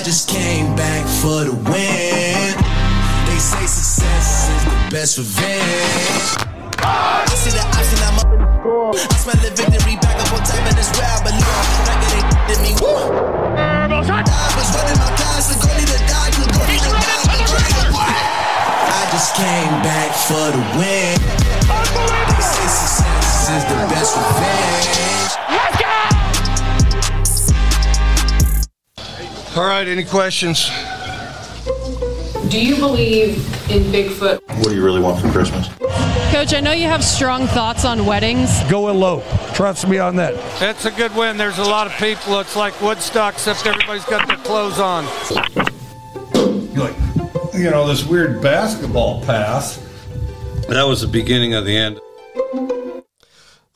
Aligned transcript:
I 0.00 0.02
just 0.02 0.30
came 0.30 0.74
back 0.76 1.04
for 1.20 1.44
the 1.44 1.52
win. 1.52 2.56
They 3.28 3.36
say 3.36 3.68
success 3.68 4.48
is 4.48 4.64
the 4.64 4.72
best 4.88 5.18
revenge. 5.20 6.40
I 6.80 7.28
see 7.36 7.52
the 7.52 7.60
option, 7.60 8.00
I'm 8.08 8.16
up 8.16 8.32
in 8.32 8.40
the 8.40 8.48
score. 8.48 8.96
I 8.96 9.16
smell 9.20 9.36
the 9.44 9.52
victory 9.52 10.00
back 10.00 10.16
up 10.24 10.32
on 10.32 10.40
top, 10.40 10.64
and 10.64 10.72
it's 10.80 10.88
where 10.96 11.04
I 11.04 11.20
belong. 11.20 11.68
Back 11.84 12.00
it 12.00 12.16
ain't 12.16 12.32
did 12.48 12.60
me. 12.64 12.72
Woo. 12.80 12.96
I 13.60 13.92
was 13.92 14.72
running 14.72 14.96
my 15.04 15.12
class, 15.20 15.52
the 15.52 15.60
goalie 15.60 15.84
to 15.84 16.00
die, 16.08 16.32
the 16.32 16.48
goalie 16.48 16.80
to 16.80 16.90
die, 16.96 17.20
the 17.20 17.44
goalie 17.44 18.00
I 18.88 19.04
just 19.12 19.36
came 19.36 19.74
back 19.84 20.16
for 20.16 20.48
the 20.48 20.64
win. 20.80 21.20
They 22.24 22.40
say 22.40 22.72
success 22.72 23.52
is 23.52 23.64
the 23.68 23.76
best 23.92 24.16
revenge. 24.16 24.99
All 29.60 29.66
right, 29.66 29.86
any 29.86 30.04
questions? 30.04 30.70
Do 32.48 32.58
you 32.58 32.76
believe 32.76 33.36
in 33.70 33.82
Bigfoot? 33.92 34.40
What 34.56 34.68
do 34.68 34.74
you 34.74 34.82
really 34.82 35.02
want 35.02 35.20
for 35.20 35.30
Christmas? 35.30 35.68
Coach, 36.32 36.54
I 36.54 36.60
know 36.62 36.72
you 36.72 36.86
have 36.86 37.04
strong 37.04 37.46
thoughts 37.46 37.84
on 37.84 38.06
weddings. 38.06 38.58
Go 38.70 38.88
elope. 38.88 39.22
Trust 39.52 39.86
me 39.86 39.98
on 39.98 40.16
that. 40.16 40.32
It's 40.62 40.86
a 40.86 40.90
good 40.90 41.14
win. 41.14 41.36
There's 41.36 41.58
a 41.58 41.64
lot 41.64 41.86
of 41.86 41.92
people. 41.92 42.40
It's 42.40 42.56
like 42.56 42.80
Woodstock, 42.80 43.34
except 43.34 43.66
everybody's 43.66 44.06
got 44.06 44.26
their 44.26 44.38
clothes 44.38 44.78
on. 44.78 45.04
Like, 46.74 46.96
you 47.52 47.70
know, 47.70 47.86
this 47.86 48.02
weird 48.02 48.40
basketball 48.40 49.22
pass. 49.26 49.76
That 50.70 50.84
was 50.84 51.02
the 51.02 51.06
beginning 51.06 51.52
of 51.52 51.66
the 51.66 51.76
end. 51.76 52.00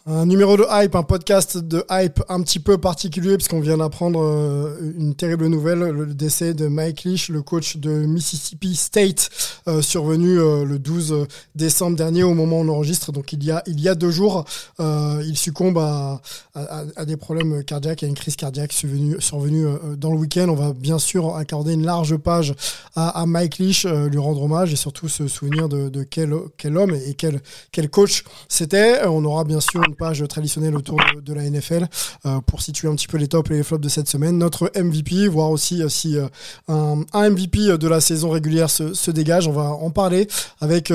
Un 0.06 0.26
numéro 0.26 0.58
de 0.58 0.66
Hype, 0.68 0.96
un 0.96 1.02
podcast 1.02 1.56
de 1.56 1.82
Hype 1.90 2.22
un 2.28 2.42
petit 2.42 2.58
peu 2.58 2.76
particulier 2.76 3.38
parce 3.38 3.48
qu'on 3.48 3.60
vient 3.60 3.78
d'apprendre 3.78 4.22
euh, 4.22 4.92
une 4.98 5.14
terrible 5.14 5.46
nouvelle, 5.46 5.78
le 5.78 6.12
décès 6.12 6.52
de 6.52 6.66
Mike 6.66 7.04
Leach, 7.04 7.30
le 7.30 7.40
coach 7.40 7.78
de 7.78 8.04
Mississippi 8.04 8.76
State, 8.76 9.30
euh, 9.66 9.80
survenu 9.80 10.38
euh, 10.38 10.66
le 10.66 10.78
12 10.78 11.26
décembre 11.54 11.96
dernier 11.96 12.22
au 12.22 12.34
moment 12.34 12.58
où 12.58 12.64
on 12.64 12.68
enregistre, 12.68 13.12
donc 13.12 13.32
il 13.32 13.42
y 13.44 13.50
a, 13.50 13.62
il 13.66 13.80
y 13.80 13.88
a 13.88 13.94
deux 13.94 14.10
jours. 14.10 14.44
il 14.78 15.38
succombe 15.38 15.78
à, 15.78 16.20
à, 16.54 16.84
à, 16.96 17.04
des 17.06 17.16
problèmes 17.16 17.64
cardiaques, 17.64 18.02
à 18.02 18.06
une 18.06 18.12
crise 18.12 18.36
cardiaque 18.36 18.74
survenue, 18.74 19.16
survenue 19.20 19.64
dans 19.96 20.10
le 20.10 20.18
week-end. 20.18 20.50
On 20.50 20.54
va 20.54 20.74
bien 20.74 20.98
sûr 20.98 21.34
accorder 21.34 21.72
une 21.72 21.86
large 21.86 22.18
page 22.18 22.54
à, 22.94 23.08
à 23.22 23.24
Mike 23.24 23.56
Leach, 23.56 23.86
lui 23.86 24.18
rendre 24.18 24.42
hommage 24.42 24.70
et 24.70 24.76
surtout 24.76 25.08
se 25.08 25.28
souvenir 25.28 25.70
de, 25.70 25.88
de 25.88 26.02
quel, 26.02 26.34
quel 26.58 26.76
homme 26.76 26.94
et 26.94 27.14
quel, 27.14 27.40
quel 27.72 27.88
coach 27.88 28.24
c'était. 28.50 29.06
On 29.06 29.24
aura 29.24 29.44
bien 29.44 29.60
sûr 29.60 29.80
une 29.94 29.96
page 29.96 30.26
traditionnelle 30.28 30.74
autour 30.74 30.98
de, 30.98 31.20
de 31.20 31.32
la 31.32 31.48
NFL 31.48 31.86
euh, 32.26 32.40
pour 32.46 32.62
situer 32.62 32.88
un 32.88 32.94
petit 32.94 33.06
peu 33.06 33.16
les 33.16 33.28
tops 33.28 33.48
et 33.50 33.54
les 33.54 33.62
flops 33.62 33.82
de 33.82 33.88
cette 33.88 34.08
semaine. 34.08 34.38
Notre 34.38 34.72
MVP, 34.76 35.28
voir 35.28 35.50
aussi 35.50 35.82
euh, 35.82 35.88
si 35.88 36.18
euh, 36.18 36.26
un, 36.68 37.02
un, 37.12 37.30
MVP 37.30 37.78
de 37.78 37.88
la 37.88 38.00
saison 38.00 38.30
régulière 38.30 38.70
se, 38.70 38.92
se, 38.92 39.10
dégage. 39.10 39.46
On 39.46 39.52
va 39.52 39.70
en 39.70 39.90
parler 39.90 40.26
avec, 40.60 40.92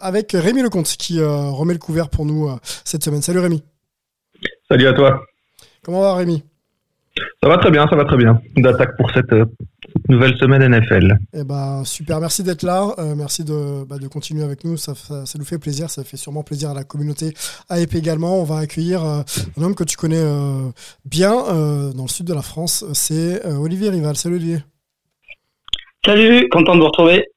avec 0.00 0.32
Rémi 0.32 0.62
Lecomte 0.62 0.96
qui 0.98 1.22
remet 1.22 1.74
le 1.74 1.78
couvert 1.78 2.08
pour 2.08 2.26
nous 2.26 2.50
cette 2.84 3.04
semaine. 3.04 3.22
Salut 3.22 3.38
Rémi. 3.38 3.62
Salut 4.68 4.86
à 4.86 4.92
toi. 4.92 5.22
Comment 5.84 6.00
va 6.00 6.14
Rémi? 6.14 6.42
Ça 7.42 7.48
va 7.48 7.58
très 7.58 7.70
bien, 7.70 7.86
ça 7.88 7.96
va 7.96 8.04
très 8.04 8.16
bien. 8.16 8.40
D'attaque 8.56 8.96
pour 8.96 9.10
cette 9.12 9.32
nouvelle 10.08 10.36
semaine 10.38 10.68
NFL. 10.68 11.18
Eh 11.34 11.44
ben, 11.44 11.84
super, 11.84 12.20
merci 12.20 12.42
d'être 12.42 12.62
là. 12.62 12.94
Euh, 12.98 13.14
merci 13.14 13.44
de, 13.44 13.84
bah, 13.84 13.98
de, 13.98 14.08
continuer 14.08 14.42
avec 14.42 14.64
nous. 14.64 14.76
Ça, 14.76 14.94
ça, 14.94 15.26
ça, 15.26 15.38
nous 15.38 15.44
fait 15.44 15.58
plaisir. 15.58 15.90
Ça 15.90 16.04
fait 16.04 16.16
sûrement 16.16 16.42
plaisir 16.42 16.70
à 16.70 16.74
la 16.74 16.84
communauté 16.84 17.34
AEP 17.70 17.94
également. 17.94 18.40
On 18.40 18.44
va 18.44 18.58
accueillir 18.58 19.04
euh, 19.04 19.22
un 19.58 19.62
homme 19.62 19.74
que 19.74 19.84
tu 19.84 19.96
connais 19.96 20.16
euh, 20.16 20.70
bien 21.04 21.32
euh, 21.32 21.92
dans 21.92 22.04
le 22.04 22.08
sud 22.08 22.26
de 22.26 22.34
la 22.34 22.42
France. 22.42 22.84
C'est 22.92 23.44
euh, 23.46 23.56
Olivier 23.56 23.90
Rival. 23.90 24.16
Salut 24.16 24.36
Olivier. 24.36 24.58
Salut, 26.04 26.48
content 26.48 26.74
de 26.74 26.80
vous 26.80 26.86
retrouver. 26.86 27.31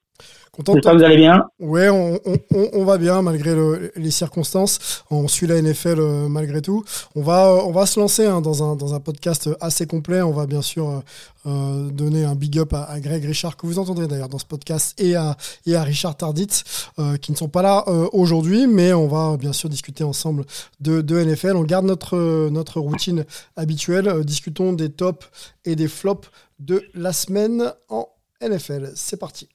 Content 0.56 0.72
J'espère 0.72 0.92
que 0.92 0.98
vous 0.98 1.04
allez 1.04 1.16
bien. 1.16 1.44
Ouais, 1.60 1.88
on, 1.88 2.18
on, 2.24 2.68
on, 2.72 2.84
va 2.84 2.98
bien 2.98 3.20
malgré 3.22 3.54
le, 3.54 3.92
les 3.94 4.10
circonstances. 4.10 5.04
On 5.10 5.28
suit 5.28 5.46
la 5.46 5.60
NFL 5.60 6.00
euh, 6.00 6.28
malgré 6.28 6.62
tout. 6.62 6.82
On 7.14 7.22
va, 7.22 7.52
on 7.64 7.72
va 7.72 7.84
se 7.86 8.00
lancer 8.00 8.24
hein, 8.24 8.40
dans, 8.40 8.62
un, 8.62 8.76
dans 8.76 8.94
un 8.94 9.00
podcast 9.00 9.50
assez 9.60 9.86
complet. 9.86 10.22
On 10.22 10.32
va 10.32 10.46
bien 10.46 10.62
sûr 10.62 11.02
euh, 11.46 11.90
donner 11.90 12.24
un 12.24 12.34
big 12.34 12.58
up 12.58 12.72
à, 12.72 12.84
à, 12.84 12.98
Greg 13.00 13.24
Richard, 13.24 13.56
que 13.56 13.66
vous 13.66 13.78
entendrez 13.78 14.08
d'ailleurs 14.08 14.28
dans 14.28 14.38
ce 14.38 14.44
podcast, 14.44 15.00
et 15.00 15.14
à, 15.14 15.36
et 15.64 15.76
à 15.76 15.82
Richard 15.82 16.16
Tardit, 16.16 16.62
euh, 16.98 17.16
qui 17.16 17.30
ne 17.30 17.36
sont 17.36 17.48
pas 17.48 17.62
là 17.62 17.84
euh, 17.86 18.08
aujourd'hui, 18.12 18.66
mais 18.66 18.92
on 18.92 19.06
va 19.06 19.36
bien 19.36 19.52
sûr 19.52 19.68
discuter 19.68 20.02
ensemble 20.02 20.44
de, 20.80 21.02
de 21.02 21.22
NFL. 21.22 21.56
On 21.56 21.62
garde 21.62 21.86
notre, 21.86 22.48
notre 22.50 22.80
routine 22.80 23.24
habituelle. 23.56 24.08
Euh, 24.08 24.24
discutons 24.24 24.72
des 24.72 24.90
tops 24.90 25.26
et 25.64 25.76
des 25.76 25.88
flops 25.88 26.28
de 26.58 26.82
la 26.94 27.12
semaine 27.12 27.72
en 27.88 28.08
NFL. 28.40 28.92
C'est 28.94 29.18
parti. 29.18 29.48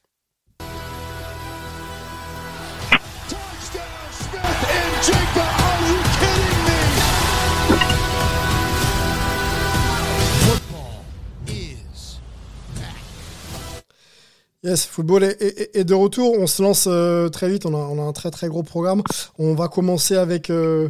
Yes, 14.64 14.86
football 14.86 15.24
est, 15.24 15.84
de 15.84 15.94
retour. 15.96 16.36
On 16.38 16.46
se 16.46 16.62
lance 16.62 16.88
euh, 16.88 17.30
très 17.30 17.50
vite. 17.50 17.66
On 17.66 17.74
a, 17.74 18.04
un 18.04 18.14
très 18.14 18.30
très 18.30 18.48
gros 18.48 18.62
programme. 18.62 19.02
On 19.40 19.56
va 19.56 19.68
commencer 19.68 20.16
avec, 20.16 20.52
euh, 20.52 20.90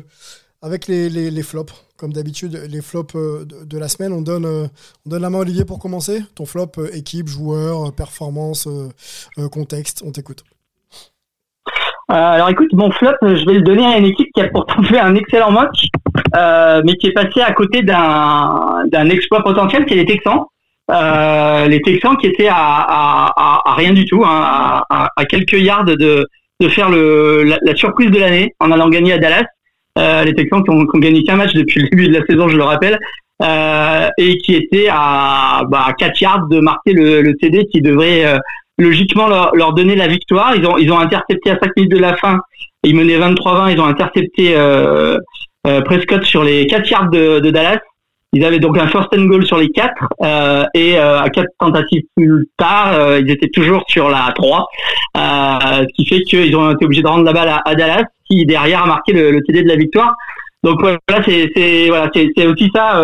avec 0.61 0.87
les, 0.87 1.09
les, 1.09 1.43
flops. 1.43 1.73
Comme 1.95 2.11
d'habitude, 2.11 2.61
les 2.67 2.81
flops 2.81 3.15
euh, 3.15 3.45
de, 3.45 3.63
de, 3.63 3.77
la 3.77 3.87
semaine. 3.87 4.11
On 4.11 4.21
donne, 4.21 4.45
on 4.45 5.09
donne 5.09 5.21
la 5.21 5.29
main 5.29 5.37
à 5.37 5.41
Olivier 5.41 5.63
pour 5.63 5.79
commencer. 5.79 6.21
Ton 6.35 6.45
flop, 6.45 6.73
équipe, 6.91 7.29
joueur, 7.29 7.93
performance, 7.93 8.67
contexte. 9.51 10.03
On 10.05 10.11
t'écoute. 10.11 10.43
Alors 12.13 12.49
écoute, 12.49 12.73
mon 12.73 12.91
flop, 12.91 13.13
je 13.21 13.45
vais 13.45 13.53
le 13.53 13.61
donner 13.61 13.85
à 13.85 13.97
une 13.97 14.05
équipe 14.05 14.29
qui 14.33 14.41
a 14.41 14.49
pourtant 14.49 14.83
fait 14.89 14.99
un 14.99 15.15
excellent 15.15 15.51
match, 15.51 15.87
mais 16.85 16.93
qui 16.95 17.07
est 17.07 17.13
passée 17.13 17.41
à 17.41 17.51
côté 17.53 17.81
d'un 17.83 19.09
exploit 19.09 19.43
potentiel, 19.43 19.85
qui 19.85 19.93
est 19.93 19.97
les 19.97 20.05
Texans. 20.05 20.41
Euh, 20.91 21.67
les 21.67 21.81
Texans 21.81 22.17
qui 22.17 22.27
étaient 22.27 22.49
à, 22.49 22.55
à, 22.55 23.61
à, 23.65 23.73
rien 23.75 23.93
du 23.93 24.05
tout, 24.05 24.23
hein, 24.25 24.83
à, 24.89 25.25
quelques 25.25 25.53
yards 25.53 25.85
de, 25.85 25.95
de 26.59 26.69
faire 26.69 26.89
le, 26.89 27.43
la, 27.43 27.57
la 27.61 27.75
surprise 27.75 28.11
de 28.11 28.19
l'année 28.19 28.53
en 28.59 28.71
allant 28.71 28.89
gagner 28.89 29.13
à 29.13 29.17
Dallas. 29.17 29.45
Euh, 29.97 30.23
les 30.23 30.33
Texans 30.33 30.63
qui 30.63 30.69
ont, 30.69 30.85
qui 30.85 30.97
ont, 30.97 30.99
gagné 30.99 31.23
qu'un 31.23 31.35
match 31.35 31.53
depuis 31.53 31.81
le 31.81 31.89
début 31.89 32.07
de 32.07 32.17
la 32.17 32.25
saison, 32.25 32.47
je 32.47 32.57
le 32.57 32.63
rappelle, 32.63 32.97
euh, 33.41 34.07
et 34.17 34.37
qui 34.37 34.55
étaient 34.55 34.87
à, 34.89 35.63
bah, 35.69 35.87
4 35.97 36.21
yards 36.21 36.47
de 36.47 36.59
marquer 36.59 36.93
le, 36.93 37.21
le 37.21 37.35
TD 37.35 37.67
qui 37.67 37.81
devrait 37.81 38.25
euh, 38.25 38.39
logiquement 38.81 39.27
leur, 39.27 39.73
donner 39.73 39.95
la 39.95 40.07
victoire. 40.07 40.55
Ils 40.55 40.65
ont, 40.65 40.77
ils 40.77 40.91
ont 40.91 40.99
intercepté 40.99 41.51
à 41.51 41.57
5 41.61 41.75
minutes 41.77 41.91
de 41.91 41.97
la 41.97 42.15
fin, 42.17 42.39
ils 42.83 42.95
menaient 42.95 43.19
23-20, 43.19 43.73
ils 43.73 43.79
ont 43.79 43.85
intercepté 43.85 44.53
euh, 44.55 45.17
Prescott 45.85 46.23
sur 46.23 46.43
les 46.43 46.67
4 46.67 46.89
yards 46.89 47.09
de, 47.09 47.49
Dallas. 47.51 47.79
Ils 48.33 48.45
avaient 48.45 48.59
donc 48.59 48.77
un 48.77 48.87
first 48.87 49.09
and 49.13 49.25
goal 49.25 49.45
sur 49.45 49.57
les 49.57 49.67
quatre 49.69 50.07
euh, 50.23 50.63
et 50.73 50.97
euh, 50.97 51.19
à 51.19 51.29
quatre 51.29 51.49
tentatives 51.59 52.03
plus 52.15 52.47
tard, 52.55 52.93
euh, 52.93 53.19
ils 53.19 53.29
étaient 53.29 53.49
toujours 53.49 53.83
sur 53.89 54.07
la 54.07 54.31
3, 54.33 54.67
euh, 55.17 55.19
ce 55.81 55.93
qui 55.95 56.05
fait 56.05 56.21
qu'ils 56.21 56.55
ont 56.55 56.71
été 56.71 56.85
obligés 56.85 57.01
de 57.01 57.09
rendre 57.09 57.25
la 57.25 57.33
balle 57.33 57.61
à, 57.65 57.75
Dallas, 57.75 58.03
qui 58.25 58.45
derrière 58.45 58.83
a 58.83 58.87
marqué 58.87 59.11
le, 59.11 59.41
TD 59.43 59.63
de 59.63 59.67
la 59.67 59.75
victoire. 59.75 60.15
Donc 60.63 60.79
voilà, 60.79 61.23
c'est 61.25 61.87
voilà, 61.89 62.09
aussi 62.49 62.71
ça 62.73 62.97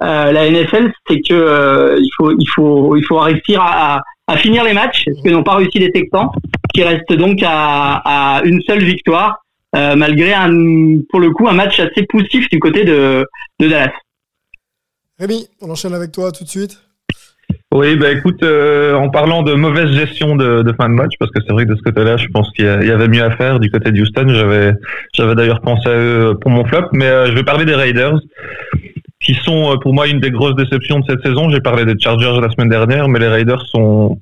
euh, 0.00 0.32
la 0.32 0.48
NFL, 0.48 0.90
c'est 1.08 1.20
que 1.20 1.98
il 2.00 2.10
faut 2.16 2.30
il 2.30 2.46
faut 2.46 2.96
il 2.96 3.04
faut 3.04 3.18
réussir 3.18 3.60
à 3.60 4.00
finir 4.36 4.64
les 4.64 4.74
matchs, 4.74 5.04
ce 5.06 5.22
que 5.22 5.30
n'ont 5.30 5.42
pas 5.42 5.56
réussi 5.56 5.78
les 5.78 5.90
Texans, 5.90 6.28
qui 6.74 6.82
restent 6.82 7.12
donc 7.12 7.40
à, 7.42 8.02
à 8.04 8.42
une 8.44 8.60
seule 8.62 8.84
victoire. 8.84 9.42
Euh, 9.76 9.96
malgré 9.96 10.32
un, 10.32 11.02
pour 11.10 11.20
le 11.20 11.30
coup 11.30 11.46
un 11.46 11.52
match 11.52 11.78
assez 11.78 12.06
poussif 12.08 12.48
du 12.48 12.58
côté 12.58 12.84
de, 12.84 13.26
de 13.60 13.68
Dallas. 13.68 13.92
Rémi, 15.18 15.46
on 15.60 15.68
enchaîne 15.70 15.92
avec 15.92 16.12
toi 16.12 16.32
tout 16.32 16.44
de 16.44 16.48
suite. 16.48 16.80
Oui, 17.74 17.96
bah 17.96 18.10
écoute, 18.10 18.42
euh, 18.42 18.94
en 18.94 19.10
parlant 19.10 19.42
de 19.42 19.52
mauvaise 19.52 19.90
gestion 19.90 20.36
de, 20.36 20.62
de, 20.62 20.72
fin 20.72 20.88
de 20.88 20.94
match, 20.94 21.12
parce 21.18 21.30
que 21.32 21.40
c'est 21.46 21.52
vrai 21.52 21.66
que 21.66 21.72
de 21.72 21.76
ce 21.76 21.82
côté-là, 21.82 22.16
je 22.16 22.26
pense 22.28 22.50
qu'il 22.52 22.64
y, 22.64 22.86
y, 22.86 22.90
avait 22.90 23.08
mieux 23.08 23.22
à 23.22 23.36
faire 23.36 23.60
du 23.60 23.70
côté 23.70 23.92
de 23.92 24.00
Houston. 24.00 24.26
J'avais, 24.28 24.72
j'avais 25.12 25.34
d'ailleurs 25.34 25.60
pensé 25.60 25.86
à 25.86 25.92
eux 25.92 26.38
pour 26.40 26.50
mon 26.50 26.64
flop, 26.64 26.88
mais 26.92 27.04
euh, 27.04 27.26
je 27.26 27.32
vais 27.32 27.42
parler 27.42 27.66
des 27.66 27.74
Raiders, 27.74 28.18
qui 29.20 29.34
sont 29.34 29.76
pour 29.82 29.94
moi 29.94 30.06
une 30.06 30.20
des 30.20 30.30
grosses 30.30 30.54
déceptions 30.54 31.00
de 31.00 31.04
cette 31.08 31.22
saison. 31.22 31.50
J'ai 31.50 31.60
parlé 31.60 31.84
des 31.84 31.98
Chargers 31.98 32.40
la 32.40 32.50
semaine 32.50 32.68
dernière, 32.68 33.08
mais 33.08 33.18
les 33.18 33.28
Raiders 33.28 33.66
sont 33.66 34.18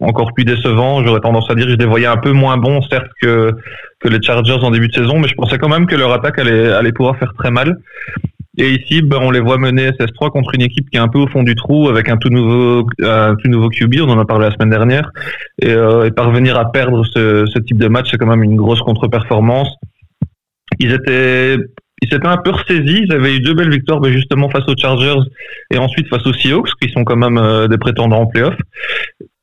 encore 0.00 0.32
plus 0.34 0.44
décevants. 0.44 1.04
J'aurais 1.04 1.20
tendance 1.20 1.50
à 1.50 1.54
dire, 1.54 1.68
je 1.68 1.74
les 1.74 1.86
voyais 1.86 2.06
un 2.06 2.18
peu 2.18 2.32
moins 2.32 2.58
bons, 2.58 2.82
certes 2.82 3.10
que 3.20 3.52
que 4.00 4.08
les 4.08 4.20
Chargers 4.20 4.58
en 4.62 4.70
début 4.70 4.88
de 4.88 4.94
saison, 4.94 5.18
mais 5.18 5.28
je 5.28 5.34
pensais 5.34 5.56
quand 5.56 5.70
même 5.70 5.86
que 5.86 5.96
leur 5.96 6.12
attaque 6.12 6.38
allait, 6.38 6.70
allait 6.70 6.92
pouvoir 6.92 7.16
faire 7.16 7.32
très 7.38 7.50
mal. 7.50 7.78
Et 8.58 8.72
ici, 8.72 9.02
ben, 9.02 9.18
on 9.20 9.30
les 9.30 9.40
voit 9.40 9.58
mener 9.58 9.90
SS3 9.90 10.30
contre 10.30 10.54
une 10.54 10.62
équipe 10.62 10.88
qui 10.90 10.96
est 10.96 11.00
un 11.00 11.08
peu 11.08 11.18
au 11.18 11.26
fond 11.26 11.42
du 11.42 11.54
trou, 11.54 11.88
avec 11.88 12.08
un 12.08 12.16
tout 12.16 12.30
nouveau, 12.30 12.84
tout 12.84 13.48
nouveau 13.48 13.68
QB, 13.68 13.96
on 14.00 14.08
en 14.08 14.18
a 14.18 14.24
parlé 14.24 14.48
la 14.48 14.54
semaine 14.54 14.70
dernière. 14.70 15.10
Et, 15.60 15.70
euh, 15.70 16.10
parvenir 16.10 16.58
à 16.58 16.72
perdre 16.72 17.04
ce 17.04 17.58
type 17.60 17.78
de 17.78 17.88
match, 17.88 18.08
c'est 18.10 18.16
quand 18.16 18.26
même 18.26 18.42
une 18.42 18.56
grosse 18.56 18.80
contre-performance. 18.80 19.68
Ils 20.78 20.92
étaient 20.92 21.56
ils 22.02 22.10
s'étaient 22.10 22.26
un 22.26 22.36
peu 22.36 22.50
ressaisis. 22.50 23.02
Ils 23.04 23.12
avaient 23.12 23.36
eu 23.36 23.40
deux 23.40 23.54
belles 23.54 23.70
victoires, 23.70 24.00
mais 24.00 24.12
justement 24.12 24.48
face 24.50 24.68
aux 24.68 24.76
Chargers 24.76 25.20
et 25.70 25.78
ensuite 25.78 26.08
face 26.08 26.26
aux 26.26 26.32
Seahawks, 26.32 26.70
qui 26.80 26.90
sont 26.90 27.04
quand 27.04 27.16
même 27.16 27.38
euh, 27.38 27.68
des 27.68 27.78
prétendants 27.78 28.20
en 28.20 28.26
playoff. 28.26 28.54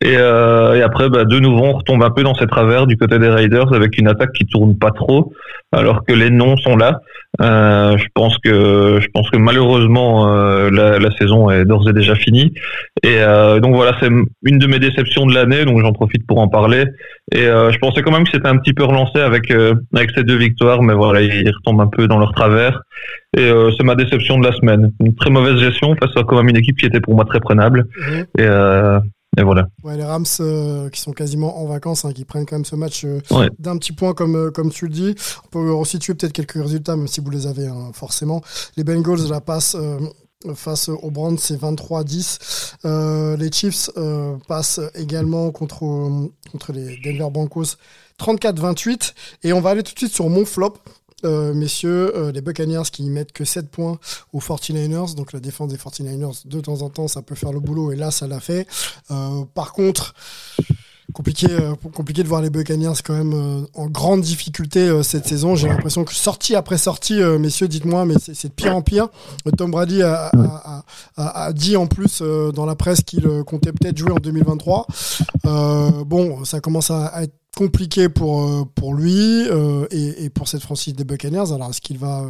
Et, 0.04 0.18
euh, 0.18 0.76
et 0.76 0.82
après, 0.82 1.10
bah, 1.10 1.24
de 1.24 1.40
nouveau, 1.40 1.64
on 1.64 1.74
retombe 1.74 2.04
un 2.04 2.10
peu 2.10 2.24
dans 2.24 2.36
ces 2.36 2.46
travers 2.46 2.88
du 2.88 2.98
côté 2.98 3.20
des 3.20 3.30
Raiders 3.30 3.74
avec 3.74 3.98
une 3.98 4.10
attaque 4.10 4.34
qui 4.34 4.46
tourne 4.46 4.78
pas 4.78 4.92
trop, 4.92 5.32
alors 5.72 6.04
que 6.06 6.14
les 6.14 6.30
noms 6.30 6.58
sont 6.58 6.76
là. 6.76 7.00
Euh, 7.42 7.98
je 7.98 8.06
pense 8.14 8.38
que 8.38 9.00
je 9.02 9.08
pense 9.12 9.28
que 9.32 9.38
malheureusement 9.38 10.28
euh, 10.28 10.70
la, 10.70 11.00
la, 11.00 11.10
saison 11.18 11.50
est 11.50 11.66
d'ores 11.66 11.90
et 11.90 11.94
déjà 11.94 12.14
finie. 12.14 12.54
Et 13.02 13.18
euh, 13.20 13.60
donc 13.60 13.74
voilà, 13.74 13.98
c'est 14.00 14.10
une 14.44 14.60
de 14.60 14.68
mes 14.68 14.78
déceptions 14.78 15.26
de 15.26 15.34
l'année, 15.34 15.66
donc 15.66 15.80
j'en 15.80 15.94
profite 15.94 16.28
pour 16.28 16.40
en 16.40 16.48
parler. 16.48 16.84
Et 17.32 17.48
euh, 17.48 17.72
je 17.72 17.80
pensais 17.80 18.04
quand 18.04 18.12
même 18.12 18.26
que 18.26 18.30
c'était 18.32 18.50
un 18.50 18.58
petit 18.58 18.74
peu 18.74 18.84
relancé 18.84 19.20
avec 19.20 19.52
avec 19.96 20.12
ces 20.16 20.24
deux 20.24 20.38
victoires, 20.38 20.84
mais 20.84 20.94
voilà, 20.94 21.22
ils 21.22 21.50
retombent 21.50 21.82
un 21.82 21.88
peu 21.88 22.08
dans 22.08 22.20
leur 22.20 22.34
travers. 22.34 22.82
Et 23.36 23.50
c'est 23.78 23.84
ma 23.84 23.96
déception 23.96 24.38
de 24.38 24.46
la 24.46 24.54
semaine. 24.54 24.92
Une 25.00 25.16
très 25.16 25.32
mauvaise 25.32 25.58
gestion 25.58 25.96
face 25.96 26.16
à 26.16 26.24
quand 26.24 26.36
même 26.38 26.50
une 26.50 26.58
équipe 26.58 26.78
qui 26.78 26.86
était 26.86 27.00
pour 27.00 27.16
moi 27.16 27.26
très 27.26 27.40
prenable. 27.40 27.86
Mhm. 27.98 28.26
Et 28.38 28.48
et 29.38 29.44
voilà. 29.44 29.68
Ouais, 29.84 29.98
les 29.98 30.04
Rams 30.04 30.26
euh, 30.40 30.90
qui 30.90 31.02
sont 31.02 31.12
quasiment 31.12 31.60
en 31.60 31.66
vacances, 31.66 32.06
hein, 32.06 32.14
qui 32.14 32.24
prennent 32.26 32.46
quand 32.46 32.56
même 32.56 32.66
ce 32.66 32.76
match 32.76 33.04
euh, 33.06 33.20
d'un 33.58 33.78
petit 33.78 33.92
point 33.92 34.14
comme, 34.14 34.36
euh, 34.36 34.52
comme 34.52 34.72
tu 34.72 34.86
le 34.86 34.92
dis. 34.92 35.16
On 35.46 35.48
peut 35.48 35.74
resituer 35.74 36.14
peut-être 36.14 36.34
quelques 36.34 36.62
résultats, 36.62 36.96
même 36.96 37.08
si 37.08 37.20
vous 37.20 37.32
les 37.32 37.48
avez 37.48 37.68
hein, 37.68 37.92
forcément. 37.94 38.42
Les 38.78 38.84
Bengals 38.84 39.28
la 39.30 39.42
passent 39.42 39.78
face 40.56 40.90
aux 40.90 41.10
Browns, 41.10 41.38
c'est 41.38 41.60
23-10. 41.60 43.38
les 43.38 43.52
Chiefs 43.52 43.90
passent 44.48 44.82
également 44.94 45.52
contre, 45.52 45.80
contre 46.52 46.74
les 46.74 47.00
Denver 47.04 47.30
Broncos 47.32 47.78
34-28. 48.20 49.14
Et 49.44 49.54
on 49.54 49.62
va 49.62 49.72
aller 49.72 49.84
tout 49.84 49.94
de 49.94 50.00
suite 50.00 50.14
sur 50.14 50.30
mon 50.30 50.46
flop. 50.46 50.76
Euh, 51.25 51.54
messieurs, 51.54 52.16
euh, 52.16 52.31
les 52.31 52.42
Buccaneers 52.42 52.84
qui 52.92 53.10
mettent 53.10 53.31
que 53.31 53.46
7 53.46 53.70
points 53.70 53.98
aux 54.34 54.40
49ers. 54.40 55.16
Donc 55.16 55.34
la 55.34 55.40
défense 55.40 55.70
des 55.70 55.78
49ers, 55.78 56.46
de 56.46 56.60
temps 56.60 56.81
en 56.81 56.90
temps, 56.90 57.08
ça 57.08 57.22
peut 57.22 57.36
faire 57.36 57.54
le 57.54 57.60
boulot. 57.60 57.92
Et 57.92 57.96
là, 57.96 58.12
ça 58.12 58.28
l'a 58.28 58.40
fait. 58.40 58.68
Euh, 59.12 59.44
par 59.54 59.74
contre, 59.74 60.14
compliqué, 61.14 61.48
compliqué 61.94 62.24
de 62.24 62.28
voir 62.28 62.42
les 62.42 62.50
Buccaneers 62.50 62.94
quand 63.04 63.14
même 63.14 63.68
en 63.75 63.86
grande 63.88 64.22
difficulté 64.22 65.04
cette 65.04 65.28
saison. 65.28 65.56
J'ai 65.56 65.68
l'impression 65.68 66.04
que 66.06 66.14
sortie 66.14 66.56
après 66.56 66.78
sortie, 66.78 67.22
messieurs, 67.40 67.68
dites-moi, 67.68 68.06
mais 68.06 68.16
c'est 68.20 68.48
de 68.48 68.54
pire 68.54 68.75
en 68.75 68.81
pire. 68.81 69.10
Tom 69.58 69.70
Brady 69.70 70.02
a, 70.02 70.31
a, 70.34 70.84
a, 71.18 71.46
a 71.46 71.54
dit 71.54 71.78
en 71.78 71.86
plus 71.86 72.22
dans 72.22 72.66
la 72.66 72.75
presse 72.75 73.02
qu'il 73.02 73.28
comptait 73.46 73.74
peut-être 73.74 73.98
jouer 73.98 74.12
en 74.12 74.20
2023. 74.20 74.88
bon, 76.06 76.44
ça 76.46 76.60
commence 76.62 76.90
à 76.90 77.22
être 77.22 77.34
compliqué 77.56 78.10
pour, 78.10 78.44
euh, 78.44 78.66
pour 78.76 78.94
lui 78.94 79.48
euh, 79.48 79.86
et, 79.92 80.30
pour 80.30 80.48
cette 80.48 80.62
franchise 80.62 80.94
des 80.94 81.04
Buccaneers. 81.04 81.52
Alors, 81.54 81.70
est-ce 81.70 81.82
qu'il 81.82 81.98
va, 81.98 82.26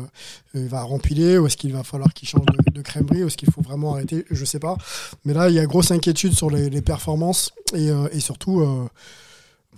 euh, 0.56 0.68
va 0.68 0.84
rempiler 0.84 1.38
ou 1.38 1.48
est-ce 1.48 1.58
qu'il 1.58 1.74
va 1.74 1.84
falloir 1.84 2.14
qu'il 2.14 2.28
change 2.28 2.46
de, 2.46 2.72
de 2.72 2.81
crèmerie 2.81 3.24
ou 3.24 3.28
est-ce 3.28 3.38
qu'il 3.38 3.52
faut 3.52 3.62
vraiment 3.62 3.94
arrêter 3.94 4.25
Je 4.30 4.46
sais 4.46 4.60
pas. 4.60 4.78
Mais 5.25 5.34
là, 5.34 5.50
il 5.50 5.56
y 5.56 5.60
a 5.60 5.66
grosse 5.66 5.92
inquiétude 5.92 6.34
sur 6.34 6.50
les, 6.50 6.70
les 6.70 6.81
performances 6.81 7.54
et, 7.74 7.90
et 8.12 8.20
surtout, 8.20 8.66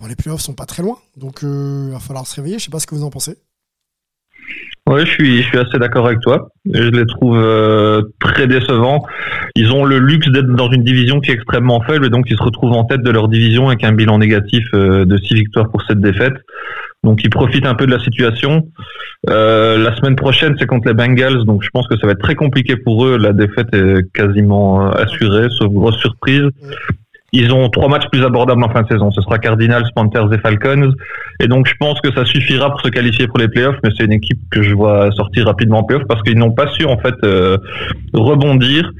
bon, 0.00 0.06
les 0.06 0.16
playoffs 0.16 0.42
sont 0.42 0.54
pas 0.54 0.66
très 0.66 0.82
loin. 0.82 0.98
Donc, 1.16 1.40
il 1.42 1.90
va 1.90 2.00
falloir 2.00 2.26
se 2.26 2.34
réveiller. 2.36 2.58
Je 2.58 2.64
sais 2.64 2.70
pas 2.70 2.80
ce 2.80 2.86
que 2.86 2.94
vous 2.94 3.04
en 3.04 3.10
pensez. 3.10 3.36
Oui, 4.88 5.00
je 5.04 5.10
suis, 5.10 5.42
je 5.42 5.48
suis 5.48 5.58
assez 5.58 5.78
d'accord 5.78 6.06
avec 6.06 6.20
toi. 6.20 6.48
Je 6.72 6.90
les 6.90 7.06
trouve 7.06 7.36
euh, 7.36 8.02
très 8.20 8.46
décevants. 8.46 9.04
Ils 9.56 9.72
ont 9.72 9.84
le 9.84 9.98
luxe 9.98 10.28
d'être 10.28 10.46
dans 10.54 10.70
une 10.70 10.84
division 10.84 11.18
qui 11.18 11.32
est 11.32 11.34
extrêmement 11.34 11.80
faible 11.82 12.06
et 12.06 12.08
donc 12.08 12.26
ils 12.30 12.36
se 12.36 12.42
retrouvent 12.42 12.72
en 12.72 12.84
tête 12.84 13.02
de 13.02 13.10
leur 13.10 13.26
division 13.26 13.66
avec 13.66 13.82
un 13.82 13.92
bilan 13.92 14.18
négatif 14.18 14.64
euh, 14.74 15.04
de 15.04 15.16
six 15.16 15.34
victoires 15.34 15.68
pour 15.70 15.82
cette 15.82 16.00
défaite. 16.00 16.34
Donc 17.02 17.24
ils 17.24 17.30
profitent 17.30 17.66
un 17.66 17.74
peu 17.74 17.86
de 17.86 17.90
la 17.90 17.98
situation. 17.98 18.68
Euh, 19.28 19.76
la 19.76 19.94
semaine 19.96 20.14
prochaine, 20.14 20.54
c'est 20.58 20.66
contre 20.66 20.86
les 20.86 20.94
Bengals, 20.94 21.44
donc 21.44 21.64
je 21.64 21.70
pense 21.70 21.88
que 21.88 21.96
ça 21.98 22.06
va 22.06 22.12
être 22.12 22.22
très 22.22 22.36
compliqué 22.36 22.76
pour 22.76 23.06
eux. 23.06 23.18
La 23.18 23.32
défaite 23.32 23.74
est 23.74 24.08
quasiment 24.12 24.88
assurée, 24.90 25.48
sauf 25.50 25.72
grosse 25.72 25.98
surprise. 25.98 26.48
Ils 27.32 27.52
ont 27.52 27.68
trois 27.68 27.88
matchs 27.88 28.06
plus 28.10 28.24
abordables 28.24 28.62
en 28.62 28.68
fin 28.68 28.82
de 28.82 28.88
saison. 28.88 29.10
Ce 29.10 29.20
sera 29.20 29.38
Cardinals, 29.38 29.84
Panthers 29.94 30.32
et 30.32 30.38
Falcons. 30.38 30.92
Et 31.40 31.48
donc, 31.48 31.66
je 31.66 31.74
pense 31.78 32.00
que 32.00 32.12
ça 32.12 32.24
suffira 32.24 32.70
pour 32.70 32.80
se 32.80 32.88
qualifier 32.88 33.26
pour 33.26 33.38
les 33.38 33.48
playoffs, 33.48 33.76
mais 33.82 33.90
c'est 33.96 34.04
une 34.04 34.12
équipe 34.12 34.38
que 34.50 34.62
je 34.62 34.74
vois 34.74 35.10
sortir 35.12 35.46
rapidement 35.46 35.78
en 35.78 35.82
playoffs 35.82 36.06
parce 36.08 36.22
qu'ils 36.22 36.38
n'ont 36.38 36.52
pas 36.52 36.68
su, 36.68 36.84
en 36.84 36.96
fait, 36.98 37.14
euh, 37.24 37.58
rebondir. 38.14 38.90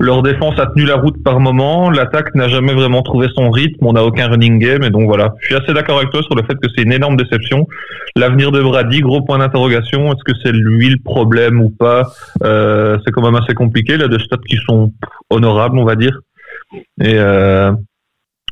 Leur 0.00 0.22
défense 0.22 0.58
a 0.58 0.66
tenu 0.66 0.84
la 0.84 0.96
route 0.96 1.22
par 1.22 1.38
moment. 1.38 1.90
L'attaque 1.90 2.34
n'a 2.34 2.48
jamais 2.48 2.74
vraiment 2.74 3.02
trouvé 3.02 3.28
son 3.34 3.50
rythme. 3.50 3.86
On 3.86 3.92
n'a 3.92 4.04
aucun 4.04 4.28
running 4.28 4.58
game. 4.58 4.82
Et 4.82 4.90
donc, 4.90 5.06
voilà. 5.06 5.34
Je 5.40 5.46
suis 5.46 5.54
assez 5.54 5.72
d'accord 5.72 5.98
avec 5.98 6.10
toi 6.10 6.22
sur 6.22 6.34
le 6.34 6.42
fait 6.42 6.54
que 6.54 6.68
c'est 6.74 6.82
une 6.82 6.92
énorme 6.92 7.16
déception. 7.16 7.68
L'avenir 8.16 8.50
de 8.50 8.60
Brady, 8.60 9.00
gros 9.00 9.22
point 9.22 9.38
d'interrogation. 9.38 10.12
Est-ce 10.12 10.24
que 10.24 10.38
c'est 10.42 10.52
lui 10.52 10.90
le 10.90 10.98
problème 11.02 11.60
ou 11.60 11.70
pas? 11.70 12.08
Euh, 12.42 12.98
c'est 13.04 13.12
quand 13.12 13.22
même 13.22 13.36
assez 13.36 13.54
compliqué. 13.54 13.94
Il 13.94 14.02
a 14.02 14.08
des 14.08 14.18
stats 14.18 14.36
qui 14.48 14.56
sont 14.66 14.92
honorables, 15.30 15.78
on 15.78 15.84
va 15.84 15.94
dire. 15.94 16.18
Et 17.00 17.14
euh, 17.18 17.72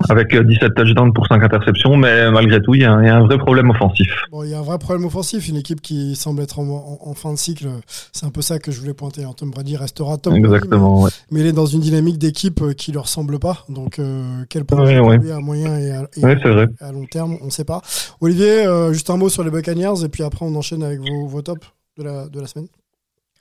avec 0.08 0.34
17 0.34 0.74
touchdowns 0.74 1.12
pour 1.12 1.26
5 1.26 1.42
interceptions, 1.42 1.96
mais 1.96 2.30
malgré 2.30 2.60
tout, 2.60 2.74
il 2.74 2.82
y, 2.82 2.84
a 2.84 2.92
un, 2.92 3.24
vrai 3.24 3.38
problème 3.38 3.70
offensif. 3.70 4.10
Bon, 4.30 4.42
il 4.42 4.50
y 4.50 4.54
a 4.54 4.58
un 4.58 4.62
vrai 4.62 4.78
problème 4.78 5.06
offensif, 5.06 5.48
une 5.48 5.56
équipe 5.56 5.80
qui 5.80 6.16
semble 6.16 6.42
être 6.42 6.58
en, 6.58 7.14
fin 7.14 7.32
de 7.32 7.38
cycle. 7.38 7.68
C'est 8.12 8.26
un 8.26 8.30
peu 8.30 8.42
ça 8.42 8.58
que 8.58 8.72
je 8.72 8.80
voulais 8.80 8.94
pointer. 8.94 9.24
Tom 9.36 9.50
Brady 9.50 9.76
restera 9.76 10.16
top. 10.18 10.34
Exactement, 10.34 11.06
mais, 11.30 11.40
il 11.40 11.46
est 11.46 11.52
dans 11.52 11.66
une 11.66 11.80
dynamique 11.80 12.18
d'équipe 12.18 12.62
euh, 12.62 12.72
qui 12.72 12.90
ne 12.90 12.96
leur 12.96 13.08
semble 13.08 13.38
pas. 13.38 13.64
Donc, 13.68 13.98
euh, 13.98 14.44
quel 14.48 14.64
projet 14.64 14.96
à 14.96 15.40
moyen 15.40 15.78
et, 15.78 15.90
à, 15.92 16.92
long 16.92 17.06
terme, 17.06 17.36
on 17.42 17.46
ne 17.46 17.50
sait 17.50 17.64
pas. 17.64 17.80
Olivier, 18.20 18.66
juste 18.92 19.10
un 19.10 19.16
mot 19.16 19.28
sur 19.28 19.44
les 19.44 19.50
Buccaneers, 19.50 20.04
et 20.04 20.08
puis 20.08 20.22
après, 20.22 20.44
on 20.44 20.54
enchaîne 20.54 20.82
avec 20.82 21.00
vos, 21.00 21.26
vos 21.26 21.42
tops 21.42 21.66
de 21.98 22.02
la, 22.02 22.28
de 22.28 22.40
la 22.40 22.46
semaine. 22.46 22.68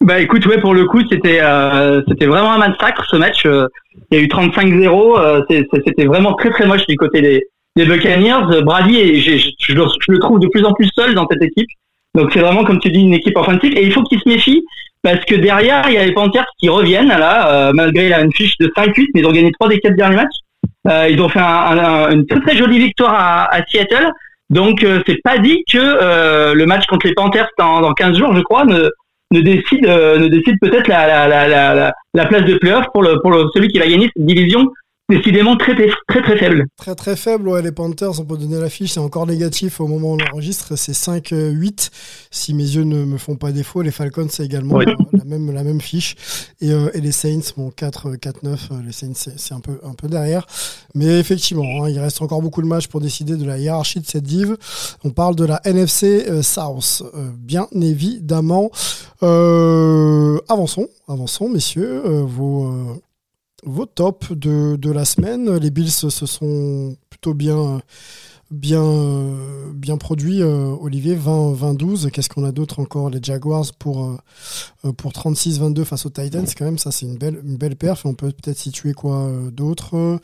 Bah 0.02 0.20
écoute, 0.20 0.44
ouais, 0.48 0.60
pour 0.60 0.74
le 0.74 0.86
coup, 0.86 1.02
c'était 1.12 1.40
euh, 1.42 2.02
c'était 2.08 2.26
vraiment 2.26 2.54
un 2.54 2.58
massacre 2.58 3.06
ce 3.08 3.18
match. 3.18 3.46
Euh, 3.46 3.68
il 4.10 4.18
y 4.18 4.22
a 4.22 4.24
eu 4.24 4.28
35-0. 4.28 5.20
Euh, 5.20 5.42
c'était 5.86 6.06
vraiment 6.06 6.34
très 6.34 6.50
très 6.50 6.66
moche 6.66 6.88
du 6.88 6.96
côté 6.96 7.22
des, 7.22 7.44
des 7.76 7.86
Buccaneers. 7.86 8.64
Brady, 8.64 9.22
je, 9.22 9.38
je, 9.60 9.74
le 9.74 10.20
trouve 10.20 10.40
de 10.40 10.48
plus 10.48 10.66
en 10.66 10.74
plus 10.74 10.90
seul 10.96 11.14
dans 11.14 11.28
cette 11.30 11.44
équipe. 11.44 11.68
Donc 12.16 12.32
c'est 12.34 12.40
vraiment, 12.40 12.64
comme 12.64 12.80
tu 12.80 12.90
dis, 12.90 13.02
une 13.02 13.14
équipe 13.14 13.38
offensive. 13.38 13.78
Et 13.78 13.86
il 13.86 13.94
faut 13.94 14.02
qu'il 14.02 14.20
se 14.20 14.28
méfie 14.28 14.66
parce 15.04 15.24
que 15.24 15.36
derrière, 15.36 15.84
il 15.88 15.94
y 15.94 15.98
a 15.98 16.06
les 16.06 16.14
Panthers 16.14 16.48
qui 16.60 16.68
reviennent 16.68 17.10
là, 17.10 17.72
malgré 17.74 18.12
une 18.12 18.34
fiche 18.34 18.58
de 18.60 18.68
5-8, 18.76 19.08
mais 19.14 19.22
ils 19.22 19.28
ont 19.28 19.32
gagné 19.32 19.52
trois 19.52 19.70
des 19.70 19.80
quatre 19.80 19.96
derniers 19.96 20.16
matchs. 20.16 21.10
ils 21.12 21.22
ont 21.22 21.30
fait 21.30 21.40
un, 21.40 22.10
une 22.12 22.26
très 22.26 22.40
très 22.40 22.58
jolie 22.58 22.80
victoire 22.80 23.14
à, 23.14 23.56
à 23.56 23.64
Seattle. 23.66 24.12
Donc 24.50 24.86
c'est 25.08 25.22
pas 25.24 25.38
dit 25.38 25.64
que 25.72 26.54
le 26.54 26.66
match 26.66 26.88
contre 26.88 27.06
les 27.06 27.14
Panthers 27.14 27.50
dans, 27.60 27.82
dans 27.82 27.94
15 27.94 28.18
jours, 28.18 28.36
je 28.36 28.42
crois, 28.42 28.66
ne 28.66 28.90
ne 29.32 29.42
décide, 29.42 29.86
euh, 29.86 30.18
ne 30.20 30.28
décide 30.28 30.58
peut-être 30.62 30.88
la, 30.88 31.08
la, 31.08 31.28
la, 31.28 31.74
la, 31.76 31.94
la 32.14 32.26
place 32.26 32.46
de 32.46 32.56
playoff 32.58 32.86
pour, 32.94 33.04
le, 33.04 33.20
pour 33.22 33.32
le, 33.32 33.46
celui 33.54 33.70
qui 33.70 33.80
va 33.80 33.88
gagner 33.88 34.10
cette 34.16 34.26
division 34.26 34.72
décidément 35.12 35.58
très 35.58 35.76
très 35.76 36.22
très 36.22 36.38
faible. 36.38 36.66
Très 36.78 36.96
très 36.96 37.16
faible, 37.16 37.50
ouais, 37.50 37.62
les 37.62 37.72
Panthers, 37.72 38.20
on 38.20 38.26
peut 38.26 38.38
donner 38.38 38.60
la 38.60 38.70
fiche, 38.70 38.94
c'est 38.94 39.00
encore 39.00 39.28
négatif 39.28 39.80
au 39.80 39.88
moment 39.88 40.12
où 40.12 40.14
on 40.14 40.18
l'enregistre, 40.18 40.76
c'est 40.76 40.94
5-8, 40.94 41.90
si 42.32 42.54
mes 42.54 42.64
yeux 42.64 42.84
ne 42.84 43.04
me 43.04 43.18
font 43.18 43.36
pas 43.36 43.52
défaut. 43.52 43.82
Les 43.82 43.92
Falcons, 43.92 44.28
c'est 44.30 44.46
également 44.46 44.80
la, 44.80 44.96
même, 45.26 45.52
la 45.52 45.64
même 45.64 45.82
fiche. 45.82 46.16
Et, 46.62 46.72
euh, 46.72 46.90
et 46.94 47.02
les 47.02 47.12
Saints, 47.12 47.54
bon, 47.58 47.70
4-4-9, 47.70 48.48
euh, 48.48 48.58
les 48.86 48.92
Saints, 48.92 49.14
c'est 49.36 49.54
un 49.54 49.60
peu, 49.60 49.80
un 49.84 49.94
peu 49.94 50.08
derrière. 50.08 50.46
Mais 50.96 51.20
effectivement, 51.20 51.84
hein, 51.84 51.90
il 51.90 52.00
reste 52.00 52.22
encore 52.22 52.42
beaucoup 52.42 52.62
de 52.62 52.68
matchs 52.68 52.88
pour 52.88 53.02
décider 53.02 53.36
de 53.36 53.46
la 53.46 53.58
hiérarchie 53.58 54.00
de 54.00 54.06
cette 54.08 54.24
div. 54.24 54.56
On 55.04 55.10
parle 55.10 55.36
de 55.36 55.46
la 55.46 55.60
NFC 55.66 56.26
euh, 56.30 56.42
South, 56.42 57.04
bien 57.38 57.68
évidemment. 57.74 58.72
avançons, 59.22 60.88
avançons, 61.08 61.50
messieurs, 61.50 62.02
vos 62.26 63.02
vos 63.64 63.86
tops 63.86 64.32
de, 64.32 64.76
de, 64.76 64.92
la 64.92 65.06
semaine. 65.06 65.56
Les 65.58 65.70
Bills 65.70 65.92
se 65.92 66.10
sont 66.10 66.96
plutôt 67.10 67.34
bien, 67.34 67.82
bien, 68.52 68.84
bien 69.74 69.98
produits, 69.98 70.42
euh, 70.42 70.76
Olivier. 70.82 71.16
20-12. 71.16 72.12
Qu'est-ce 72.12 72.30
qu'on 72.30 72.44
a 72.44 72.52
d'autre 72.52 72.80
encore? 72.80 73.10
Les 73.10 73.20
Jaguars 73.22 73.72
pour, 73.80 74.18
euh, 74.86 74.92
pour 74.94 75.12
36-22 75.12 75.84
face 75.84 76.06
aux 76.06 76.10
Titans. 76.10 76.46
Quand 76.58 76.66
même, 76.66 76.78
ça, 76.78 76.92
c'est 76.92 77.06
une 77.06 77.18
belle, 77.18 77.42
une 77.44 77.58
belle 77.58 77.76
perf. 77.76 78.06
On 78.06 78.14
peut 78.14 78.32
peut-être 78.32 78.58
situer 78.58 78.94
quoi 78.94 79.18
euh, 79.18 79.52
d'autre? 79.52 80.20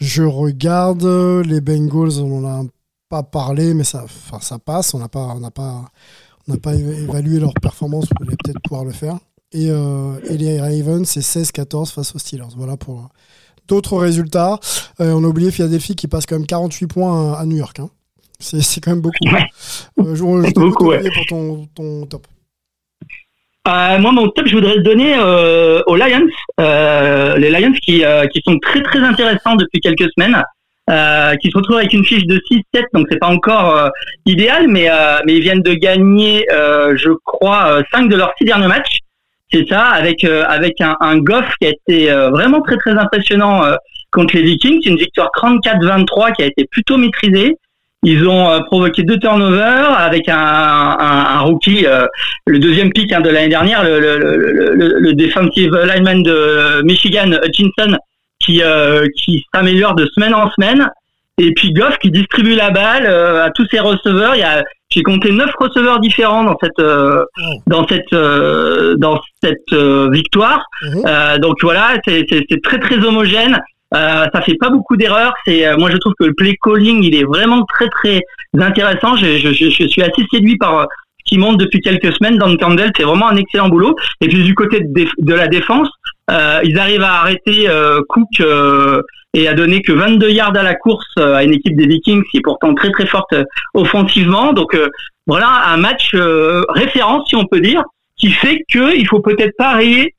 Je 0.00 0.22
regarde 0.22 1.04
les 1.04 1.60
Bengals. 1.60 2.20
On 2.20 2.40
n'en 2.40 2.62
a 2.62 2.66
pas 3.08 3.22
parlé, 3.22 3.74
mais 3.74 3.84
ça, 3.84 4.04
ça 4.40 4.58
passe. 4.58 4.94
On 4.94 4.98
n'a 4.98 5.08
pas, 5.08 5.36
pas, 5.54 5.90
pas 6.62 6.74
évalué 6.74 7.38
leur 7.38 7.54
performance. 7.54 8.06
Vous 8.06 8.26
allez 8.26 8.36
peut-être 8.42 8.60
pouvoir 8.60 8.84
le 8.84 8.92
faire. 8.92 9.18
Et, 9.52 9.70
euh, 9.70 10.18
et 10.28 10.36
les 10.38 10.60
Ravens, 10.60 11.06
c'est 11.06 11.20
16-14 11.20 11.92
face 11.92 12.14
aux 12.14 12.18
Steelers. 12.18 12.54
Voilà 12.56 12.76
pour 12.76 13.08
d'autres 13.68 13.96
résultats. 13.98 14.58
Euh, 15.00 15.12
on 15.12 15.24
a 15.24 15.26
oublié 15.26 15.50
Philadelphie 15.50 15.94
qui 15.94 16.08
passe 16.08 16.26
quand 16.26 16.36
même 16.36 16.46
48 16.46 16.86
points 16.86 17.34
à, 17.34 17.44
New 17.44 17.56
York. 17.56 17.78
Hein. 17.80 17.90
C'est 18.40 18.80
quand 18.80 18.90
même 18.92 19.00
beaucoup. 19.00 19.16
Euh, 19.28 20.14
je, 20.14 20.14
je 20.16 20.52
beaucoup 20.54 20.86
ouais. 20.88 21.02
pour 21.14 21.26
ton, 21.26 21.66
ton 21.74 22.06
top. 22.06 22.26
Euh, 23.68 23.98
moi, 23.98 24.10
mon 24.10 24.28
top, 24.30 24.46
je 24.48 24.54
voudrais 24.56 24.74
le 24.76 24.82
donner 24.82 25.14
euh, 25.16 25.80
aux 25.86 25.94
Lions. 25.96 26.26
Euh, 26.58 27.36
les 27.36 27.50
Lions 27.50 27.72
qui, 27.82 28.02
qui 28.32 28.40
sont 28.44 28.58
très 28.58 28.82
très 28.82 28.98
intéressants 28.98 29.54
depuis 29.54 29.80
quelques 29.80 30.10
semaines. 30.16 30.42
euh, 30.90 31.36
qui 31.36 31.50
se 31.50 31.56
retrouvent 31.56 31.76
avec 31.76 31.92
une 31.92 32.04
fiche 32.04 32.26
de 32.26 32.40
6-7, 32.50 32.82
donc 32.92 33.06
c'est 33.08 33.18
pas 33.18 33.28
encore 33.28 33.76
euh, 33.76 33.88
idéal, 34.26 34.66
mais 34.66 34.90
euh, 34.90 35.20
mais 35.24 35.36
ils 35.36 35.42
viennent 35.42 35.62
de 35.62 35.74
gagner, 35.74 36.44
je 36.50 37.10
crois, 37.24 37.82
5 37.92 38.08
de 38.08 38.16
leurs 38.16 38.32
6 38.38 38.44
derniers 38.46 38.66
matchs. 38.66 38.98
C'est 39.52 39.68
ça, 39.68 39.82
avec 39.82 40.24
avec 40.24 40.80
un, 40.80 40.96
un 41.00 41.18
Goff 41.18 41.44
qui 41.60 41.66
a 41.66 41.70
été 41.70 42.10
vraiment 42.30 42.62
très 42.62 42.76
très 42.76 42.92
impressionnant 42.92 43.62
contre 44.10 44.36
les 44.36 44.42
Vikings, 44.42 44.80
une 44.86 44.96
victoire 44.96 45.30
34-23 45.36 46.34
qui 46.34 46.42
a 46.42 46.46
été 46.46 46.66
plutôt 46.70 46.96
maîtrisée. 46.96 47.56
Ils 48.04 48.26
ont 48.26 48.62
provoqué 48.64 49.02
deux 49.02 49.18
turnovers 49.18 49.96
avec 49.98 50.28
un, 50.28 50.36
un, 50.36 51.36
un 51.36 51.40
rookie, 51.40 51.86
le 52.46 52.58
deuxième 52.58 52.92
pick 52.92 53.12
hein, 53.12 53.20
de 53.20 53.28
l'année 53.28 53.48
dernière, 53.48 53.84
le, 53.84 54.00
le, 54.00 54.74
le, 54.74 54.98
le, 54.98 55.12
defensive 55.12 55.72
lineman 55.74 56.22
de 56.22 56.82
Michigan, 56.82 57.30
Hutchinson, 57.44 57.98
qui, 58.42 58.62
euh, 58.62 59.06
qui 59.16 59.44
s'améliore 59.54 59.94
de 59.94 60.06
semaine 60.14 60.34
en 60.34 60.50
semaine. 60.50 60.90
Et 61.38 61.52
puis 61.54 61.72
Goff 61.72 61.98
qui 61.98 62.10
distribue 62.10 62.54
la 62.54 62.70
balle 62.70 63.06
euh, 63.06 63.44
à 63.44 63.50
tous 63.50 63.66
ses 63.70 63.80
receveurs. 63.80 64.34
Il 64.34 64.40
y 64.40 64.44
a, 64.44 64.62
j'ai 64.92 65.02
compté 65.02 65.32
neuf 65.32 65.52
receveurs 65.58 66.00
différents 66.00 66.44
dans 66.44 66.56
cette 66.62 66.78
euh, 66.78 67.24
dans 67.66 67.86
cette 67.86 68.14
dans 68.98 69.20
cette 69.42 69.72
victoire. 70.12 70.64
Mhm. 70.82 71.38
donc 71.40 71.56
voilà, 71.62 71.98
c'est, 72.06 72.26
très 72.62 72.78
très 72.78 72.98
homogène. 73.04 73.60
Euh, 73.94 74.24
ça 74.32 74.40
fait 74.40 74.56
pas 74.58 74.70
beaucoup 74.70 74.96
d'erreurs. 74.96 75.34
C'est 75.46 75.76
moi 75.76 75.90
je 75.90 75.96
trouve 75.98 76.14
que 76.18 76.24
le 76.24 76.34
play 76.34 76.56
calling 76.62 77.02
il 77.02 77.14
est 77.14 77.24
vraiment 77.24 77.64
très 77.64 77.88
très 77.88 78.22
intéressant. 78.58 79.16
Je, 79.16 79.38
je, 79.38 79.52
je 79.52 79.86
suis 79.86 80.02
assez 80.02 80.24
séduit 80.32 80.56
par 80.56 80.86
ce 81.24 81.30
qui 81.30 81.38
monte 81.38 81.58
depuis 81.58 81.80
quelques 81.80 82.12
semaines. 82.12 82.36
dans 82.38 82.48
le 82.48 82.56
Campbell, 82.56 82.92
c'est 82.96 83.04
vraiment 83.04 83.28
un 83.28 83.36
excellent 83.36 83.68
boulot. 83.68 83.94
Et 84.20 84.28
puis 84.28 84.42
du 84.42 84.54
côté 84.54 84.80
de, 84.80 85.06
de 85.18 85.34
la 85.34 85.48
défense, 85.48 85.88
euh, 85.88 86.01
ils 86.64 86.78
arrivent 86.78 87.02
à 87.02 87.20
arrêter 87.20 87.68
euh, 87.68 88.00
Cook 88.08 88.28
euh, 88.40 89.02
et 89.34 89.48
à 89.48 89.54
donner 89.54 89.82
que 89.82 89.92
22 89.92 90.30
yards 90.30 90.56
à 90.56 90.62
la 90.62 90.74
course 90.74 91.16
à 91.16 91.42
une 91.42 91.54
équipe 91.54 91.76
des 91.76 91.86
Vikings 91.86 92.22
qui 92.30 92.38
est 92.38 92.42
pourtant 92.42 92.74
très 92.74 92.90
très 92.90 93.06
forte 93.06 93.34
offensivement. 93.74 94.52
Donc 94.52 94.76
voilà 95.26 95.48
un 95.68 95.78
match 95.78 96.14
référence 96.68 97.28
si 97.28 97.36
on 97.36 97.46
peut 97.46 97.60
dire 97.60 97.82
qui 98.18 98.30
fait 98.30 98.62
qu'il 98.70 99.06
faut 99.08 99.20
peut-être 99.20 99.56
parier 99.56 100.14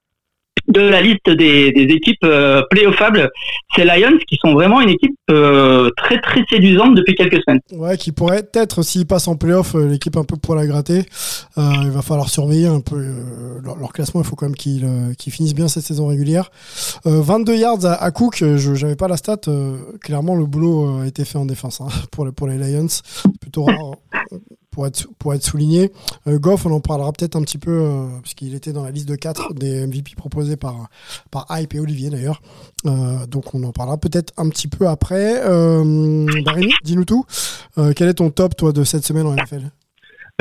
de 0.67 0.81
la 0.81 1.01
liste 1.01 1.29
des, 1.29 1.73
équipes 1.75 2.23
euh, 2.23 2.61
playoffables, 2.69 3.29
c'est 3.75 3.85
Lions 3.85 4.17
qui 4.27 4.37
sont 4.41 4.53
vraiment 4.53 4.81
une 4.81 4.89
équipe 4.89 5.15
euh, 5.29 5.89
très 5.97 6.19
très 6.21 6.43
séduisante 6.49 6.95
depuis 6.95 7.15
quelques 7.15 7.41
semaines. 7.45 7.59
Ouais, 7.73 7.97
qui 7.97 8.11
pourrait 8.11 8.43
être 8.53 8.81
s'ils 8.81 9.05
passent 9.05 9.27
en 9.27 9.35
playoff 9.35 9.75
euh, 9.75 9.87
l'équipe 9.87 10.15
un 10.15 10.23
peu 10.23 10.37
pour 10.37 10.55
la 10.55 10.65
gratter. 10.65 11.03
il 11.57 11.91
va 11.91 12.01
falloir 12.01 12.29
surveiller 12.29 12.67
un 12.67 12.79
peu 12.79 12.95
leur, 13.63 13.91
classement. 13.93 14.21
Il 14.21 14.27
faut 14.27 14.35
quand 14.35 14.45
même 14.45 14.55
qu'ils 14.55 15.31
finissent 15.31 15.55
bien 15.55 15.67
cette 15.67 15.83
saison 15.83 16.07
régulière. 16.07 16.49
22 17.05 17.55
yards 17.55 17.85
à, 17.85 18.11
Cook. 18.11 18.37
Je 18.39 18.81
n'avais 18.81 18.95
pas 18.95 19.07
la 19.07 19.17
stat. 19.17 19.41
clairement, 20.01 20.35
le 20.35 20.45
boulot 20.45 21.01
a 21.01 21.07
été 21.07 21.25
fait 21.25 21.37
en 21.37 21.45
défense 21.45 21.81
hein, 21.81 21.87
pour, 22.11 22.27
pour 22.33 22.47
les 22.47 22.57
Lions. 22.57 22.87
Plutôt 23.41 23.65
rare 23.65 23.95
pour 24.73 24.87
être, 24.87 25.07
pour 25.19 25.33
être 25.33 25.43
souligné. 25.43 25.91
Euh, 26.27 26.39
Goff, 26.39 26.65
on 26.65 26.71
en 26.71 26.81
parlera 26.81 27.11
peut-être 27.13 27.35
un 27.35 27.43
petit 27.43 27.57
peu, 27.57 27.71
euh, 27.71 28.07
puisqu'il 28.21 28.55
était 28.55 28.73
dans 28.73 28.83
la 28.83 28.91
liste 28.91 29.07
de 29.07 29.15
4 29.15 29.53
des 29.53 29.85
MVP 29.85 30.15
proposés 30.17 30.57
par, 30.57 30.87
par 31.31 31.45
Hype 31.51 31.75
et 31.75 31.79
Olivier 31.79 32.09
d'ailleurs. 32.09 32.41
Euh, 32.85 33.25
donc 33.27 33.53
on 33.53 33.63
en 33.63 33.71
parlera 33.71 33.97
peut-être 33.97 34.33
un 34.37 34.49
petit 34.49 34.67
peu 34.67 34.87
après. 34.87 35.41
Euh, 35.45 36.25
dis-nous 36.83 37.05
tout. 37.05 37.25
quel 37.95 38.09
est 38.09 38.15
ton 38.15 38.31
top, 38.31 38.57
toi, 38.57 38.73
de 38.73 38.83
cette 38.83 39.05
semaine 39.05 39.27
en 39.27 39.35
NFL 39.35 39.69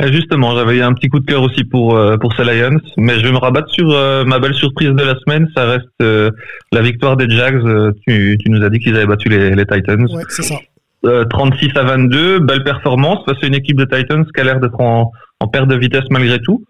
Justement, 0.05 0.55
j'avais 0.55 0.81
un 0.81 0.91
petit 0.93 1.07
coup 1.07 1.19
de 1.19 1.25
cœur 1.25 1.43
aussi 1.43 1.63
pour 1.63 1.97
pour 2.19 2.33
ces 2.33 2.43
Lions, 2.43 2.79
mais 2.97 3.19
je 3.19 3.25
vais 3.25 3.31
me 3.31 3.37
rabattre 3.37 3.69
sur 3.71 3.89
ma 4.25 4.39
belle 4.39 4.55
surprise 4.55 4.89
de 4.89 5.03
la 5.03 5.13
semaine. 5.19 5.47
Ça 5.55 5.65
reste 5.65 6.33
la 6.71 6.81
victoire 6.81 7.15
des 7.15 7.29
Jags. 7.29 7.61
Tu, 8.07 8.37
tu, 8.43 8.49
nous 8.49 8.63
as 8.63 8.69
dit 8.71 8.79
qu'ils 8.79 8.95
avaient 8.95 9.05
battu 9.05 9.29
les, 9.29 9.51
les 9.51 9.65
Titans. 9.67 10.03
Ouais, 10.11 10.23
c'est 10.29 10.41
ça. 10.41 10.55
36 11.03 11.65
euh, 11.75 11.79
à 11.79 11.83
22, 11.83 12.39
belle 12.39 12.63
performance. 12.63 13.19
C'est 13.27 13.47
une 13.47 13.55
équipe 13.55 13.77
de 13.77 13.85
Titans 13.85 14.25
qui 14.33 14.41
a 14.41 14.43
l'air 14.43 14.59
d'être 14.59 14.79
en, 14.79 15.11
perte 15.51 15.67
de 15.67 15.75
vitesse 15.75 16.05
malgré 16.09 16.39
tout. 16.39 16.63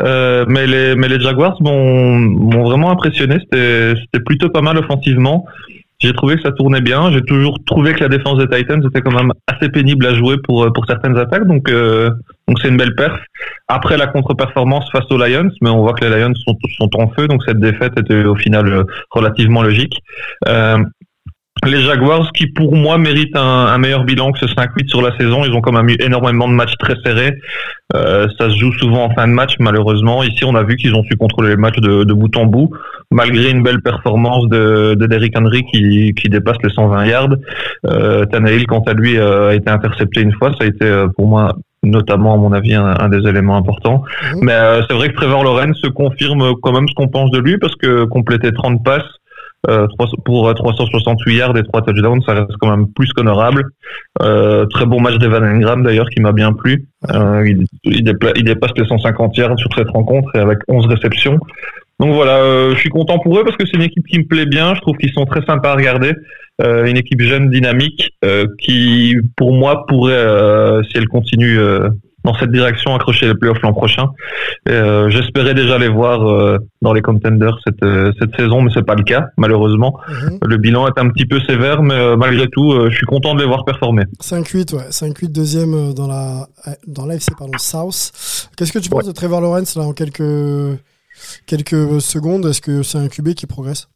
Euh, 0.00 0.44
mais, 0.46 0.66
les, 0.66 1.20
Jaguars 1.20 1.56
m'ont 1.62 2.64
vraiment 2.64 2.90
impressionné. 2.90 3.38
C'était 3.40 4.20
plutôt 4.24 4.50
pas 4.50 4.60
mal 4.60 4.76
offensivement. 4.76 5.46
J'ai 6.00 6.12
trouvé 6.14 6.36
que 6.36 6.42
ça 6.42 6.52
tournait 6.52 6.80
bien. 6.80 7.10
J'ai 7.12 7.22
toujours 7.22 7.58
trouvé 7.66 7.92
que 7.92 8.00
la 8.00 8.08
défense 8.08 8.38
des 8.38 8.48
Titans 8.48 8.82
était 8.86 9.02
quand 9.02 9.12
même 9.12 9.32
assez 9.46 9.68
pénible 9.68 10.06
à 10.06 10.14
jouer 10.14 10.36
pour 10.42 10.70
pour 10.72 10.86
certaines 10.86 11.16
attaques. 11.16 11.46
Donc 11.46 11.68
euh, 11.68 12.10
c'est 12.60 12.68
une 12.68 12.78
belle 12.78 12.94
perf. 12.94 13.18
Après 13.68 13.96
la 13.96 14.06
contre-performance 14.06 14.90
face 14.92 15.04
aux 15.10 15.18
Lions, 15.18 15.50
mais 15.60 15.70
on 15.70 15.82
voit 15.82 15.92
que 15.92 16.04
les 16.04 16.20
Lions 16.20 16.32
sont 16.34 16.90
en 16.98 17.08
feu. 17.10 17.26
Donc 17.26 17.42
cette 17.46 17.60
défaite 17.60 17.98
était 17.98 18.24
au 18.24 18.34
final 18.34 18.84
relativement 19.10 19.62
logique. 19.62 20.02
Les 21.66 21.82
Jaguars 21.82 22.30
qui 22.32 22.46
pour 22.46 22.74
moi 22.74 22.98
méritent 22.98 23.36
un, 23.36 23.76
meilleur 23.78 24.04
bilan 24.04 24.32
que 24.32 24.38
ce 24.38 24.46
5-8 24.46 24.88
sur 24.88 25.02
la 25.02 25.16
saison. 25.18 25.44
Ils 25.44 25.52
ont 25.52 25.60
quand 25.60 25.72
même 25.72 25.88
eu 25.88 25.96
énormément 26.00 26.48
de 26.48 26.54
matchs 26.54 26.74
très 26.78 26.94
serrés. 27.04 27.36
Euh, 27.94 28.28
ça 28.38 28.48
se 28.48 28.56
joue 28.56 28.72
souvent 28.72 29.04
en 29.04 29.10
fin 29.10 29.26
de 29.26 29.32
match 29.32 29.54
malheureusement. 29.58 30.22
Ici 30.22 30.44
on 30.44 30.54
a 30.54 30.62
vu 30.62 30.76
qu'ils 30.76 30.94
ont 30.94 31.02
su 31.04 31.16
contrôler 31.16 31.50
les 31.50 31.56
matchs 31.56 31.78
de, 31.80 32.12
bout 32.12 32.34
en 32.36 32.46
bout 32.46 32.70
malgré 33.10 33.50
une 33.50 33.62
belle 33.62 33.82
performance 33.82 34.48
de, 34.48 34.94
de 34.94 35.06
Derrick 35.06 35.36
Henry 35.36 35.64
qui, 35.64 36.14
qui 36.14 36.28
dépasse 36.28 36.58
les 36.62 36.70
120 36.70 37.06
yards. 37.06 37.36
Euh, 37.86 38.24
Tannehill 38.26 38.66
quant 38.66 38.82
à 38.86 38.92
lui 38.92 39.18
euh, 39.18 39.50
a 39.50 39.54
été 39.54 39.70
intercepté 39.70 40.20
une 40.22 40.32
fois. 40.32 40.52
Ça 40.58 40.64
a 40.64 40.66
été 40.66 40.84
euh, 40.84 41.08
pour 41.16 41.26
moi 41.26 41.56
notamment 41.82 42.34
à 42.34 42.36
mon 42.36 42.52
avis 42.52 42.74
un, 42.74 43.08
des 43.08 43.26
éléments 43.26 43.56
importants. 43.56 44.04
Mmh. 44.34 44.38
Mais 44.42 44.52
c'est 44.86 44.94
vrai 44.94 45.08
que 45.08 45.14
Trevor 45.14 45.44
Lawrence 45.44 45.78
se 45.82 45.88
confirme 45.88 46.52
quand 46.62 46.72
même 46.72 46.86
ce 46.86 46.92
qu'on 46.92 47.08
pense 47.08 47.30
de 47.30 47.38
lui 47.38 47.56
parce 47.56 47.74
que 47.74 48.04
compléter 48.04 48.52
30 48.52 48.84
passes 48.84 49.02
euh, 49.68 49.86
pour 50.24 50.54
368 50.54 51.34
yards 51.36 51.56
et 51.56 51.62
3 51.62 51.82
touchdowns, 51.82 52.22
ça 52.22 52.32
reste 52.32 52.56
quand 52.60 52.74
même 52.74 52.86
plus 52.92 53.12
qu'honorable. 53.12 53.64
Euh, 54.22 54.64
très 54.66 54.86
bon 54.86 55.00
match 55.00 55.18
d'Evan 55.18 55.44
Engram 55.44 55.82
d'ailleurs 55.82 56.08
qui 56.08 56.20
m'a 56.20 56.32
bien 56.32 56.52
plu. 56.52 56.86
Euh, 57.12 57.46
il, 57.46 57.64
il, 57.84 58.04
dépasse 58.44 58.72
les 58.76 58.86
150 58.86 59.36
yards 59.36 59.58
sur 59.58 59.70
cette 59.74 59.90
rencontre 59.90 60.34
et 60.34 60.38
avec 60.38 60.58
11 60.68 60.86
réceptions. 60.86 61.38
Donc 61.98 62.14
voilà, 62.14 62.38
euh, 62.38 62.74
je 62.74 62.80
suis 62.80 62.88
content 62.88 63.18
pour 63.18 63.38
eux 63.38 63.44
parce 63.44 63.56
que 63.56 63.66
c'est 63.66 63.76
une 63.76 63.82
équipe 63.82 64.06
qui 64.06 64.18
me 64.18 64.24
plaît 64.24 64.46
bien. 64.46 64.74
Je 64.74 64.80
trouve 64.80 64.96
qu'ils 64.96 65.12
sont 65.12 65.26
très 65.26 65.44
sympas 65.44 65.72
à 65.72 65.76
regarder. 65.76 66.12
Euh, 66.62 66.86
une 66.86 66.96
équipe 66.96 67.20
jeune, 67.20 67.50
dynamique, 67.50 68.10
qui 68.58 69.16
pour 69.36 69.52
moi 69.52 69.84
pourrait, 69.86 70.82
si 70.90 70.96
elle 70.96 71.08
continue 71.08 71.58
dans 72.24 72.34
cette 72.34 72.50
direction, 72.50 72.94
accrocher 72.94 73.26
les 73.26 73.34
playoffs 73.34 73.60
l'an 73.62 73.72
prochain. 73.72 74.08
Euh, 74.68 75.08
J'espérais 75.08 75.54
déjà 75.54 75.78
les 75.78 75.88
voir 75.88 76.28
euh, 76.28 76.58
dans 76.82 76.92
les 76.92 77.02
contenders 77.02 77.58
cette, 77.66 77.82
euh, 77.82 78.12
cette 78.18 78.34
saison, 78.36 78.60
mais 78.62 78.70
c'est 78.74 78.84
pas 78.84 78.94
le 78.94 79.04
cas, 79.04 79.28
malheureusement. 79.36 79.98
Mhm. 80.08 80.38
Le 80.42 80.56
bilan 80.58 80.86
est 80.88 80.98
un 80.98 81.08
petit 81.08 81.26
peu 81.26 81.40
sévère, 81.40 81.82
mais 81.82 82.16
malgré 82.16 82.48
tout, 82.48 82.88
je 82.88 82.94
suis 82.94 83.06
content 83.06 83.34
de 83.34 83.40
les 83.40 83.46
voir 83.46 83.64
performer. 83.64 84.04
5-8, 84.20 84.74
ouais. 84.74 84.90
5-8, 84.90 85.32
deuxième 85.32 85.94
dans 85.94 86.06
la 86.06 86.46
dans 86.86 87.06
l'AFC, 87.06 87.30
pardon, 87.38 87.56
South. 87.58 88.48
Qu'est-ce 88.56 88.72
que 88.72 88.78
tu 88.78 88.90
penses 88.90 89.06
de 89.06 89.12
Trevor 89.12 89.40
Lawrence 89.40 89.76
là 89.76 89.84
en 89.84 89.92
quelques 89.92 90.78
quelques 91.46 92.00
secondes? 92.00 92.46
Est-ce 92.46 92.60
que 92.60 92.82
c'est 92.82 92.98
un 92.98 93.08
QB 93.08 93.34
qui 93.34 93.46
progresse? 93.46 93.88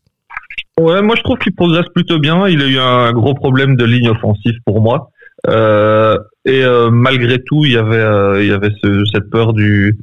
Ouais, 0.80 1.02
moi 1.02 1.14
je 1.16 1.22
trouve 1.22 1.38
qu'il 1.38 1.54
progresse 1.54 1.86
plutôt 1.94 2.18
bien. 2.18 2.48
Il 2.48 2.60
a 2.60 2.66
eu 2.66 2.78
un 2.78 3.12
gros 3.12 3.34
problème 3.34 3.76
de 3.76 3.84
ligne 3.84 4.08
offensive 4.08 4.54
pour 4.64 4.80
moi. 4.80 5.10
Euh, 5.48 6.16
et 6.44 6.64
euh, 6.64 6.90
malgré 6.90 7.42
tout, 7.42 7.64
il 7.64 7.72
y 7.72 7.76
avait, 7.76 7.96
euh, 7.96 8.42
il 8.42 8.48
y 8.48 8.52
avait 8.52 8.72
ce, 8.82 9.04
cette 9.12 9.30
peur 9.30 9.52
du 9.52 9.98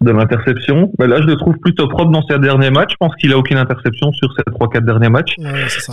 de 0.00 0.10
l'interception. 0.10 0.92
Mais 0.98 1.06
là, 1.06 1.20
je 1.20 1.26
le 1.26 1.36
trouve 1.36 1.56
plutôt 1.58 1.88
propre 1.88 2.10
dans 2.10 2.22
ses 2.26 2.38
derniers 2.38 2.70
matchs. 2.70 2.92
Je 2.92 2.96
pense 2.98 3.14
qu'il 3.16 3.32
a 3.32 3.38
aucune 3.38 3.56
interception 3.56 4.12
sur 4.12 4.32
ses 4.36 4.42
trois 4.52 4.68
quatre 4.68 4.84
derniers 4.84 5.08
matchs. 5.08 5.34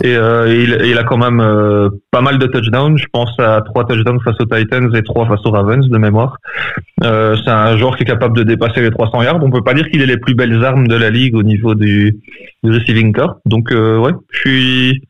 et, 0.02 0.16
euh, 0.16 0.52
il, 0.52 0.86
il, 0.86 0.98
a 0.98 1.04
quand 1.04 1.18
même 1.18 1.40
euh, 1.40 1.88
pas 2.10 2.20
mal 2.20 2.38
de 2.38 2.46
touchdowns. 2.46 2.98
Je 2.98 3.06
pense 3.12 3.38
à 3.38 3.60
trois 3.64 3.86
touchdowns 3.86 4.20
face 4.20 4.36
aux 4.40 4.46
Titans 4.46 4.94
et 4.94 5.02
trois 5.02 5.26
face 5.26 5.40
aux 5.44 5.50
Ravens 5.50 5.88
de 5.88 5.98
mémoire. 5.98 6.38
Euh, 7.04 7.36
c'est 7.44 7.50
un 7.50 7.76
joueur 7.76 7.96
qui 7.96 8.02
est 8.02 8.06
capable 8.06 8.36
de 8.36 8.42
dépasser 8.42 8.80
les 8.80 8.90
300 8.90 9.22
yards. 9.22 9.42
On 9.42 9.50
peut 9.50 9.64
pas 9.64 9.74
dire 9.74 9.88
qu'il 9.88 10.02
ait 10.02 10.06
les 10.06 10.18
plus 10.18 10.34
belles 10.34 10.64
armes 10.64 10.88
de 10.88 10.96
la 10.96 11.10
ligue 11.10 11.34
au 11.34 11.42
niveau 11.42 11.74
du, 11.74 12.18
du 12.62 12.70
receiving 12.70 13.12
corps. 13.12 13.36
Donc 13.46 13.70
ouais, 13.70 14.12
je 14.30 14.38
suis 14.38 15.02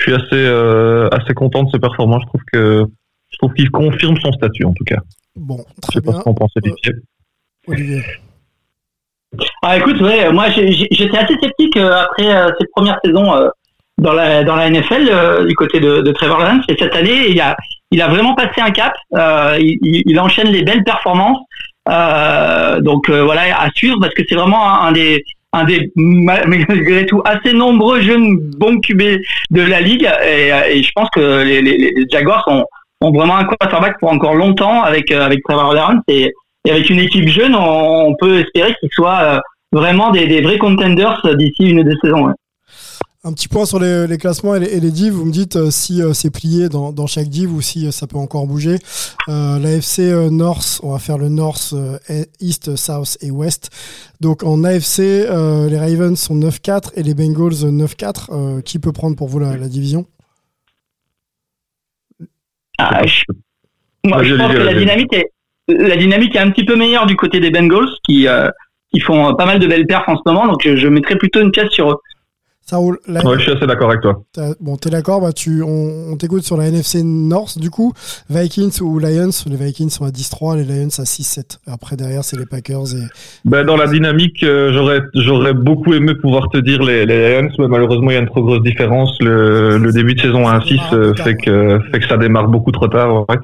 je 0.00 0.04
suis 0.04 0.14
assez 0.14 0.46
assez 1.12 1.34
content 1.34 1.62
de 1.62 1.70
ce 1.70 1.76
performance. 1.76 2.22
Je 2.22 2.28
trouve 2.28 2.42
que 2.52 2.86
je 3.30 3.38
trouve 3.38 3.52
qu'il 3.54 3.70
confirme 3.70 4.16
son 4.20 4.32
statut 4.32 4.64
en 4.64 4.72
tout 4.72 4.84
cas. 4.84 5.00
Bon, 5.36 5.58
très 5.82 6.00
bien. 6.00 6.12
Pas 6.12 6.18
ce 6.18 6.24
qu'on 6.24 6.34
pensait 6.34 6.60
euh, 6.66 6.92
Olivier. 7.68 8.02
Ah 9.62 9.78
écoute, 9.78 10.00
ouais, 10.00 10.32
moi 10.32 10.50
j'étais 10.50 11.16
assez 11.16 11.34
sceptique 11.40 11.76
euh, 11.76 12.02
après 12.02 12.34
euh, 12.34 12.50
cette 12.58 12.70
première 12.72 12.98
saison 13.04 13.32
dans 13.98 14.12
la 14.12 14.42
dans 14.42 14.56
la 14.56 14.70
NFL 14.70 15.46
du 15.46 15.54
côté 15.54 15.78
de, 15.78 16.00
de, 16.00 16.12
Trevor 16.12 16.38
Lawrence 16.38 16.64
et 16.68 16.76
cette 16.76 16.94
année 16.96 17.30
il 17.30 17.40
a 17.40 17.56
il 17.92 18.02
a 18.02 18.08
vraiment 18.08 18.34
passé 18.34 18.60
un 18.60 18.70
cap. 18.70 18.92
Il, 19.12 19.78
il, 19.82 20.18
enchaîne 20.18 20.48
les 20.48 20.62
belles 20.62 20.84
performances. 20.84 21.38
donc 22.80 23.08
voilà 23.08 23.60
à 23.60 23.70
suivre 23.70 23.98
parce 24.00 24.14
que 24.14 24.22
c'est 24.28 24.34
vraiment 24.34 24.82
un, 24.82 24.92
des 24.92 25.24
un 25.52 25.64
des 25.64 25.90
malgré 25.96 27.06
tout 27.06 27.22
assez 27.24 27.52
nombreux 27.52 28.00
jeunes 28.00 28.38
bons 28.58 28.80
QB 28.80 29.02
de 29.50 29.62
la 29.62 29.80
ligue 29.80 30.08
et, 30.24 30.50
et 30.70 30.82
je 30.82 30.90
pense 30.94 31.08
que 31.10 31.42
les, 31.42 31.92
Jaguars 32.10 32.44
sont 32.46 32.64
ont 33.00 33.12
vraiment 33.12 33.36
un 33.36 33.44
quarterback 33.44 33.98
pour 33.98 34.12
encore 34.12 34.34
longtemps 34.34 34.82
avec 34.82 35.10
euh, 35.10 35.22
avec 35.22 35.42
Trevor 35.44 35.74
Lawrence 35.74 36.02
et, 36.08 36.32
avec 36.68 36.90
une 36.90 36.98
équipe 36.98 37.26
jeune, 37.28 37.54
on, 37.54 38.14
peut 38.20 38.40
espérer 38.40 38.74
qu'ils 38.80 38.90
soient 38.92 39.20
euh, 39.22 39.38
vraiment 39.72 40.10
des, 40.10 40.26
des, 40.26 40.42
vrais 40.42 40.58
contenders 40.58 41.22
d'ici 41.36 41.70
une 41.70 41.82
des 41.82 41.96
saisons. 42.02 42.34
Un 43.22 43.34
petit 43.34 43.48
point 43.48 43.66
sur 43.66 43.78
les, 43.78 44.06
les 44.06 44.16
classements 44.16 44.54
et 44.54 44.60
les, 44.60 44.76
et 44.76 44.80
les 44.80 44.90
divs. 44.90 45.12
Vous 45.12 45.26
me 45.26 45.30
dites 45.30 45.56
euh, 45.56 45.70
si 45.70 46.00
euh, 46.00 46.14
c'est 46.14 46.30
plié 46.30 46.70
dans, 46.70 46.90
dans, 46.90 47.06
chaque 47.06 47.28
div 47.28 47.52
ou 47.52 47.60
si 47.60 47.86
euh, 47.86 47.90
ça 47.90 48.06
peut 48.06 48.16
encore 48.16 48.46
bouger. 48.46 48.76
L'AFC 49.28 49.98
North, 50.30 50.80
on 50.82 50.92
va 50.92 50.98
faire 50.98 51.18
le 51.18 51.28
North, 51.28 51.74
East, 52.40 52.76
South 52.76 53.18
et 53.20 53.30
West. 53.30 53.70
Donc 54.20 54.42
en 54.42 54.64
AFC, 54.64 54.98
les 54.98 55.78
Ravens 55.78 56.18
sont 56.18 56.34
9-4 56.34 56.92
et 56.96 57.02
les 57.02 57.14
Bengals 57.14 57.52
9-4. 57.52 58.62
qui 58.62 58.78
peut 58.78 58.92
prendre 58.92 59.16
pour 59.16 59.28
vous 59.28 59.38
la, 59.38 59.56
la 59.56 59.68
division? 59.68 60.06
Ah, 62.78 63.06
je... 63.06 63.22
Moi, 64.04 64.24
je 64.24 64.34
pense 64.34 64.52
que 64.52 64.58
la 64.58 64.74
dynamique, 64.74 65.12
est, 65.12 65.30
la 65.68 65.96
dynamique 65.96 66.34
est 66.34 66.40
un 66.40 66.50
petit 66.50 66.64
peu 66.64 66.74
meilleure 66.74 67.06
du 67.06 67.16
côté 67.16 67.38
des 67.38 67.50
Bengals 67.50 67.90
qui, 68.08 68.26
qui 68.92 69.00
font 69.00 69.34
pas 69.34 69.46
mal 69.46 69.58
de 69.58 69.66
belles 69.66 69.86
perfs 69.86 70.08
en 70.08 70.16
ce 70.16 70.22
moment. 70.26 70.46
Donc 70.46 70.62
je, 70.64 70.74
je 70.74 70.88
mettrais 70.88 71.16
plutôt 71.16 71.40
une 71.40 71.52
pièce 71.52 71.70
sur 71.70 71.90
eux. 71.90 71.96
Ouais, 73.08 73.36
je 73.36 73.42
suis 73.42 73.52
assez 73.52 73.66
d'accord 73.66 73.90
avec 73.90 74.02
toi. 74.02 74.22
Bon, 74.60 74.76
t'es 74.76 74.90
d'accord, 74.90 75.20
bah, 75.20 75.32
tu, 75.32 75.62
on, 75.62 76.16
t'écoute 76.16 76.42
sur 76.42 76.56
la 76.56 76.66
NFC 76.66 77.02
North, 77.02 77.58
du 77.58 77.70
coup. 77.70 77.92
Vikings 78.28 78.80
ou 78.80 78.98
Lions 78.98 79.30
Les 79.46 79.56
Vikings 79.56 79.90
sont 79.90 80.04
à 80.04 80.10
10-3, 80.10 80.56
les 80.56 80.64
Lions 80.64 80.88
à 80.98 81.04
6-7. 81.04 81.58
Après, 81.66 81.96
derrière, 81.96 82.24
c'est 82.24 82.38
les 82.38 82.46
Packers. 82.46 82.94
Et... 82.94 83.02
Ben, 83.44 83.64
dans 83.64 83.76
la 83.76 83.86
dynamique, 83.86 84.42
euh, 84.42 84.72
j'aurais, 84.72 85.00
j'aurais 85.14 85.54
beaucoup 85.54 85.94
aimé 85.94 86.14
pouvoir 86.14 86.48
te 86.48 86.58
dire 86.58 86.82
les, 86.82 87.06
les 87.06 87.40
Lions, 87.40 87.50
mais 87.58 87.68
malheureusement, 87.68 88.10
il 88.10 88.14
y 88.14 88.16
a 88.16 88.20
une 88.20 88.26
trop 88.26 88.42
grosse 88.42 88.62
différence. 88.62 89.16
Le, 89.20 89.78
le 89.78 89.92
début 89.92 90.14
de 90.14 90.20
saison 90.20 90.46
à 90.46 90.58
1-6 90.58 90.80
euh, 90.92 91.14
fait, 91.14 91.36
que, 91.36 91.80
fait 91.92 92.00
que 92.00 92.06
ça 92.06 92.16
démarre 92.16 92.48
beaucoup 92.48 92.72
trop 92.72 92.88
tard. 92.88 93.28
Ouais. 93.28 93.36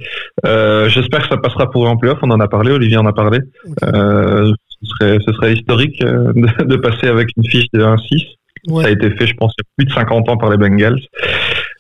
Euh, 0.45 0.89
j'espère 0.89 1.23
que 1.23 1.29
ça 1.29 1.37
passera 1.37 1.71
pour 1.71 1.89
en 1.89 1.97
playoff. 1.97 2.19
On 2.23 2.31
en 2.31 2.41
a 2.41 2.49
parlé, 2.49 2.73
Olivier 2.73 2.99
en 2.99 3.07
a 3.07 3.13
parlé. 3.13 3.41
Ce, 3.83 4.87
serait, 4.89 5.19
ce 5.27 5.33
serait 5.33 5.55
historique 5.55 6.01
de, 6.01 6.65
de 6.65 6.77
passer 6.77 7.09
avec 7.09 7.31
une 7.37 7.45
fiche 7.45 7.67
de 7.73 7.83
1-6. 7.83 8.37
Ça 8.69 8.87
a 8.87 8.91
été 8.91 9.11
fait, 9.11 9.27
je 9.27 9.35
pense, 9.35 9.53
il 9.59 9.63
y 9.63 9.65
a 9.65 9.71
plus 9.77 9.87
de 9.87 9.93
50 9.93 10.29
ans 10.29 10.37
par 10.37 10.51
les 10.51 10.57
Bengals. 10.57 11.01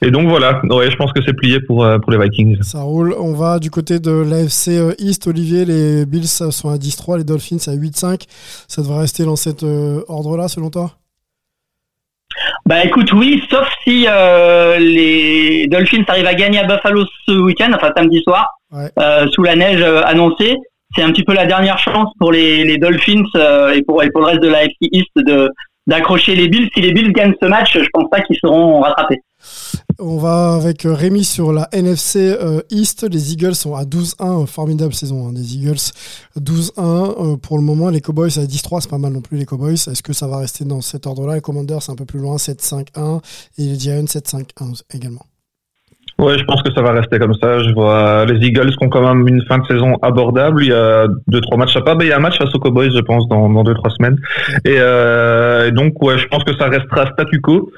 Et 0.02 0.10
donc 0.10 0.28
voilà, 0.28 0.60
ouais, 0.64 0.90
je 0.90 0.96
pense 0.96 1.12
que 1.12 1.20
c'est 1.24 1.32
plié 1.32 1.60
pour, 1.60 1.84
euh, 1.84 1.98
pour 1.98 2.12
les 2.12 2.18
Vikings. 2.18 2.62
Ça 2.62 2.80
roule. 2.80 3.14
On 3.18 3.32
va 3.32 3.58
du 3.58 3.70
côté 3.70 3.98
de 3.98 4.10
l'AFC 4.10 4.68
euh, 4.68 4.92
East, 4.98 5.26
Olivier. 5.26 5.64
Les 5.64 6.04
Bills 6.04 6.26
sont 6.26 6.68
à 6.68 6.76
10-3, 6.76 7.18
les 7.18 7.24
Dolphins 7.24 7.56
à 7.66 7.74
8-5. 7.74 8.22
Ça 8.68 8.82
devrait 8.82 9.00
rester 9.00 9.24
dans 9.24 9.36
cet 9.36 9.62
euh, 9.62 10.02
ordre-là, 10.08 10.48
selon 10.48 10.70
toi? 10.70 10.92
Bah 12.66 12.84
écoute, 12.84 13.10
oui, 13.12 13.42
sauf 13.48 13.66
si 13.84 14.06
les 14.78 15.66
Dolphins 15.68 16.04
arrivent 16.08 16.26
à 16.26 16.34
gagner 16.34 16.58
à 16.58 16.64
Buffalo 16.64 17.04
ce 17.24 17.32
week-end, 17.32 17.70
enfin 17.74 17.92
samedi 17.96 18.20
soir, 18.22 18.58
sous 19.32 19.42
la 19.42 19.56
neige 19.56 19.82
annoncée. 20.04 20.56
C'est 20.94 21.02
un 21.02 21.12
petit 21.12 21.22
peu 21.22 21.32
la 21.32 21.46
dernière 21.46 21.78
chance 21.78 22.10
pour 22.18 22.32
les, 22.32 22.64
les 22.64 22.76
Dolphins 22.76 23.24
et, 23.74 23.82
pour, 23.82 24.02
et 24.02 24.10
pour 24.10 24.20
le 24.20 24.26
reste 24.26 24.42
de 24.42 24.48
l'AFC 24.48 24.76
East 24.80 25.10
de, 25.16 25.48
d'accrocher 25.86 26.34
les 26.34 26.48
Bills. 26.48 26.68
Si 26.74 26.80
les 26.80 26.92
Bills 26.92 27.12
gagnent 27.12 27.34
ce 27.40 27.46
match, 27.46 27.78
je 27.78 27.88
pense 27.92 28.08
pas 28.10 28.20
qu'ils 28.20 28.36
seront 28.36 28.80
rattrapés. 28.80 29.20
On 29.98 30.18
va 30.18 30.54
avec 30.54 30.84
euh, 30.84 30.92
Rémi 30.92 31.24
sur 31.24 31.52
la 31.52 31.68
NFC 31.72 32.18
euh, 32.18 32.60
East. 32.70 33.06
Les 33.08 33.32
Eagles 33.32 33.54
sont 33.54 33.74
à 33.74 33.84
12-1. 33.84 34.46
Formidable 34.46 34.94
saison 34.94 35.28
hein, 35.28 35.32
des 35.32 35.56
Eagles. 35.56 35.92
12-1 36.38 36.72
euh, 36.78 37.36
pour 37.36 37.56
le 37.56 37.62
moment. 37.62 37.88
Les 37.88 38.00
Cowboys 38.00 38.38
à 38.38 38.44
10-3. 38.44 38.80
C'est 38.80 38.90
pas 38.90 38.98
mal 38.98 39.12
non 39.12 39.20
plus 39.20 39.38
les 39.38 39.46
Cowboys. 39.46 39.74
Est-ce 39.74 40.02
que 40.02 40.12
ça 40.12 40.26
va 40.26 40.38
rester 40.38 40.64
dans 40.64 40.80
cet 40.80 41.06
ordre-là? 41.06 41.36
Les 41.36 41.40
Commanders, 41.40 41.82
c'est 41.82 41.92
un 41.92 41.96
peu 41.96 42.04
plus 42.04 42.20
loin. 42.20 42.36
7-5-1. 42.36 43.22
Et 43.58 43.62
les 43.62 43.78
Giants, 43.78 44.04
7-5-1 44.04 44.82
également. 44.92 45.24
Ouais, 46.18 46.38
je 46.38 46.44
pense 46.44 46.62
que 46.62 46.72
ça 46.72 46.80
va 46.80 46.92
rester 46.92 47.18
comme 47.18 47.34
ça. 47.34 47.58
Je 47.62 47.74
vois 47.74 48.24
les 48.24 48.46
Eagles 48.46 48.70
qui 48.70 48.84
ont 48.84 48.88
quand 48.88 49.06
même 49.06 49.28
une 49.28 49.42
fin 49.42 49.58
de 49.58 49.66
saison 49.66 49.96
abordable. 50.00 50.62
Il 50.62 50.68
y 50.68 50.72
a 50.72 51.06
deux 51.28 51.42
trois 51.42 51.58
matchs 51.58 51.76
à 51.76 51.82
pas. 51.82 51.94
il 52.00 52.06
y 52.06 52.12
a 52.12 52.16
un 52.16 52.20
match 52.20 52.38
face 52.38 52.54
aux 52.54 52.58
Cowboys, 52.58 52.90
je 52.90 53.00
pense, 53.00 53.28
dans, 53.28 53.50
dans 53.50 53.62
deux 53.62 53.74
trois 53.74 53.90
semaines. 53.90 54.18
Et, 54.64 54.76
euh, 54.78 55.70
donc 55.70 56.02
ouais, 56.02 56.16
je 56.16 56.26
pense 56.28 56.42
que 56.44 56.56
ça 56.56 56.68
restera 56.68 57.06
statu 57.12 57.40
quo. 57.42 57.70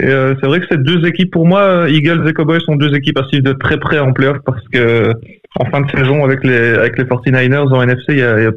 Euh, 0.00 0.34
c'est 0.40 0.46
vrai 0.46 0.60
que 0.60 0.66
ces 0.70 0.78
deux 0.78 1.06
équipes, 1.06 1.30
pour 1.30 1.46
moi, 1.46 1.84
Eagles 1.90 2.26
et 2.26 2.32
Cowboys 2.32 2.60
sont 2.62 2.76
deux 2.76 2.94
équipes 2.94 3.18
à 3.18 3.24
suivre 3.24 3.44
de 3.44 3.52
très 3.52 3.78
près 3.78 3.98
en 3.98 4.14
playoff 4.14 4.38
parce 4.46 4.66
que 4.72 5.12
en 5.60 5.66
fin 5.66 5.82
de 5.82 5.90
saison 5.90 6.24
avec 6.24 6.44
les 6.44 6.74
avec 6.74 6.96
les 6.96 7.04
49ers 7.04 7.74
en 7.74 7.82
NFC, 7.82 8.04
il 8.08 8.18
y 8.18 8.22
a, 8.22 8.40
y 8.40 8.46
a 8.46 8.52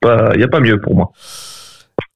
pas 0.00 0.32
il 0.34 0.40
y 0.40 0.44
a 0.44 0.48
pas 0.48 0.58
mieux 0.58 0.80
pour 0.80 0.96
moi. 0.96 1.12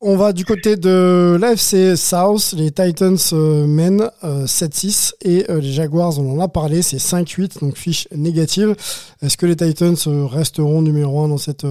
On 0.09 0.17
va 0.17 0.33
du 0.33 0.45
côté 0.45 0.77
de 0.77 1.37
l'AFC 1.41 1.97
South. 1.97 2.55
Les 2.57 2.71
Titans 2.71 3.17
euh, 3.33 3.67
mènent 3.67 4.09
7-6 4.23 5.15
euh, 5.27 5.29
et 5.29 5.51
euh, 5.51 5.61
les 5.61 5.73
Jaguars, 5.73 6.13
on 6.21 6.39
en 6.39 6.45
a 6.45 6.47
parlé, 6.47 6.81
c'est 6.81 6.99
5-8, 6.99 7.59
donc 7.61 7.77
fiche 7.77 8.07
négative. 8.15 8.77
Est-ce 9.21 9.37
que 9.37 9.47
les 9.47 9.57
Titans 9.57 9.97
resteront 10.31 10.81
numéro 10.81 11.25
1 11.25 11.29
dans 11.31 11.39
cette, 11.39 11.67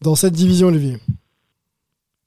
dans 0.00 0.14
cette 0.14 0.34
division, 0.34 0.68
Olivier? 0.68 0.98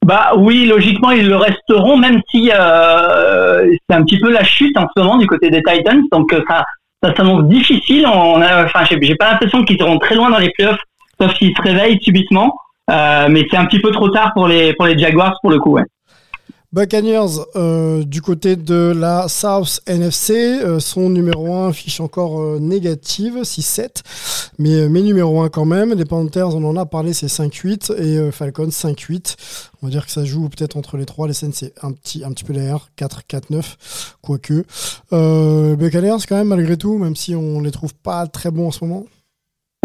Bah 0.04 0.32
oui, 0.36 0.66
logiquement 0.66 1.10
ils 1.10 1.26
le 1.26 1.36
resteront, 1.36 1.96
même 1.96 2.20
si 2.30 2.50
c'est 2.50 3.96
un 3.96 4.02
petit 4.02 4.20
peu 4.20 4.30
la 4.30 4.44
chute 4.44 4.76
en 4.76 4.88
ce 4.94 5.00
moment 5.00 5.16
du 5.16 5.26
côté 5.26 5.48
des 5.48 5.62
Titans, 5.62 6.02
donc 6.12 6.34
ça, 6.50 6.66
ça 7.02 7.14
s'annonce 7.16 7.48
difficile. 7.48 8.06
Enfin, 8.06 8.84
j'ai 8.84 9.14
pas 9.14 9.30
l'impression 9.32 9.64
qu'ils 9.64 9.78
seront 9.78 9.98
très 9.98 10.16
loin 10.16 10.28
dans 10.28 10.38
les 10.38 10.50
playoffs, 10.50 10.82
sauf 11.18 11.34
s'ils 11.38 11.56
se 11.56 11.62
réveillent 11.62 12.02
subitement. 12.02 12.52
Euh, 12.90 13.28
mais 13.30 13.46
c'est 13.50 13.56
un 13.56 13.66
petit 13.66 13.80
peu 13.80 13.90
trop 13.90 14.08
tard 14.08 14.32
pour 14.34 14.48
les, 14.48 14.74
pour 14.74 14.86
les 14.86 14.98
Jaguars 14.98 15.38
pour 15.40 15.50
le 15.50 15.58
coup. 15.58 15.72
Ouais. 15.72 15.84
Buccaneers, 16.72 17.40
euh, 17.56 18.04
du 18.04 18.22
côté 18.22 18.54
de 18.54 18.92
la 18.96 19.26
South 19.26 19.80
NFC, 19.88 20.60
euh, 20.62 20.78
son 20.78 21.10
numéro 21.10 21.52
1 21.52 21.72
fiche 21.72 22.00
encore 22.00 22.60
négative, 22.60 23.38
6-7, 23.42 24.04
mais, 24.60 24.88
mais 24.88 25.02
numéro 25.02 25.40
1 25.40 25.48
quand 25.48 25.64
même. 25.64 25.94
Les 25.94 26.04
Panthers, 26.04 26.54
on 26.54 26.62
en 26.62 26.76
a 26.76 26.86
parlé, 26.86 27.12
c'est 27.12 27.26
5-8, 27.26 27.92
et 27.98 28.30
Falcons 28.30 28.68
5-8. 28.68 29.34
On 29.82 29.86
va 29.86 29.90
dire 29.90 30.06
que 30.06 30.12
ça 30.12 30.24
joue 30.24 30.48
peut-être 30.48 30.76
entre 30.76 30.96
les 30.96 31.06
trois. 31.06 31.26
Les 31.26 31.34
scènes, 31.34 31.52
c'est 31.52 31.74
un 31.82 31.90
petit, 31.90 32.22
un 32.22 32.30
petit 32.30 32.44
peu 32.44 32.52
derrière, 32.52 32.86
4-4-9, 32.96 34.14
quoique. 34.22 34.64
Buccaneers, 35.74 36.24
quand 36.28 36.36
même, 36.36 36.48
malgré 36.48 36.76
tout, 36.76 36.98
même 36.98 37.16
si 37.16 37.34
on 37.34 37.60
les 37.60 37.72
trouve 37.72 37.94
pas 37.94 38.28
très 38.28 38.52
bons 38.52 38.68
en 38.68 38.70
ce 38.70 38.84
moment. 38.84 39.06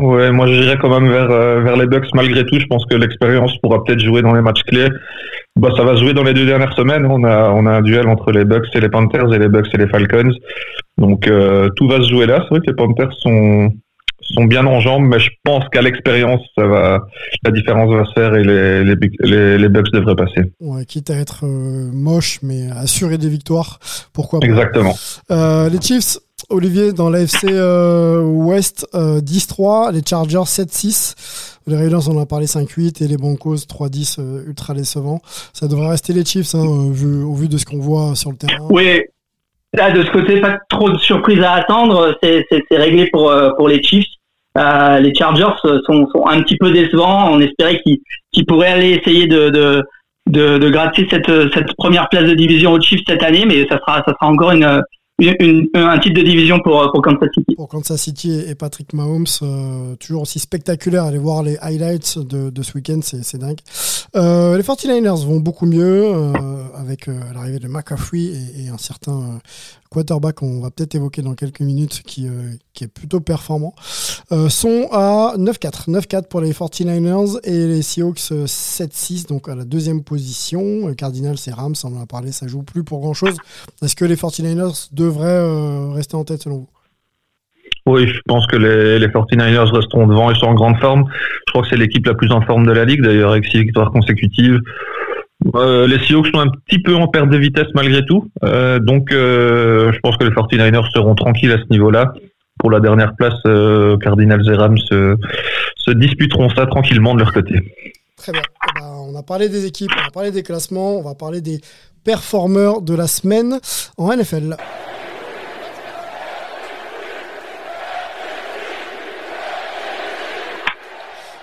Ouais, 0.05 0.31
moi 0.31 0.45
j'irais 0.45 0.77
quand 0.77 0.89
même 0.89 1.09
vers 1.11 1.31
euh, 1.31 1.61
vers 1.61 1.75
les 1.77 1.87
Bucks 1.87 2.13
malgré 2.13 2.45
tout. 2.45 2.59
Je 2.59 2.65
pense 2.67 2.85
que 2.85 2.95
l'expérience 2.95 3.57
pourra 3.57 3.83
peut-être 3.83 3.99
jouer 3.99 4.21
dans 4.21 4.33
les 4.33 4.41
matchs 4.41 4.61
clés. 4.63 4.89
Bah, 5.59 5.69
ça 5.75 5.83
va 5.83 5.95
se 5.95 6.01
jouer 6.01 6.13
dans 6.13 6.23
les 6.23 6.33
deux 6.33 6.45
dernières 6.45 6.73
semaines. 6.73 7.05
On 7.05 7.23
a 7.23 7.49
on 7.49 7.65
a 7.65 7.71
un 7.71 7.81
duel 7.81 8.07
entre 8.07 8.31
les 8.31 8.45
Bucks 8.45 8.67
et 8.75 8.79
les 8.79 8.89
Panthers 8.89 9.33
et 9.33 9.39
les 9.39 9.47
Bucks 9.47 9.73
et 9.73 9.77
les 9.77 9.87
Falcons. 9.87 10.31
Donc 10.99 11.27
euh, 11.27 11.69
tout 11.75 11.87
va 11.87 12.01
se 12.01 12.09
jouer 12.09 12.27
là. 12.27 12.39
C'est 12.43 12.49
vrai 12.49 12.59
que 12.59 12.67
les 12.67 12.75
Panthers 12.75 13.13
sont 13.13 13.71
sont 14.21 14.45
bien 14.45 14.65
en 14.65 14.79
jambes, 14.79 15.05
mais 15.05 15.19
je 15.19 15.29
pense 15.43 15.63
qu'à 15.69 15.83
l'expérience, 15.83 16.41
ça 16.57 16.65
va, 16.65 17.05
la 17.43 17.51
différence 17.51 17.93
va 17.93 18.05
se 18.05 18.13
faire 18.13 18.33
et 18.33 18.43
les, 18.43 18.83
les, 18.83 19.57
les, 19.59 19.69
Bucks 19.69 19.91
devraient 19.93 20.15
passer. 20.15 20.51
Ouais, 20.59 20.83
quitte 20.85 21.11
à 21.11 21.15
être 21.15 21.45
euh, 21.45 21.91
moche, 21.93 22.39
mais 22.41 22.71
assurer 22.71 23.19
des 23.19 23.29
victoires, 23.29 23.79
pourquoi 24.13 24.39
pas. 24.39 24.47
Exactement. 24.47 24.95
les 25.29 25.79
Chiefs, 25.79 26.17
Olivier, 26.49 26.93
dans 26.93 27.09
l'AFC 27.09 27.45
euh, 27.45 28.21
West, 28.21 28.87
10-3, 28.93 29.87
euh, 29.87 29.91
les 29.91 30.01
Chargers 30.07 30.37
7-6, 30.37 31.57
les 31.67 31.75
Raiders 31.75 32.09
on 32.09 32.17
en 32.17 32.21
a 32.21 32.25
parlé 32.25 32.45
5-8 32.45 33.03
et 33.03 33.07
les 33.07 33.17
Broncos 33.17 33.55
3-10 33.55 34.17
euh, 34.19 34.47
ultra 34.47 34.73
décevant. 34.73 35.21
Ça 35.53 35.67
devrait 35.67 35.89
rester 35.89 36.13
les 36.13 36.23
Chiefs 36.23 36.53
hein, 36.55 36.63
au 36.65 36.91
vu 37.33 37.47
de 37.47 37.57
ce 37.57 37.65
qu'on 37.65 37.79
voit 37.79 38.15
sur 38.15 38.31
le 38.31 38.37
terrain. 38.37 38.67
Oui, 38.69 39.01
là 39.73 39.91
de 39.91 40.03
ce 40.03 40.11
côté, 40.11 40.39
pas 40.39 40.57
trop 40.69 40.89
de 40.89 40.97
surprises 40.97 41.41
à 41.41 41.53
attendre, 41.53 42.15
c'est 42.21 42.45
réglé 42.71 43.09
pour, 43.11 43.33
pour 43.57 43.67
les 43.67 43.81
Chiefs. 43.81 44.07
les 44.55 45.13
Chargers 45.15 45.55
sont, 45.63 46.07
sont, 46.07 46.27
un 46.27 46.41
petit 46.43 46.57
peu 46.57 46.71
décevants, 46.71 47.31
on 47.31 47.39
espérait 47.39 47.81
qu'ils 47.81 48.45
pourraient 48.45 48.71
aller 48.71 48.91
essayer 48.91 49.27
de, 49.27 49.49
de 49.49 49.83
de, 50.27 50.57
de 50.57 50.69
gratter 50.71 51.07
cette, 51.11 51.29
cette 51.53 51.75
première 51.77 52.09
place 52.09 52.23
de 52.23 52.33
division 52.33 52.71
aux 52.71 52.81
Chiefs 52.81 53.01
cette 53.07 53.21
année, 53.21 53.45
mais 53.45 53.67
ça 53.67 53.77
sera, 53.77 53.97
ça 54.07 54.13
sera 54.13 54.31
encore 54.31 54.49
une, 54.49 54.81
un 55.19 55.99
titre 55.99 56.15
de 56.15 56.25
division 56.25 56.59
pour, 56.59 56.91
pour 56.91 57.01
Kansas 57.01 57.29
City. 57.33 57.55
Pour 57.55 57.69
Kansas 57.69 58.01
City 58.01 58.43
et 58.47 58.55
Patrick 58.55 58.91
Mahomes, 58.93 59.25
euh, 59.41 59.95
toujours 59.95 60.23
aussi 60.23 60.39
spectaculaire. 60.39 61.05
Allez 61.05 61.17
voir 61.17 61.41
les 61.41 61.57
highlights 61.61 62.19
de, 62.19 62.63
ce 62.63 62.73
week-end, 62.73 62.99
c'est 63.01 63.37
dingue. 63.37 63.59
Euh, 64.15 64.57
les 64.57 64.63
49ers 64.63 65.25
vont 65.25 65.39
beaucoup 65.39 65.65
mieux 65.65 66.03
euh, 66.05 66.33
avec 66.75 67.07
euh, 67.07 67.19
l'arrivée 67.33 67.59
de 67.59 67.67
McCaffrey 67.67 68.31
et, 68.57 68.69
un 68.69 68.77
certain 68.77 69.13
euh, 69.13 69.39
quarterback 69.89 70.35
qu'on 70.35 70.61
va 70.61 70.71
peut-être 70.71 70.95
évoquer 70.95 71.21
dans 71.21 71.35
quelques 71.35 71.61
minutes 71.61 72.01
qui, 72.05 72.27
qui 72.73 72.83
est 72.83 72.87
plutôt 72.87 73.19
performant, 73.19 73.73
sont 74.49 74.87
à 74.91 75.35
9-4. 75.37 75.89
9-4 75.89 76.27
pour 76.27 76.41
les 76.41 76.51
49ers 76.51 77.39
et 77.43 77.67
les 77.67 77.81
Seahawks 77.81 78.19
7-6, 78.19 79.27
donc 79.27 79.49
à 79.49 79.55
la 79.55 79.63
deuxième 79.63 80.03
position. 80.03 80.93
Cardinals 80.95 81.37
et 81.47 81.51
Rams, 81.51 81.75
on 81.83 81.97
en 81.97 82.01
a 82.01 82.05
parlé, 82.05 82.31
ça 82.31 82.47
joue 82.47 82.63
plus 82.63 82.83
pour 82.83 82.99
grand-chose. 82.99 83.37
Est-ce 83.81 83.95
que 83.95 84.05
les 84.05 84.15
49ers 84.15 84.89
devraient 84.91 85.93
rester 85.93 86.15
en 86.15 86.23
tête 86.23 86.43
selon 86.43 86.57
vous? 86.57 86.69
Oui, 87.87 88.07
je 88.07 88.19
pense 88.25 88.47
que 88.47 88.55
les, 88.55 88.97
les 88.97 89.07
49ers 89.07 89.71
resteront 89.71 90.07
devant, 90.07 90.31
ils 90.31 90.37
sont 90.37 90.47
en 90.47 90.55
grande 90.55 90.77
forme. 90.77 91.05
Je 91.11 91.51
crois 91.51 91.61
que 91.61 91.67
c'est 91.69 91.77
l'équipe 91.77 92.05
la 92.07 92.15
plus 92.15 92.31
en 92.31 92.41
forme 92.41 92.65
de 92.65 92.71
la 92.71 92.83
ligue, 92.83 93.03
d'ailleurs, 93.03 93.31
avec 93.31 93.45
six 93.45 93.59
victoires 93.59 93.91
consécutives. 93.91 94.59
Euh, 95.55 95.85
les 95.87 95.99
Seahawks 95.99 96.27
sont 96.27 96.39
un 96.39 96.47
petit 96.47 96.79
peu 96.79 96.95
en 96.95 97.07
perte 97.07 97.29
de 97.29 97.37
vitesse 97.37 97.67
malgré 97.75 98.05
tout. 98.05 98.29
Euh, 98.43 98.79
donc, 98.79 99.11
euh, 99.11 99.91
je 99.91 99.99
pense 99.99 100.17
que 100.17 100.23
les 100.23 100.31
49ers 100.31 100.91
seront 100.91 101.15
tranquilles 101.15 101.51
à 101.51 101.57
ce 101.57 101.69
niveau-là. 101.69 102.13
Pour 102.57 102.71
la 102.71 102.79
dernière 102.79 103.15
place, 103.15 103.35
euh, 103.45 103.97
Cardinals 103.97 104.47
et 104.49 104.55
Rams 104.55 104.77
se, 104.77 105.91
disputeront 105.91 106.49
ça 106.49 106.65
tranquillement 106.65 107.13
de 107.13 107.19
leur 107.19 107.33
côté. 107.33 107.73
Très 108.17 108.31
bien. 108.31 108.41
Eh 108.41 108.79
ben, 108.79 108.87
on 109.07 109.15
a 109.15 109.23
parlé 109.23 109.49
des 109.49 109.65
équipes, 109.65 109.91
on 110.03 110.07
a 110.07 110.11
parlé 110.11 110.31
des 110.31 110.41
classements, 110.41 110.97
on 110.97 111.03
va 111.03 111.15
parler 111.15 111.41
des 111.41 111.59
performeur 112.03 112.81
de 112.81 112.93
la 112.93 113.07
semaine 113.07 113.59
en 113.97 114.15
NFL. 114.15 114.55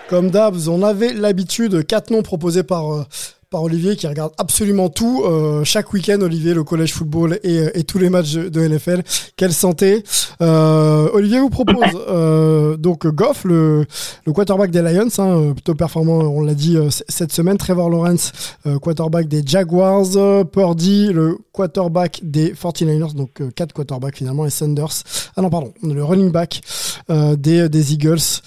Comme 0.08 0.30
d'hab, 0.30 0.54
on 0.68 0.82
avait 0.82 1.12
l'habitude, 1.12 1.86
quatre 1.86 2.10
noms 2.10 2.22
proposés 2.22 2.62
par, 2.62 3.06
par 3.52 3.62
Olivier 3.62 3.94
qui 3.94 4.08
regarde 4.08 4.32
absolument 4.38 4.88
tout. 4.88 5.22
Euh, 5.24 5.62
chaque 5.62 5.92
week-end, 5.92 6.18
Olivier, 6.20 6.54
le 6.54 6.64
collège 6.64 6.92
football 6.92 7.38
et, 7.44 7.58
euh, 7.58 7.70
et 7.78 7.84
tous 7.84 7.98
les 7.98 8.10
matchs 8.10 8.32
de, 8.32 8.60
NFL. 8.66 9.02
Quelle 9.36 9.52
santé. 9.52 10.02
Euh, 10.40 11.08
Olivier 11.12 11.38
vous 11.38 11.50
propose 11.50 11.76
euh, 12.08 12.76
donc 12.76 13.06
Goff, 13.06 13.44
le, 13.44 13.86
le 14.26 14.32
quarterback 14.32 14.70
des 14.70 14.82
Lions, 14.82 15.08
hein, 15.18 15.52
plutôt 15.52 15.74
performant, 15.74 16.18
on 16.18 16.42
l'a 16.42 16.54
dit 16.54 16.76
euh, 16.76 16.88
cette 17.08 17.32
semaine. 17.32 17.58
Trevor 17.58 17.90
Lawrence, 17.90 18.32
euh, 18.66 18.78
quarterback 18.78 19.28
des 19.28 19.42
Jaguars. 19.46 20.46
Purdy, 20.50 21.12
le 21.12 21.38
quarterback 21.52 22.20
des 22.22 22.54
49ers, 22.54 23.14
donc 23.14 23.40
euh, 23.40 23.50
quatre 23.54 23.72
quarterbacks 23.72 24.16
finalement, 24.16 24.46
et 24.46 24.50
Sanders. 24.50 25.02
Ah 25.36 25.42
non, 25.42 25.50
pardon, 25.50 25.72
le 25.82 26.02
running 26.02 26.30
back 26.30 26.62
euh, 27.10 27.36
des, 27.36 27.68
des 27.68 27.92
Eagles. 27.92 28.40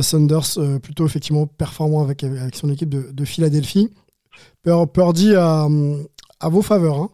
Sanders, 0.00 0.58
plutôt 0.80 1.04
effectivement 1.06 1.48
performant 1.48 2.02
avec, 2.02 2.22
avec 2.22 2.54
son 2.54 2.70
équipe 2.70 2.88
de, 2.88 3.08
de 3.12 3.24
Philadelphie. 3.24 3.90
Purdy 4.64 5.34
à, 5.34 5.68
vos 6.48 6.62
faveurs. 6.62 6.96
Hein. 6.96 7.10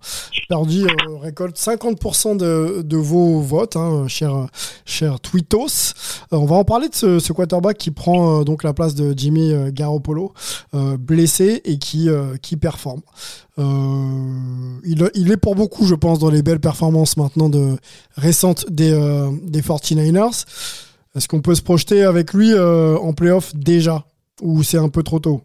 Purdy 0.48 0.84
euh, 0.84 1.16
récolte 1.20 1.56
50% 1.56 2.36
de, 2.36 2.96
vos 2.96 3.40
votes, 3.40 3.76
hein, 3.76 4.06
cher, 4.06 5.20
Twitos. 5.20 5.94
Euh, 6.32 6.36
on 6.36 6.46
va 6.46 6.56
en 6.56 6.64
parler 6.64 6.88
de 6.88 6.94
ce, 6.94 7.32
quarterback 7.32 7.76
qui 7.78 7.90
prend 7.90 8.40
euh, 8.40 8.44
donc 8.44 8.62
la 8.62 8.72
place 8.72 8.94
de 8.94 9.14
Jimmy 9.16 9.52
Garoppolo, 9.72 10.32
blessé 10.98 11.60
et 11.64 11.78
qui, 11.78 12.08
performe. 12.60 13.02
il, 13.58 15.10
il, 15.14 15.30
est 15.30 15.36
pour 15.36 15.54
beaucoup, 15.54 15.86
je 15.86 15.94
pense, 15.94 16.18
dans 16.18 16.30
les 16.30 16.42
belles 16.42 16.60
performances 16.60 17.16
maintenant 17.16 17.48
de, 17.48 17.76
récentes 18.16 18.70
des, 18.70 18.92
des 19.42 19.62
49ers. 19.62 20.44
Est-ce 21.16 21.28
qu'on 21.28 21.40
peut 21.40 21.54
se 21.54 21.62
projeter 21.62 22.02
avec 22.04 22.32
lui 22.32 22.58
en 22.58 23.12
playoff 23.12 23.54
déjà? 23.54 24.04
Ou 24.40 24.62
c'est 24.62 24.78
un 24.78 24.88
peu 24.88 25.02
trop 25.02 25.18
tôt? 25.18 25.42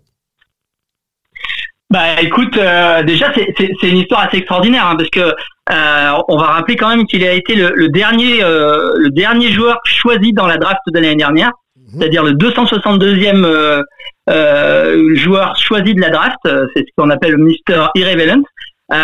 Bah 1.93 2.19
écoute, 2.23 2.57
euh, 2.57 3.03
déjà 3.03 3.31
c'est 3.35 3.87
une 3.87 3.97
histoire 3.97 4.21
assez 4.21 4.37
extraordinaire 4.37 4.87
hein, 4.87 4.95
parce 4.95 5.11
que 5.11 5.19
euh, 5.19 6.21
on 6.27 6.37
va 6.37 6.47
rappeler 6.47 6.75
quand 6.75 6.89
même 6.89 7.05
qu'il 7.05 7.23
a 7.23 7.33
été 7.33 7.53
le, 7.53 7.71
le 7.75 7.87
dernier 7.89 8.43
euh, 8.43 8.93
le 8.97 9.11
dernier 9.11 9.51
joueur 9.51 9.79
choisi 9.85 10.33
dans 10.33 10.47
la 10.47 10.57
draft 10.57 10.79
de 10.87 10.99
l'année 10.99 11.15
dernière, 11.15 11.51
mmh. 11.51 11.99
c'est-à-dire 11.99 12.23
le 12.23 12.31
262e 12.31 13.45
euh, 13.45 13.83
euh, 14.27 15.15
joueur 15.15 15.55
choisi 15.55 15.93
de 15.93 16.01
la 16.01 16.09
draft, 16.09 16.39
c'est 16.45 16.79
ce 16.79 16.91
qu'on 16.97 17.11
appelle 17.11 17.33
le 17.33 17.43
Mister 17.43 17.85
Irrelevant. 17.93 18.41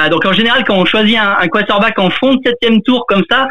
donc 0.09 0.25
en 0.25 0.33
général, 0.33 0.63
quand 0.65 0.75
on 0.75 0.85
choisit 0.85 1.19
un, 1.19 1.37
un, 1.41 1.47
quarterback 1.47 1.99
en 1.99 2.09
fond 2.09 2.33
de 2.33 2.39
septième 2.43 2.81
tour 2.81 3.05
comme 3.07 3.23
ça, 3.29 3.49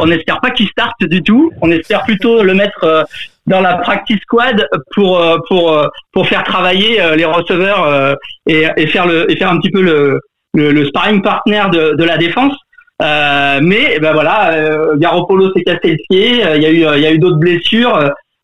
on 0.00 0.06
n'espère 0.06 0.40
pas 0.40 0.50
qu'il 0.50 0.68
starte 0.68 1.02
du 1.02 1.24
tout. 1.24 1.50
On 1.60 1.72
espère 1.72 2.04
plutôt 2.04 2.44
le 2.44 2.54
mettre 2.54 3.04
dans 3.46 3.60
la 3.60 3.76
practice 3.76 4.18
squad 4.22 4.66
pour 4.94 5.20
euh, 5.20 5.36
pour 5.48 5.72
euh, 5.72 5.86
pour 6.12 6.26
faire 6.26 6.44
travailler 6.44 7.00
euh, 7.00 7.16
les 7.16 7.24
receveurs 7.24 8.16
et, 8.46 8.66
et 8.76 8.86
faire 8.86 9.06
le 9.06 9.30
et 9.30 9.36
faire 9.36 9.50
un 9.50 9.58
petit 9.58 9.70
peu 9.70 9.82
le 9.82 10.20
le, 10.54 10.70
le 10.70 10.86
sparring 10.86 11.20
partner 11.22 11.64
de, 11.72 11.94
de 11.96 12.04
la 12.04 12.16
défense. 12.16 12.54
Euh, 13.02 13.58
mais 13.60 13.98
ben 13.98 14.12
voilà, 14.12 14.52
euh, 14.52 14.96
Garoppolo 14.96 15.52
s'est 15.52 15.64
cassé 15.64 15.92
le 15.92 15.96
pied. 16.08 16.42
Il 16.56 16.62
y 16.62 16.66
a 16.66 16.70
eu 16.70 16.96
il 16.96 17.02
y 17.02 17.06
a 17.06 17.12
eu 17.12 17.18
d'autres 17.18 17.38
blessures. 17.38 17.96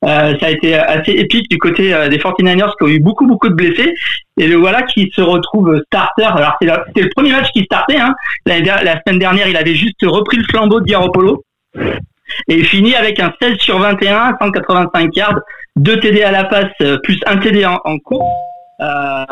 Euh, 0.02 0.34
ça 0.40 0.46
a 0.46 0.50
été 0.50 0.74
assez 0.74 1.12
épique 1.12 1.48
du 1.50 1.58
côté 1.58 1.94
des 2.08 2.18
49ers 2.18 2.72
qui 2.78 2.84
ont 2.84 2.88
eu 2.88 3.00
beaucoup 3.00 3.26
beaucoup 3.26 3.48
de 3.48 3.54
blessés. 3.54 3.94
Et 4.38 4.48
le 4.48 4.56
voilà 4.56 4.82
qui 4.82 5.10
se 5.14 5.20
retrouve 5.20 5.80
starter. 5.86 6.24
Alors 6.24 6.56
c'était 6.58 7.02
le 7.02 7.10
premier 7.14 7.32
match 7.32 7.50
qui 7.52 7.62
startait. 7.64 7.98
Hein. 7.98 8.14
La, 8.44 8.58
la, 8.60 9.00
semaine 9.00 9.20
dernière, 9.20 9.46
il 9.46 9.56
avait 9.56 9.74
juste 9.74 10.02
repris 10.02 10.38
le 10.38 10.44
flambeau 10.44 10.80
de 10.80 10.86
Garoppolo. 10.86 11.44
Et 12.48 12.56
il 12.56 12.64
finit 12.64 12.94
avec 12.94 13.20
un 13.20 13.32
16 13.40 13.58
sur 13.58 13.78
21, 13.78 14.36
185 14.40 15.14
yards, 15.16 15.40
2 15.76 16.00
TD 16.00 16.22
à 16.22 16.30
la 16.30 16.44
passe, 16.44 16.72
euh, 16.82 16.98
plus 17.02 17.18
un 17.26 17.36
TD 17.36 17.64
en, 17.64 17.78
en 17.84 17.98
cours. 17.98 18.28
Euh, 18.80 19.24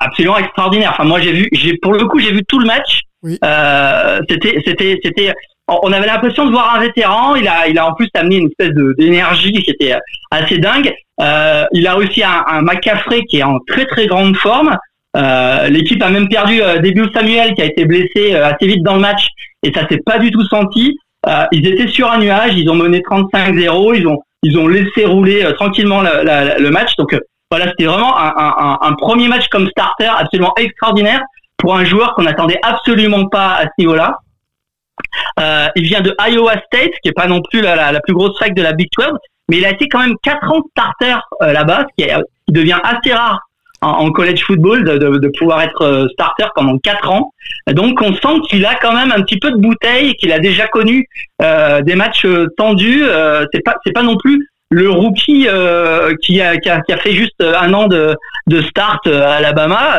absolument 0.00 0.38
extraordinaire. 0.38 0.90
Enfin, 0.92 1.04
moi, 1.04 1.20
j'ai 1.20 1.32
vu, 1.32 1.48
j'ai 1.52 1.76
pour 1.78 1.92
le 1.92 2.04
coup, 2.06 2.18
j'ai 2.18 2.32
vu 2.32 2.42
tout 2.44 2.58
le 2.58 2.66
match. 2.66 3.02
Oui. 3.22 3.38
Euh, 3.44 4.20
c'était, 4.28 4.60
c'était, 4.66 4.98
c'était. 5.02 5.32
On 5.68 5.92
avait 5.92 6.06
l'impression 6.06 6.44
de 6.44 6.50
voir 6.50 6.74
un 6.74 6.80
vétéran. 6.80 7.36
Il 7.36 7.46
a, 7.46 7.68
il 7.68 7.78
a 7.78 7.86
en 7.86 7.94
plus 7.94 8.08
amené 8.14 8.36
une 8.38 8.48
espèce 8.48 8.74
de 8.74 8.94
d'énergie 8.98 9.52
qui 9.52 9.70
était 9.70 9.94
assez 10.32 10.58
dingue. 10.58 10.92
Euh, 11.20 11.64
il 11.72 11.86
a 11.86 11.96
aussi 11.96 12.22
un, 12.22 12.44
un 12.46 12.62
McCaffrey 12.62 13.22
qui 13.28 13.38
est 13.38 13.42
en 13.42 13.58
très 13.60 13.86
très 13.86 14.06
grande 14.06 14.36
forme. 14.36 14.76
Euh, 15.16 15.68
L'équipe 15.68 16.02
a 16.02 16.10
même 16.10 16.28
perdu 16.28 16.62
euh, 16.62 16.78
début 16.78 17.06
Samuel 17.14 17.54
qui 17.54 17.62
a 17.62 17.66
été 17.66 17.84
blessé 17.84 18.34
assez 18.34 18.66
vite 18.66 18.82
dans 18.82 18.94
le 18.94 19.00
match 19.00 19.26
et 19.62 19.72
ça 19.72 19.86
s'est 19.88 20.00
pas 20.04 20.18
du 20.18 20.30
tout 20.30 20.44
senti. 20.46 20.98
Euh, 21.28 21.44
ils 21.52 21.66
étaient 21.66 21.88
sur 21.88 22.10
un 22.10 22.18
nuage, 22.18 22.54
ils 22.56 22.68
ont 22.68 22.74
mené 22.74 23.00
35-0, 23.00 23.96
ils 23.96 24.06
ont 24.06 24.22
ils 24.44 24.58
ont 24.58 24.66
laissé 24.66 25.04
rouler 25.04 25.44
euh, 25.44 25.52
tranquillement 25.52 26.02
la, 26.02 26.58
le 26.58 26.70
match. 26.70 26.96
Donc 26.96 27.14
euh, 27.14 27.20
voilà, 27.50 27.68
c'était 27.68 27.84
vraiment 27.84 28.14
un, 28.16 28.94
premier 28.94 29.28
match 29.28 29.46
comme 29.48 29.68
starter 29.68 30.08
absolument 30.18 30.54
extraordinaire 30.56 31.20
pour 31.58 31.76
un 31.76 31.84
joueur 31.84 32.14
qu'on 32.14 32.22
n'attendait 32.22 32.58
absolument 32.62 33.28
pas 33.28 33.56
à 33.56 33.64
ce 33.64 33.72
niveau-là. 33.78 34.16
Il 35.76 35.84
vient 35.84 36.00
de 36.00 36.14
Iowa 36.18 36.54
State, 36.66 36.92
qui 37.02 37.10
est 37.10 37.14
pas 37.14 37.26
non 37.26 37.42
plus 37.50 37.60
la, 37.60 38.00
plus 38.00 38.14
grosse 38.14 38.38
fac 38.38 38.54
de 38.54 38.62
la 38.62 38.72
Big 38.72 38.88
12, 38.98 39.12
mais 39.48 39.58
il 39.58 39.66
a 39.66 39.70
été 39.70 39.86
quand 39.86 40.00
même 40.00 40.16
quatre 40.22 40.50
ans 40.50 40.62
starter 40.70 41.16
là-bas, 41.40 41.84
ce 41.90 42.04
qui, 42.04 42.10
qui 42.46 42.52
devient 42.52 42.78
assez 42.82 43.12
rare 43.12 43.38
en, 43.82 44.10
college 44.12 44.42
football 44.44 44.84
de, 44.84 44.96
de, 44.96 45.18
de, 45.18 45.28
pouvoir 45.38 45.60
être 45.62 45.82
euh, 45.82 46.08
starter 46.12 46.46
pendant 46.54 46.78
quatre 46.78 47.10
ans. 47.10 47.32
Donc 47.68 48.00
on 48.00 48.14
sent 48.14 48.40
qu'il 48.48 48.64
a 48.64 48.76
quand 48.76 48.94
même 48.94 49.12
un 49.12 49.22
petit 49.22 49.38
peu 49.38 49.50
de 49.50 49.56
bouteille, 49.56 50.14
qu'il 50.14 50.32
a 50.32 50.38
déjà 50.38 50.66
connu 50.68 51.06
euh, 51.42 51.82
des 51.82 51.96
matchs 51.96 52.24
euh, 52.24 52.46
tendus. 52.56 53.02
Euh, 53.04 53.44
c'est 53.52 53.62
pas 53.62 53.76
c'est 53.84 53.92
pas 53.92 54.02
non 54.02 54.16
plus 54.16 54.48
le 54.70 54.88
rookie 54.88 55.46
euh, 55.48 56.14
qui, 56.22 56.40
a, 56.40 56.56
qui, 56.56 56.70
a, 56.70 56.80
qui, 56.80 56.92
a, 56.92 56.96
fait 56.96 57.12
juste 57.12 57.42
un 57.42 57.74
an 57.74 57.88
de, 57.88 58.16
de 58.46 58.62
start 58.62 59.06
à 59.06 59.34
Alabama. 59.34 59.98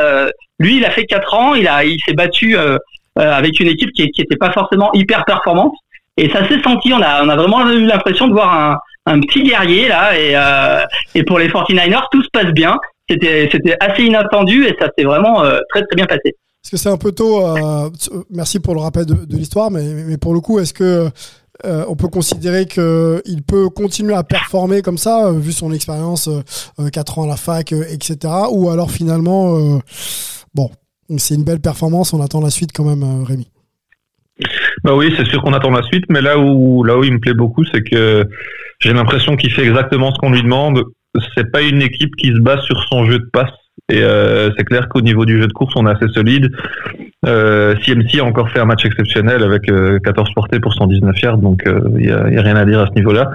lui, 0.59 0.77
il 0.77 0.85
a 0.85 0.89
fait 0.89 1.05
quatre 1.05 1.33
ans. 1.33 1.53
Il 1.53 1.67
a 1.67 1.83
il 1.83 1.99
s'est 2.01 2.13
battu 2.13 2.57
avec 3.15 3.59
une 3.59 3.67
équipe 3.67 3.91
qui 3.91 4.03
n'était 4.17 4.37
pas 4.37 4.51
forcément 4.51 4.91
hyper 4.93 5.25
performante. 5.25 5.73
Et 6.15 6.29
ça 6.29 6.47
s'est 6.47 6.61
senti. 6.63 6.93
On 6.93 7.01
a 7.01 7.23
on 7.23 7.29
a 7.29 7.35
vraiment 7.35 7.69
eu 7.69 7.85
l'impression 7.85 8.27
de 8.27 8.33
voir 8.33 8.53
un 8.53 8.77
un 9.05 9.19
petit 9.19 9.43
guerrier 9.43 9.87
là 9.87 10.17
et, 10.17 10.31
euh, 10.35 10.83
et 11.15 11.23
pour 11.23 11.39
les 11.39 11.49
49ers 11.49 12.07
tout 12.11 12.23
se 12.23 12.29
passe 12.31 12.51
bien 12.53 12.77
c'était 13.09 13.49
c'était 13.51 13.75
assez 13.79 14.03
inattendu 14.03 14.65
et 14.65 14.75
ça 14.79 14.89
s'est 14.97 15.03
vraiment 15.03 15.43
euh, 15.43 15.59
très 15.69 15.83
très 15.83 15.95
bien 15.95 16.05
passé. 16.05 16.35
Est-ce 16.63 16.71
que 16.71 16.77
c'est 16.77 16.89
un 16.89 16.97
peu 16.97 17.11
tôt 17.11 17.45
euh, 17.45 17.89
Merci 18.29 18.61
pour 18.61 18.73
le 18.73 18.79
rappel 18.79 19.05
de, 19.05 19.25
de 19.25 19.35
l'histoire, 19.35 19.69
mais, 19.69 19.83
mais 20.07 20.17
pour 20.17 20.33
le 20.33 20.39
coup, 20.39 20.59
est-ce 20.59 20.73
que 20.73 21.09
euh, 21.65 21.85
on 21.89 21.95
peut 21.97 22.07
considérer 22.07 22.65
qu'il 22.65 23.43
peut 23.45 23.69
continuer 23.69 24.13
à 24.13 24.23
performer 24.23 24.81
comme 24.81 24.97
ça, 24.97 25.29
vu 25.33 25.51
son 25.51 25.73
expérience, 25.73 26.29
euh, 26.79 26.89
4 26.89 27.19
ans 27.19 27.23
à 27.23 27.27
la 27.27 27.35
fac, 27.35 27.73
etc. 27.73 28.17
Ou 28.49 28.69
alors 28.69 28.91
finalement, 28.91 29.81
bon, 30.55 30.71
c'est 31.17 31.35
une 31.35 31.43
belle 31.43 31.59
performance, 31.59 32.13
on 32.13 32.21
attend 32.21 32.39
la 32.39 32.49
suite 32.49 32.71
quand 32.73 32.85
même, 32.85 33.23
Rémi? 33.23 33.49
Bah 34.85 34.95
oui, 34.95 35.13
c'est 35.17 35.25
sûr 35.25 35.41
qu'on 35.41 35.53
attend 35.53 35.69
la 35.69 35.83
suite, 35.83 36.05
mais 36.09 36.21
là 36.21 36.39
où 36.39 36.83
là 36.83 36.97
où 36.97 37.03
il 37.03 37.13
me 37.13 37.19
plaît 37.19 37.33
beaucoup, 37.33 37.65
c'est 37.65 37.83
que 37.83 38.25
j'ai 38.79 38.93
l'impression 38.93 39.35
qu'il 39.35 39.51
fait 39.51 39.63
exactement 39.63 40.13
ce 40.13 40.17
qu'on 40.17 40.31
lui 40.31 40.43
demande 40.43 40.83
c'est 41.35 41.51
pas 41.51 41.61
une 41.61 41.81
équipe 41.81 42.15
qui 42.15 42.33
se 42.33 42.39
base 42.39 42.61
sur 42.61 42.83
son 42.91 43.05
jeu 43.05 43.19
de 43.19 43.29
passe. 43.31 43.51
Et 43.89 44.01
euh, 44.01 44.49
c'est 44.57 44.63
clair 44.63 44.87
qu'au 44.87 45.01
niveau 45.01 45.25
du 45.25 45.41
jeu 45.41 45.47
de 45.47 45.53
course, 45.53 45.73
on 45.75 45.85
est 45.87 45.91
assez 45.91 46.07
solide. 46.13 46.51
Euh, 47.25 47.75
CMC 47.83 48.19
a 48.19 48.25
encore 48.25 48.49
fait 48.49 48.59
un 48.59 48.65
match 48.65 48.85
exceptionnel 48.85 49.43
avec 49.43 49.63
14 49.63 49.71
euh, 49.71 50.33
portées 50.35 50.59
pour 50.59 50.73
119 50.73 51.21
yards, 51.21 51.37
donc 51.37 51.63
il 51.65 51.71
euh, 52.11 52.31
y, 52.31 52.37
a, 52.37 52.41
rien 52.41 52.55
à 52.55 52.65
dire 52.65 52.81
à 52.81 52.87
ce 52.87 52.93
niveau-là. 52.93 53.31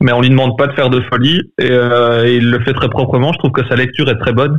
Mais 0.00 0.12
on 0.12 0.20
lui 0.20 0.28
demande 0.28 0.58
pas 0.58 0.66
de 0.66 0.72
faire 0.72 0.90
de 0.90 1.00
folie 1.00 1.40
et, 1.58 1.70
euh, 1.70 2.28
il 2.28 2.50
le 2.50 2.60
fait 2.60 2.74
très 2.74 2.88
proprement. 2.88 3.32
Je 3.32 3.38
trouve 3.38 3.52
que 3.52 3.66
sa 3.68 3.76
lecture 3.76 4.08
est 4.08 4.18
très 4.18 4.32
bonne. 4.32 4.58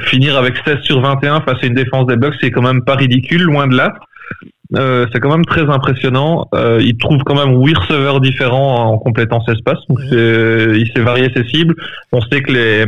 finir 0.00 0.36
avec 0.36 0.56
16 0.64 0.80
sur 0.82 1.00
21 1.00 1.40
face 1.40 1.62
à 1.62 1.66
une 1.66 1.74
défense 1.74 2.06
des 2.06 2.16
Bucks, 2.16 2.34
c'est 2.40 2.50
quand 2.50 2.62
même 2.62 2.84
pas 2.84 2.94
ridicule, 2.94 3.42
loin 3.42 3.66
de 3.66 3.76
là. 3.76 3.92
Euh, 4.76 5.06
c'est 5.12 5.20
quand 5.20 5.30
même 5.30 5.44
très 5.44 5.68
impressionnant. 5.68 6.48
Euh, 6.54 6.80
il 6.82 6.96
trouve 6.96 7.22
quand 7.24 7.34
même 7.34 7.60
huit 7.60 7.76
receveurs 7.76 8.20
différents 8.20 8.92
en 8.92 8.98
complétant 8.98 9.42
ses 9.44 9.52
espaces. 9.52 9.80
Donc 9.88 9.98
il 10.10 10.90
sait 10.94 11.02
varier 11.02 11.30
ses 11.34 11.44
cibles. 11.44 11.74
On 12.12 12.20
sait 12.20 12.42
que 12.42 12.52
les 12.52 12.84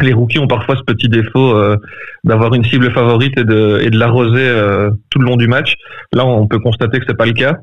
les 0.00 0.12
rookies 0.12 0.38
ont 0.38 0.46
parfois 0.46 0.76
ce 0.76 0.82
petit 0.82 1.08
défaut 1.08 1.56
euh, 1.56 1.76
d'avoir 2.22 2.54
une 2.54 2.64
cible 2.64 2.90
favorite 2.92 3.36
et 3.36 3.42
de 3.42 3.80
et 3.82 3.90
de 3.90 3.98
l'arroser 3.98 4.46
euh, 4.46 4.90
tout 5.10 5.18
le 5.18 5.26
long 5.26 5.36
du 5.36 5.48
match. 5.48 5.74
Là, 6.12 6.24
on 6.24 6.46
peut 6.46 6.60
constater 6.60 7.00
que 7.00 7.04
c'est 7.08 7.16
pas 7.16 7.26
le 7.26 7.32
cas. 7.32 7.56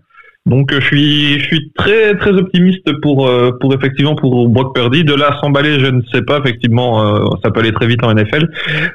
Donc 0.45 0.71
je 0.71 0.79
suis 0.81 1.39
je 1.39 1.45
suis 1.45 1.71
très 1.75 2.15
très 2.17 2.31
optimiste 2.31 2.91
pour 3.01 3.27
pour 3.59 3.73
effectivement 3.73 4.15
pour 4.15 4.47
Brock 4.47 4.75
Purdy. 4.75 5.03
De 5.03 5.15
là 5.15 5.33
à 5.33 5.39
s'emballer, 5.39 5.79
je 5.79 5.87
ne 5.87 6.01
sais 6.13 6.21
pas 6.21 6.37
effectivement 6.37 7.35
ça 7.41 7.49
peut 7.49 7.61
aller 7.61 7.71
très 7.71 7.87
vite 7.87 8.03
en 8.03 8.13
NFL, 8.13 8.47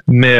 mais 0.06 0.38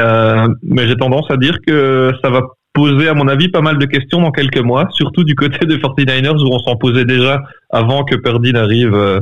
mais 0.63 0.87
j'ai 0.87 0.95
tendance 0.95 1.29
à 1.29 1.37
dire 1.37 1.57
que 1.67 2.13
ça 2.23 2.31
va 2.31 2.43
poser, 2.81 3.09
à 3.09 3.15
mon 3.15 3.29
avis, 3.29 3.49
pas 3.49 3.61
mal 3.61 3.79
de 3.79 3.87
questions 3.87 4.21
dans 4.21 4.31
quelques 4.31 4.61
mois, 4.61 4.89
surtout 4.93 5.25
du 5.25 5.35
côté 5.35 5.67
des 5.67 5.77
49ers 5.77 6.43
où 6.43 6.49
on 6.53 6.59
s'en 6.61 6.77
posait 6.77 7.05
déjà 7.05 7.43
avant 7.71 8.05
que 8.05 8.17
Purdy 8.17 8.53
n'arrive 8.53 8.95
euh, 8.95 9.21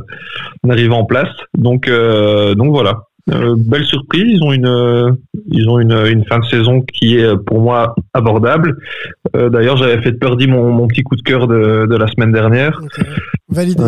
n'arrive 0.63 0.93
en 0.93 1.05
place. 1.05 1.29
Donc 1.57 1.87
euh, 1.87 2.55
donc 2.55 2.71
voilà. 2.71 3.03
belle 3.27 3.85
surprise. 3.85 4.25
Ils 4.27 4.43
ont 4.43 4.53
une, 4.53 5.17
ils 5.51 5.69
ont 5.69 5.79
une, 5.79 5.97
une, 6.07 6.25
fin 6.25 6.39
de 6.39 6.45
saison 6.45 6.81
qui 6.81 7.17
est 7.17 7.37
pour 7.45 7.59
moi 7.61 7.95
abordable. 8.13 8.77
D'ailleurs, 9.33 9.77
j'avais 9.77 10.01
fait 10.01 10.13
de 10.13 10.17
Purdy 10.17 10.47
mon, 10.47 10.71
mon, 10.71 10.87
petit 10.87 11.03
coup 11.03 11.15
de 11.15 11.21
cœur 11.21 11.47
de, 11.47 11.85
de 11.85 11.95
la 11.95 12.07
semaine 12.07 12.31
dernière. 12.31 12.79
Validé. 13.49 13.83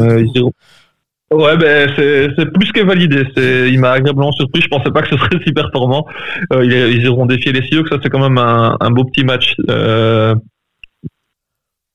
Ouais, 1.32 1.56
ben 1.56 1.90
c'est 1.96 2.52
plus 2.52 2.72
que 2.74 2.84
validé. 2.84 3.24
Il 3.72 3.80
m'a 3.80 3.92
agréablement 3.92 4.32
surpris. 4.34 4.62
Je 4.62 4.68
pensais 4.68 4.92
pas 4.92 5.02
que 5.02 5.10
ce 5.10 5.18
serait 5.18 5.40
si 5.46 5.54
performant. 5.54 6.06
Euh, 6.54 6.66
ils, 6.66 7.04
iront 7.04 7.26
défier 7.26 7.54
les 7.54 7.66
Seahawks. 7.68 7.88
Ça 7.88 7.98
c'est 8.04 8.10
quand 8.10 8.20
même 8.20 8.38
un, 8.38 8.76
un, 8.80 8.92
beau 8.92 9.06
petit 9.06 9.24
match 9.24 9.56
euh, 9.70 10.36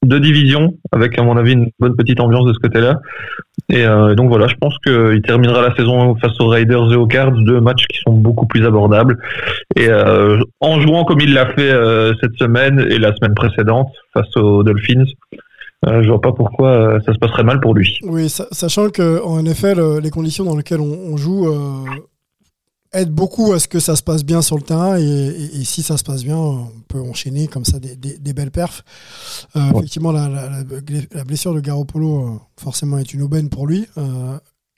de 0.06 0.18
division 0.18 0.74
avec 0.92 1.18
à 1.18 1.22
mon 1.22 1.36
avis 1.36 1.52
une 1.52 1.70
bonne 1.78 1.96
petite 1.96 2.20
ambiance 2.20 2.46
de 2.46 2.52
ce 2.52 2.58
côté-là. 2.58 3.00
Et 3.68 3.84
euh, 3.84 4.14
donc 4.14 4.28
voilà, 4.28 4.46
je 4.46 4.54
pense 4.54 4.76
qu'il 4.78 5.20
terminera 5.22 5.60
la 5.60 5.74
saison 5.74 6.14
face 6.16 6.38
aux 6.40 6.48
Raiders 6.48 6.92
et 6.92 6.96
aux 6.96 7.06
Cards, 7.06 7.32
deux 7.32 7.60
matchs 7.60 7.86
qui 7.86 7.98
sont 7.98 8.12
beaucoup 8.12 8.46
plus 8.46 8.64
abordables. 8.64 9.18
Et 9.74 9.88
euh, 9.88 10.40
en 10.60 10.80
jouant 10.80 11.04
comme 11.04 11.20
il 11.20 11.34
l'a 11.34 11.46
fait 11.46 11.72
euh, 11.72 12.14
cette 12.20 12.36
semaine 12.38 12.86
et 12.90 12.98
la 12.98 13.14
semaine 13.16 13.34
précédente 13.34 13.90
face 14.14 14.34
aux 14.36 14.62
Dolphins. 14.62 15.04
Euh, 15.84 16.02
je 16.02 16.08
vois 16.08 16.20
pas 16.20 16.32
pourquoi 16.32 16.70
euh, 16.70 17.00
ça 17.04 17.12
se 17.12 17.18
passerait 17.18 17.44
mal 17.44 17.60
pour 17.60 17.74
lui. 17.74 17.98
Oui, 18.02 18.30
sachant 18.30 18.88
qu'en 18.90 19.42
NFL, 19.42 19.78
euh, 19.78 20.00
les 20.00 20.10
conditions 20.10 20.44
dans 20.44 20.56
lesquelles 20.56 20.80
on, 20.80 21.16
joue 21.16 21.48
aident 22.92 23.10
beaucoup 23.10 23.52
à 23.52 23.58
ce 23.58 23.68
que 23.68 23.78
ça 23.78 23.94
se 23.94 24.02
passe 24.02 24.24
bien 24.24 24.42
sur 24.42 24.56
le 24.56 24.62
terrain. 24.62 24.96
Et, 24.98 25.64
si 25.64 25.82
ça 25.82 25.96
se 25.96 26.04
passe 26.04 26.24
bien, 26.24 26.36
on 26.36 26.70
peut 26.88 27.00
enchaîner 27.00 27.46
comme 27.46 27.64
ça 27.64 27.78
des, 27.78 28.32
belles 28.32 28.50
perfs. 28.50 28.84
Effectivement, 29.54 30.12
la, 30.12 30.28
la, 30.28 31.24
blessure 31.24 31.54
de 31.54 31.60
Garoppolo, 31.60 32.40
forcément, 32.58 32.98
est 32.98 33.12
une 33.12 33.22
aubaine 33.22 33.48
pour 33.48 33.66
lui. 33.66 33.86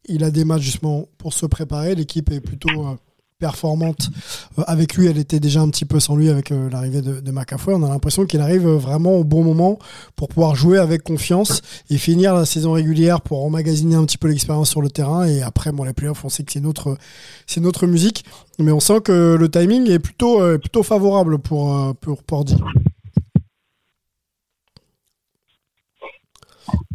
il 0.09 0.25
a 0.25 0.31
des 0.31 0.45
matchs 0.45 0.63
justement 0.63 1.07
pour 1.19 1.33
se 1.33 1.47
préparer. 1.47 1.95
L'équipe 1.95 2.31
est 2.31 2.41
plutôt 2.41 2.99
performante 3.39 4.11
euh, 4.59 4.63
avec 4.67 4.95
lui. 4.95 5.07
Elle 5.07 5.19
était 5.19 5.41
déjà 5.41 5.61
un 5.61 5.69
petit 5.69 5.85
peu 5.85 6.01
sans 6.01 6.17
lui 6.17 6.29
avec 6.29 6.51
euh, 6.51 6.69
l'arrivée 6.71 7.03
de, 7.03 7.21
de 7.21 7.31
McAfoy. 7.31 7.75
On 7.75 7.83
a 7.85 7.89
l'impression 7.89 8.27
qu'il 8.27 8.41
arrive 8.41 8.67
euh, 8.67 8.77
vraiment 8.77 9.15
au 9.15 9.25
bon 9.25 9.45
moment 9.45 9.79
pour 10.17 10.29
pouvoir 10.29 10.57
jouer 10.57 10.79
avec 10.79 11.03
confiance 11.03 11.63
et 11.91 11.99
finir 11.99 12.35
la 12.35 12.45
saison 12.45 12.73
régulière 12.73 13.21
pour 13.21 13.45
emmagasiner 13.45 13.95
un 13.95 14.05
petit 14.05 14.19
peu 14.19 14.29
l'expérience 14.29 14.71
sur 14.71 14.83
le 14.83 14.91
terrain. 14.91 15.25
Et 15.25 15.43
après, 15.43 15.73
bon, 15.73 15.85
les 15.85 15.93
playoffs, 15.93 16.25
on 16.25 16.29
sait 16.29 16.43
que 16.43 16.53
c'est 16.53 16.61
notre, 16.61 16.97
c'est 17.47 17.61
notre 17.61 17.87
musique. 17.87 18.25
Mais 18.59 18.73
on 18.73 18.81
sent 18.81 19.01
que 19.03 19.37
le 19.39 19.49
timing 19.49 19.89
est 19.89 20.01
plutôt, 20.01 20.41
plutôt 20.59 20.83
favorable 20.83 21.39
pour, 21.39 21.95
pour 22.01 22.25
Pordy. 22.25 22.57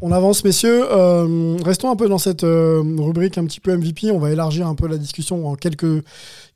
On 0.05 0.11
avance, 0.11 0.43
messieurs. 0.43 0.85
Euh, 0.91 1.55
restons 1.63 1.89
un 1.89 1.95
peu 1.95 2.09
dans 2.09 2.17
cette 2.17 2.43
euh, 2.43 2.83
rubrique 2.97 3.37
un 3.37 3.45
petit 3.45 3.61
peu 3.61 3.73
MVP. 3.73 4.11
On 4.11 4.19
va 4.19 4.31
élargir 4.31 4.67
un 4.67 4.75
peu 4.75 4.85
la 4.85 4.97
discussion 4.97 5.47
en 5.47 5.55
quelques, 5.55 6.03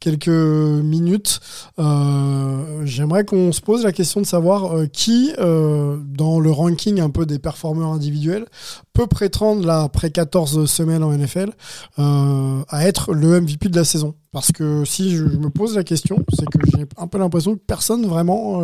quelques 0.01 0.27
minutes. 0.27 1.39
Euh, 1.79 2.81
j'aimerais 2.83 3.23
qu'on 3.23 3.53
se 3.53 3.61
pose 3.61 3.85
la 3.85 3.93
question 3.93 4.19
de 4.19 4.25
savoir 4.25 4.75
qui, 4.91 5.31
dans 5.37 6.41
le 6.41 6.51
ranking 6.51 6.99
un 6.99 7.09
peu 7.09 7.25
des 7.25 7.39
performeurs 7.39 7.93
individuels, 7.93 8.47
peut 8.91 9.07
prétendre, 9.07 9.65
là, 9.65 9.83
après 9.83 10.09
14 10.09 10.69
semaines 10.69 11.01
en 11.01 11.13
NFL, 11.13 11.51
à 11.97 12.85
être 12.85 13.13
le 13.13 13.39
MVP 13.39 13.69
de 13.69 13.77
la 13.77 13.85
saison. 13.85 14.15
Parce 14.33 14.51
que 14.51 14.83
si 14.83 15.15
je, 15.15 15.23
me 15.23 15.49
pose 15.49 15.73
la 15.77 15.85
question, 15.85 16.17
c'est 16.37 16.47
que 16.47 16.59
j'ai 16.75 16.85
un 16.97 17.07
peu 17.07 17.17
l'impression 17.17 17.55
que 17.55 17.61
personne 17.65 18.05
vraiment 18.07 18.61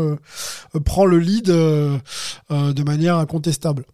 prend 0.84 1.06
le 1.06 1.20
lead 1.20 1.46
de 1.46 2.84
manière 2.84 3.16
incontestable. 3.16 3.86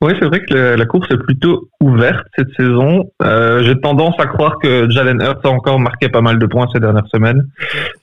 Oui, 0.00 0.12
c'est 0.18 0.26
vrai 0.26 0.40
que 0.40 0.76
la, 0.76 0.86
course 0.86 1.08
est 1.10 1.18
plutôt 1.18 1.68
ouverte 1.80 2.26
cette 2.36 2.52
saison. 2.56 3.10
Euh, 3.22 3.62
J'ai 3.64 3.78
tendance 3.80 4.14
à 4.18 4.26
croire 4.26 4.58
que 4.62 4.88
Jalen 4.90 5.20
Hurts 5.20 5.44
a 5.44 5.48
encore 5.48 5.80
marqué 5.80 6.08
pas 6.08 6.20
mal 6.20 6.38
de 6.38 6.46
points 6.46 6.68
ces 6.72 6.80
dernières 6.80 7.08
semaines. 7.08 7.46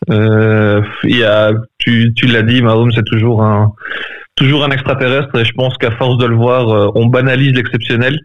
Euh, 0.09 0.81
il 1.03 1.17
y 1.17 1.23
a, 1.23 1.51
tu, 1.77 2.13
tu 2.15 2.27
l'as 2.27 2.43
dit, 2.43 2.61
Mahomes 2.61 2.91
c'est 2.91 3.05
toujours 3.05 3.43
un 3.43 3.73
toujours 4.35 4.65
un 4.65 4.69
extraterrestre 4.71 5.33
et 5.39 5.45
je 5.45 5.53
pense 5.53 5.77
qu'à 5.77 5.91
force 5.91 6.17
de 6.17 6.25
le 6.25 6.35
voir, 6.35 6.69
euh, 6.69 6.91
on 6.95 7.05
banalise 7.05 7.53
l'exceptionnel. 7.53 8.19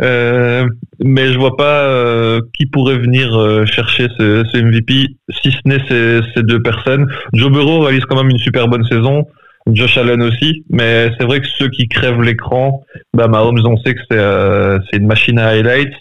Euh, 0.00 0.66
mais 1.02 1.32
je 1.32 1.38
vois 1.38 1.56
pas 1.56 1.84
euh, 1.84 2.40
qui 2.54 2.66
pourrait 2.66 2.98
venir 2.98 3.38
euh, 3.38 3.64
chercher 3.64 4.08
ce, 4.18 4.44
ce, 4.52 4.58
MVP 4.58 5.16
si 5.30 5.52
ce 5.52 5.58
n'est 5.64 5.80
ces, 5.88 6.20
ces 6.34 6.42
deux 6.42 6.60
personnes. 6.60 7.06
Joe 7.32 7.52
Burrow 7.52 7.80
réalise 7.80 8.04
quand 8.06 8.16
même 8.16 8.30
une 8.30 8.38
super 8.38 8.66
bonne 8.66 8.84
saison. 8.84 9.26
Josh 9.66 9.96
Allen 9.96 10.22
aussi, 10.22 10.64
mais 10.68 11.10
c'est 11.16 11.24
vrai 11.24 11.40
que 11.40 11.46
ceux 11.58 11.68
qui 11.70 11.88
crèvent 11.88 12.20
l'écran, 12.20 12.84
bah 13.14 13.28
Mahomes 13.28 13.62
on 13.64 13.78
sait 13.78 13.94
que 13.94 14.00
c'est 14.10 14.18
euh, 14.18 14.78
une 14.92 15.06
machine 15.06 15.38
à 15.38 15.48
highlights 15.48 15.94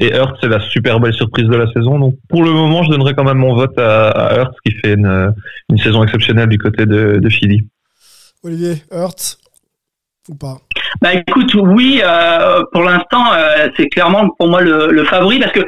et 0.00 0.14
Hurts 0.14 0.36
c'est 0.40 0.48
la 0.48 0.60
super 0.60 1.00
belle 1.00 1.14
surprise 1.14 1.48
de 1.48 1.56
la 1.56 1.66
saison. 1.72 1.98
Donc 1.98 2.14
pour 2.28 2.44
le 2.44 2.52
moment, 2.52 2.84
je 2.84 2.90
donnerai 2.90 3.14
quand 3.14 3.24
même 3.24 3.38
mon 3.38 3.54
vote 3.56 3.76
à, 3.76 4.10
à 4.10 4.38
Hurts 4.38 4.54
qui 4.64 4.72
fait 4.72 4.94
une, 4.94 5.34
une 5.68 5.78
saison 5.78 6.04
exceptionnelle 6.04 6.48
du 6.48 6.58
côté 6.58 6.86
de, 6.86 7.18
de 7.18 7.28
Philly. 7.28 7.66
Olivier, 8.44 8.74
Hurts 8.92 9.38
ou 10.28 10.36
pas? 10.36 10.58
Bah 11.02 11.14
écoute, 11.14 11.52
oui, 11.54 12.00
euh, 12.04 12.62
pour 12.72 12.82
l'instant 12.82 13.32
euh, 13.32 13.68
c'est 13.76 13.88
clairement 13.88 14.28
pour 14.38 14.48
moi 14.48 14.60
le, 14.60 14.92
le 14.92 15.04
favori 15.04 15.40
parce 15.40 15.52
que 15.52 15.66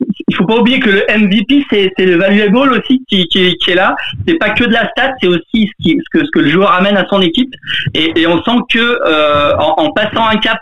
il 0.00 0.36
faut 0.36 0.44
pas 0.44 0.58
oublier 0.58 0.80
que 0.80 0.90
le 0.90 1.04
MVP 1.08 1.64
c'est 1.70 2.04
le 2.04 2.16
valuable 2.16 2.72
aussi 2.72 3.02
qui, 3.08 3.26
qui, 3.28 3.54
qui 3.56 3.70
est 3.70 3.74
là. 3.74 3.96
C'est 4.26 4.34
pas 4.34 4.50
que 4.50 4.64
de 4.64 4.72
la 4.72 4.88
stat, 4.90 5.14
c'est 5.20 5.28
aussi 5.28 5.70
ce, 5.78 5.88
que, 6.12 6.24
ce 6.24 6.30
que 6.32 6.40
le 6.40 6.50
joueur 6.50 6.72
amène 6.72 6.96
à 6.96 7.06
son 7.08 7.20
équipe. 7.20 7.52
Et, 7.94 8.26
on 8.26 8.42
sent 8.42 8.58
que 8.70 8.78
euh, 8.78 9.56
en, 9.56 9.92
passant 9.92 10.26
un 10.26 10.36
cap 10.36 10.58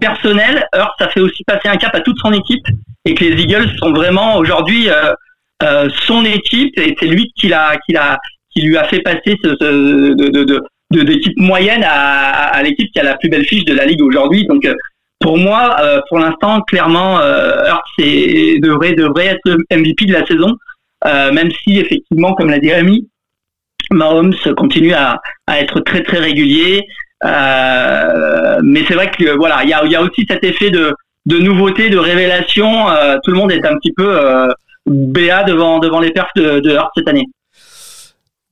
personnel, 0.00 0.66
Earth 0.74 0.92
ça 0.98 1.08
fait 1.08 1.20
aussi 1.20 1.42
passer 1.44 1.68
un 1.68 1.76
cap 1.76 1.94
à 1.94 2.00
toute 2.00 2.18
son 2.18 2.32
équipe 2.32 2.64
et 3.04 3.14
que 3.14 3.24
les 3.24 3.42
Eagles 3.42 3.76
sont 3.78 3.92
vraiment 3.92 4.36
aujourd'hui 4.36 4.88
euh, 4.88 5.12
euh, 5.62 5.88
son 6.06 6.24
équipe 6.24 6.78
et 6.78 6.94
c'est 6.98 7.06
lui 7.06 7.32
qui 7.36 7.48
l'a 7.48 7.76
qui 7.84 7.92
l'a 7.92 8.18
qui 8.50 8.62
lui 8.62 8.76
a 8.76 8.84
fait 8.84 9.00
passer 9.00 9.36
de, 9.42 11.02
d'équipe 11.02 11.36
moyenne 11.36 11.84
à, 11.84 12.48
à 12.54 12.62
l'équipe 12.62 12.90
qui 12.92 13.00
a 13.00 13.02
la 13.02 13.16
plus 13.16 13.28
belle 13.28 13.44
fiche 13.44 13.64
de 13.64 13.74
la 13.74 13.84
ligue 13.84 14.02
aujourd'hui. 14.02 14.46
Donc 14.46 14.66
pour 15.20 15.38
moi, 15.38 15.76
euh, 15.80 16.00
pour 16.08 16.18
l'instant, 16.18 16.60
clairement, 16.62 17.18
euh, 17.20 17.64
devrait 17.98 18.92
devrait 18.92 19.26
être 19.26 19.40
le 19.44 19.58
MVP 19.70 20.06
de 20.06 20.12
la 20.12 20.26
saison, 20.26 20.56
euh, 21.06 21.32
même 21.32 21.50
si 21.50 21.78
effectivement, 21.78 22.34
comme 22.34 22.50
l'a 22.50 22.58
dit 22.58 22.72
Rémi, 22.72 23.08
Mahomes 23.90 24.34
continue 24.56 24.92
à, 24.92 25.20
à 25.46 25.60
être 25.60 25.80
très 25.80 26.02
très 26.02 26.18
régulier. 26.18 26.82
Euh, 27.24 28.60
mais 28.62 28.84
c'est 28.86 28.94
vrai 28.94 29.10
que 29.10 29.36
voilà, 29.36 29.60
il 29.64 29.70
y 29.70 29.72
a, 29.72 29.84
y 29.86 29.96
a 29.96 30.02
aussi 30.02 30.26
cet 30.28 30.44
effet 30.44 30.70
de, 30.70 30.94
de 31.24 31.38
nouveauté, 31.38 31.88
de 31.88 31.96
révélation. 31.96 32.90
Euh, 32.90 33.16
tout 33.24 33.30
le 33.30 33.38
monde 33.38 33.52
est 33.52 33.64
un 33.64 33.76
petit 33.78 33.92
peu 33.92 34.20
béat 34.86 35.44
devant 35.44 35.78
devant 35.78 36.00
les 36.00 36.10
perfs 36.10 36.34
de, 36.36 36.60
de 36.60 36.70
Hurt 36.72 36.90
cette 36.96 37.08
année. 37.08 37.26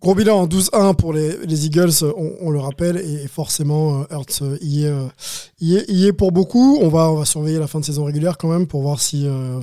Gros 0.05 0.15
bilan 0.15 0.43
en 0.43 0.47
12-1 0.47 0.97
pour 0.97 1.15
les, 1.15 1.65
Eagles, 1.65 2.05
on, 2.43 2.51
le 2.51 2.59
rappelle, 2.59 2.99
et 2.99 3.27
forcément, 3.27 4.03
euh, 4.03 4.05
Hurts 4.11 4.43
euh, 4.43 4.59
y 4.61 4.85
est, 4.85 5.91
y, 5.91 6.07
est, 6.07 6.13
pour 6.13 6.31
beaucoup. 6.31 6.79
On 6.83 6.89
va, 6.89 7.25
surveiller 7.25 7.59
la 7.59 7.67
fin 7.67 7.81
de 7.81 7.87
saison 7.87 8.05
régulière 8.05 8.37
quand 8.37 8.49
même 8.49 8.67
pour 8.67 8.83
voir 8.83 9.01
si 9.01 9.27
euh, 9.27 9.61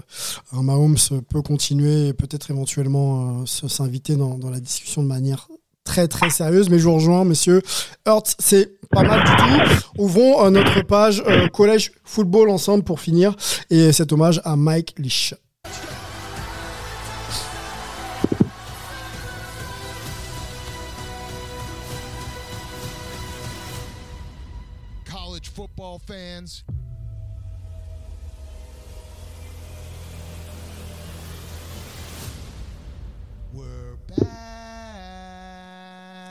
un 0.52 0.64
Mahomes 0.64 0.98
peut 1.30 1.44
continuer 1.44 2.08
et 2.08 2.14
peut-être 2.14 2.50
éventuellement 2.50 3.46
s'inviter 3.46 4.16
dans, 4.16 4.40
la 4.50 4.60
discussion 4.60 5.04
de 5.04 5.08
manière 5.08 5.48
très 5.84 6.08
très 6.08 6.32
sérieuse. 6.32 6.72
Mais 6.72 6.80
je 6.80 6.86
vous 6.86 6.96
rejoins, 6.96 7.24
messieurs. 7.24 7.62
Hurts, 8.08 8.34
c'est 8.40 8.80
pas 8.90 9.04
mal 9.04 9.24
du 9.24 9.36
tout. 9.36 10.02
Ouvrons 10.02 10.50
notre 10.50 10.82
page 10.82 11.24
collège 11.54 11.92
football 12.04 12.50
ensemble 12.50 12.84
pour 12.84 13.00
finir. 13.00 13.36
Et 13.70 13.92
cet 13.92 14.12
hommage 14.12 14.42
à 14.44 14.56
Mike 14.56 14.96
Leach. 14.98 15.36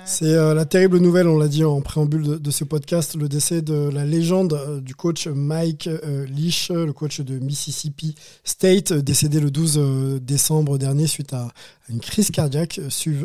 C'est 0.06 0.24
euh, 0.24 0.54
la 0.54 0.64
terrible 0.64 0.98
nouvelle, 0.98 1.28
on 1.28 1.38
l'a 1.38 1.46
dit 1.46 1.62
en 1.62 1.82
préambule 1.82 2.40
de, 2.40 2.50
ce 2.50 2.64
podcast, 2.64 3.16
le 3.16 3.28
décès 3.28 3.60
de 3.60 3.90
la 3.90 4.06
légende 4.06 4.54
euh, 4.54 4.80
du 4.80 4.94
coach 4.94 5.26
Mike 5.26 5.88
euh, 5.88 6.24
Leach, 6.26 6.70
le 6.70 6.92
coach 6.92 7.20
de 7.20 7.38
Mississippi 7.38 8.14
State, 8.42 8.94
décédé 8.94 9.40
le 9.40 9.50
12 9.50 10.20
décembre 10.22 10.78
dernier 10.78 11.06
suite 11.06 11.34
à 11.34 11.48
une 11.90 12.00
crise 12.00 12.30
cardiaque 12.30 12.80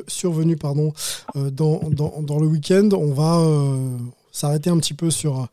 survenue 0.08 0.58
pardon, 0.58 0.94
dans 1.34 2.40
le 2.40 2.46
week-end. 2.46 2.90
On 2.92 3.14
va 3.14 3.42
s'arrêter 4.36 4.70
un 4.70 4.78
petit 4.78 4.94
peu 4.94 5.10
sur, 5.12 5.48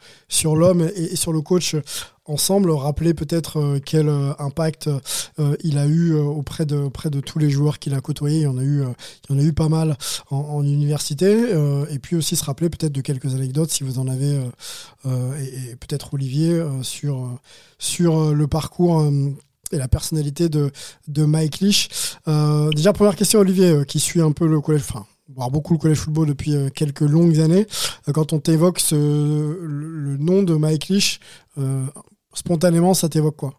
l'homme 0.56 0.90
et, 0.96 1.14
sur 1.14 1.32
le 1.32 1.40
coach 1.40 1.76
ensemble, 2.24 2.70
rappeler 2.70 3.14
peut-être 3.14 3.58
euh, 3.58 3.80
quel 3.84 4.08
euh, 4.08 4.32
impact 4.38 4.88
euh, 5.38 5.56
il 5.62 5.78
a 5.78 5.86
eu 5.86 6.14
auprès 6.14 6.66
de, 6.66 6.88
tous 7.20 7.38
les 7.38 7.50
joueurs 7.50 7.78
qu'il 7.78 7.94
a 7.94 8.00
côtoyés. 8.00 8.40
Il 8.40 8.42
y 8.42 8.46
en 8.46 8.58
a 8.58 9.42
eu, 9.42 9.52
pas 9.52 9.68
mal 9.68 9.96
en, 10.30 10.62
université. 10.64 11.52
et 11.90 11.98
puis 11.98 12.16
aussi 12.16 12.36
se 12.36 12.44
rappeler 12.44 12.70
peut-être 12.70 12.92
de 12.92 13.00
quelques 13.00 13.34
anecdotes, 13.34 13.70
si 13.70 13.84
vous 13.84 13.98
en 13.98 14.08
avez, 14.08 14.40
et, 15.04 15.76
peut-être 15.76 16.14
Olivier, 16.14 16.62
sur, 16.82 17.38
le 18.32 18.46
parcours 18.46 19.04
et 19.72 19.78
la 19.78 19.88
personnalité 19.88 20.48
de, 20.48 20.70
Mike 21.24 21.60
Leach. 21.60 21.88
Déjà, 22.74 22.92
première 22.92 23.16
question, 23.16 23.40
Olivier, 23.40 23.82
qui 23.86 24.00
suit 24.00 24.20
un 24.20 24.32
peu 24.32 24.46
le 24.46 24.60
collège, 24.60 24.84
enfin, 24.88 25.06
voire 25.28 25.50
beaucoup 25.50 25.74
le 25.74 25.78
collège 25.78 25.98
football 25.98 26.28
depuis 26.28 26.54
euh, 26.54 26.68
quelques 26.74 27.00
longues 27.00 27.40
années. 27.40 27.66
Euh, 28.08 28.12
quand 28.12 28.32
on 28.32 28.38
t'évoque 28.38 28.80
le, 28.90 30.16
nom 30.18 30.42
de 30.42 30.54
Mike 30.54 30.88
Leach, 30.88 31.20
euh, 31.58 31.84
spontanément, 32.34 32.94
ça 32.94 33.08
t'évoque 33.08 33.36
quoi? 33.36 33.52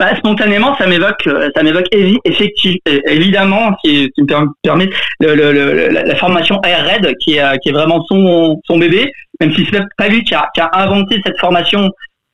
Bah, 0.00 0.16
spontanément, 0.16 0.76
ça 0.76 0.86
m'évoque, 0.86 1.28
ça 1.54 1.62
m'évoque 1.62 1.86
évi- 1.92 2.18
effective, 2.24 2.76
euh, 2.88 3.00
évidemment, 3.06 3.70
si 3.84 4.10
tu 4.16 4.22
me 4.22 4.26
per- 4.26 4.50
permets, 4.62 4.90
la, 5.20 6.16
formation 6.16 6.60
Air 6.64 6.84
Red, 6.84 7.14
qui 7.18 7.34
est, 7.36 7.58
qui 7.60 7.68
est 7.68 7.72
vraiment 7.72 8.04
son, 8.06 8.60
son 8.64 8.78
bébé, 8.78 9.12
même 9.40 9.54
si 9.54 9.66
c'est 9.70 9.80
pas 9.96 10.08
lui 10.08 10.24
qui 10.24 10.34
a 10.34 10.50
inventé 10.72 11.20
cette 11.24 11.38
formation, 11.38 11.88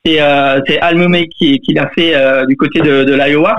c'est 0.05 0.21
euh, 0.21 0.61
c'est 0.67 0.79
Al 0.81 0.97
Mumey 0.97 1.27
qui, 1.29 1.59
qui 1.61 1.75
l'a 1.75 1.89
fait 1.91 2.15
euh, 2.15 2.47
du 2.47 2.57
côté 2.57 2.81
de, 2.81 3.05
de 3.05 3.15
l'Iowa, 3.15 3.55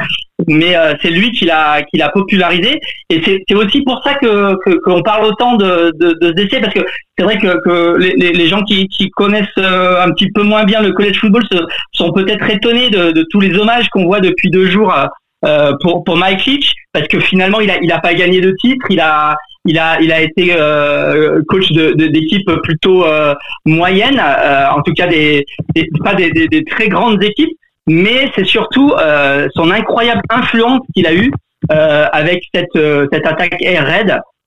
mais 0.48 0.76
euh, 0.76 0.94
c'est 1.02 1.12
lui 1.12 1.32
qui 1.32 1.46
l'a 1.46 1.84
qui 1.84 1.98
l'a 1.98 2.10
popularisé, 2.10 2.80
et 3.10 3.22
c'est 3.24 3.40
c'est 3.48 3.56
aussi 3.56 3.82
pour 3.84 4.02
ça 4.04 4.16
que 4.16 4.56
qu'on 4.86 5.04
parle 5.04 5.26
autant 5.26 5.56
de, 5.56 5.92
de, 6.00 6.14
de 6.20 6.28
ce 6.30 6.34
décès, 6.34 6.60
parce 6.60 6.74
que 6.74 6.80
c'est 7.18 7.24
vrai 7.24 7.38
que, 7.38 7.62
que 7.64 7.98
les, 7.98 8.14
les- 8.18 8.34
les 8.34 8.48
gens 8.48 8.64
qui, 8.64 8.88
qui 8.88 9.10
connaissent 9.12 9.46
euh, 9.60 10.02
un 10.02 10.12
petit 10.12 10.32
peu 10.32 10.42
moins 10.42 10.64
bien 10.64 10.82
le 10.82 10.92
college 10.94 11.20
football 11.20 11.44
se, 11.52 11.60
sont 11.94 12.12
peut-être 12.12 12.50
étonnés 12.50 12.90
de, 12.90 13.12
de 13.12 13.24
tous 13.30 13.40
les 13.40 13.56
hommages 13.58 13.88
qu'on 13.90 14.06
voit 14.06 14.20
depuis 14.20 14.50
deux 14.50 14.66
jours 14.66 14.92
euh, 15.46 15.72
pour, 15.82 16.04
pour 16.04 16.18
Mike 16.18 16.46
Leach, 16.46 16.72
parce 16.94 17.08
que 17.08 17.20
finalement 17.20 17.60
il 17.60 17.70
a, 17.70 17.78
il 17.82 17.92
a 17.92 18.00
pas 18.00 18.14
gagné 18.16 18.42
de 18.42 18.52
titre, 18.60 18.86
il 18.90 19.00
a, 19.00 19.36
il 19.66 19.78
a, 19.78 20.00
il 20.02 20.12
a 20.12 20.22
été 20.22 20.54
euh, 20.54 21.42
coach 21.48 21.72
de, 21.72 21.94
d'équipes 22.08 22.50
plutôt 22.64 23.06
euh, 23.06 23.34
moyennes, 23.66 24.20
euh, 24.20 24.68
en 24.70 24.82
tout 24.82 24.94
cas 24.94 25.08
des, 25.08 25.46
des- 25.76 25.88
pas 26.04 26.14
des, 26.16 26.32
des- 26.32 26.48
des 26.48 26.64
très 26.64 26.88
grandes 26.90 27.24
équipes, 27.24 27.56
mais 27.88 28.32
c'est 28.36 28.46
surtout 28.46 28.94
euh, 29.00 29.48
son 29.56 29.70
incroyable 29.72 30.22
influence 30.30 30.82
qu'il 30.96 31.06
a 31.08 31.14
eue 31.14 31.32
euh, 31.72 32.08
avec 32.12 32.44
cette, 32.54 32.76
euh, 32.76 33.08
cette 33.14 33.26
attaque 33.28 33.62
air 33.62 33.86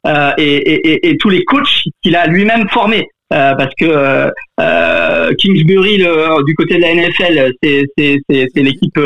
euh, 0.07 0.33
et, 0.37 0.57
et, 0.57 1.09
et, 1.11 1.17
tous 1.17 1.31
les 1.31 1.45
coachs 1.45 1.85
qu'il 2.03 2.17
a 2.17 2.27
lui-même 2.27 2.69
formés. 2.69 3.07
Parce 3.31 3.75
que 3.81 4.31
Kingsbury 5.39 5.97
le, 5.99 6.45
du 6.45 6.55
côté 6.55 6.77
de 6.77 6.83
la 6.83 6.95
NFL, 6.95 7.53
c'est 7.63 7.85
c'est 7.99 8.19
c'est 8.31 8.47
c'est 8.55 8.63
l'équipe 8.63 9.01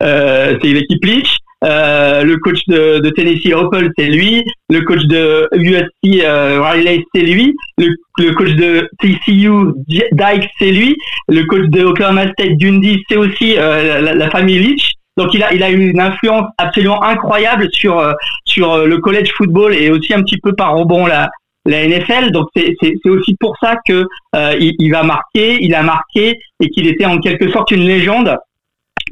c'est 0.00 0.58
l'équipe 0.62 1.04
Leach. 1.04 1.36
Euh, 1.64 2.24
le 2.24 2.36
coach 2.38 2.60
de, 2.68 2.98
de 2.98 3.10
Tennessee 3.10 3.52
Opel, 3.54 3.90
c'est 3.96 4.06
lui. 4.06 4.44
Le 4.68 4.82
coach 4.82 5.04
de 5.04 5.48
USC 5.52 6.22
euh, 6.22 6.60
Riley, 6.60 7.04
c'est 7.14 7.22
lui. 7.22 7.54
Le, 7.78 7.88
le 8.18 8.34
coach 8.34 8.50
de 8.50 8.88
TCU 9.00 9.72
Dykes, 9.86 10.48
c'est 10.58 10.70
lui. 10.70 10.96
Le 11.28 11.44
coach 11.44 11.68
de 11.68 11.84
Oklahoma 11.84 12.30
State 12.32 12.58
Dundee, 12.58 13.02
c'est 13.08 13.16
aussi 13.16 13.56
euh, 13.56 14.00
la, 14.00 14.14
la 14.14 14.30
famille 14.30 14.58
Leach. 14.58 14.92
Donc 15.16 15.32
il 15.32 15.44
a 15.44 15.54
il 15.54 15.62
a 15.62 15.70
une 15.70 16.00
influence 16.00 16.48
absolument 16.58 17.00
incroyable 17.04 17.68
sur 17.72 18.04
sur 18.44 18.84
le 18.84 18.98
college 18.98 19.30
football 19.36 19.72
et 19.72 19.88
aussi 19.88 20.12
un 20.12 20.22
petit 20.22 20.38
peu 20.38 20.54
par 20.56 20.74
rebond 20.74 21.06
la 21.06 21.30
la 21.66 21.86
NFL. 21.86 22.30
Donc 22.30 22.48
c'est 22.54 22.74
aussi 23.06 23.36
pour 23.38 23.56
ça 23.60 23.76
que 23.86 24.06
euh, 24.36 24.56
il, 24.60 24.74
il 24.78 24.90
va 24.90 25.02
marquer, 25.02 25.58
il 25.62 25.74
a 25.74 25.82
marqué 25.82 26.38
et 26.60 26.68
qu'il 26.68 26.86
était 26.86 27.06
en 27.06 27.18
quelque 27.18 27.50
sorte 27.50 27.70
une 27.70 27.84
légende 27.86 28.36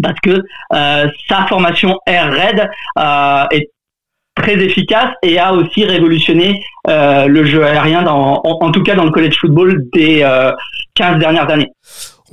parce 0.02 0.18
que 0.20 0.42
euh, 0.72 1.08
sa 1.28 1.46
formation 1.46 1.98
Air 2.06 2.32
Raid 2.32 2.70
euh, 2.98 3.44
est 3.50 3.70
très 4.34 4.54
efficace 4.54 5.10
et 5.22 5.38
a 5.38 5.52
aussi 5.52 5.84
révolutionné 5.84 6.64
euh, 6.88 7.26
le 7.26 7.44
jeu 7.44 7.64
aérien 7.64 8.02
dans, 8.02 8.40
en, 8.44 8.58
en 8.64 8.70
tout 8.72 8.82
cas 8.82 8.94
dans 8.94 9.04
le 9.04 9.10
college 9.10 9.36
football 9.38 9.84
des 9.92 10.22
euh, 10.22 10.52
15 10.94 11.18
dernières 11.18 11.50
années. 11.50 11.70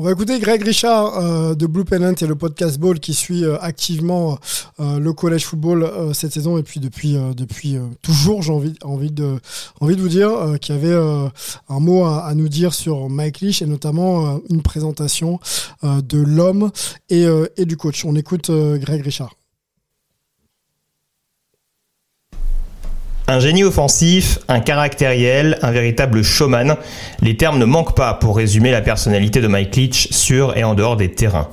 On 0.02 0.04
va 0.04 0.14
écouter 0.14 0.40
Greg 0.40 0.64
Richard 0.64 1.18
euh, 1.18 1.56
de 1.56 1.68
Blue 1.68 1.84
Pennant 1.84 2.14
et 2.14 2.26
le 2.26 2.36
podcast 2.36 2.80
Ball 2.80 3.02
qui 3.02 3.14
suit 3.14 3.44
euh, 3.44 3.58
activement 3.60 4.40
euh, 4.80 4.98
le 4.98 5.12
college 5.12 5.44
football 5.44 5.84
euh, 5.84 6.14
cette 6.14 6.32
saison 6.32 6.58
et 6.58 6.64
puis 6.64 6.80
depuis 6.80 7.18
euh, 7.18 7.34
depuis 7.34 7.76
euh, 7.76 7.82
toujours 8.02 8.42
j'ai 8.42 8.54
envie 8.54 8.76
envie 8.82 9.12
de 9.12 9.38
envie 9.82 9.98
de 9.98 10.02
vous 10.02 10.08
dire 10.08 10.32
qu'il 10.62 10.74
y 10.74 10.78
avait 10.78 10.96
un 10.96 11.80
mot 11.82 12.06
à, 12.06 12.24
à 12.24 12.34
nous 12.34 12.48
dire 12.48 12.74
sur 12.74 13.10
Mike 13.10 13.42
Leach 13.42 13.62
et 13.62 13.66
notamment 13.66 14.40
une 14.50 14.62
présentation 14.62 15.42
de 15.84 16.18
l'homme 16.18 16.72
et, 17.10 17.26
et 17.58 17.66
du 17.66 17.76
coach. 17.76 18.06
On 18.06 18.16
écoute 18.16 18.50
Greg 18.52 19.02
Richard. 19.04 19.39
Un 23.30 23.40
génie 23.40 23.64
offensif, 23.64 24.40
un 24.48 24.60
caractériel, 24.60 25.60
un 25.62 25.70
véritable 25.70 26.24
showman, 26.24 26.78
les 27.22 27.38
termes 27.38 27.60
ne 27.60 27.66
manquent 27.66 27.96
pas 27.96 28.16
pour 28.16 28.36
résumer 28.36 28.72
la 28.72 28.82
personnalité 28.82 29.40
de 29.40 29.48
Mike 29.48 29.76
Leach 29.76 30.08
sur 30.10 30.58
et 30.58 30.64
en 30.64 30.74
dehors 30.74 30.98
des 30.98 31.12
terrains. 31.12 31.50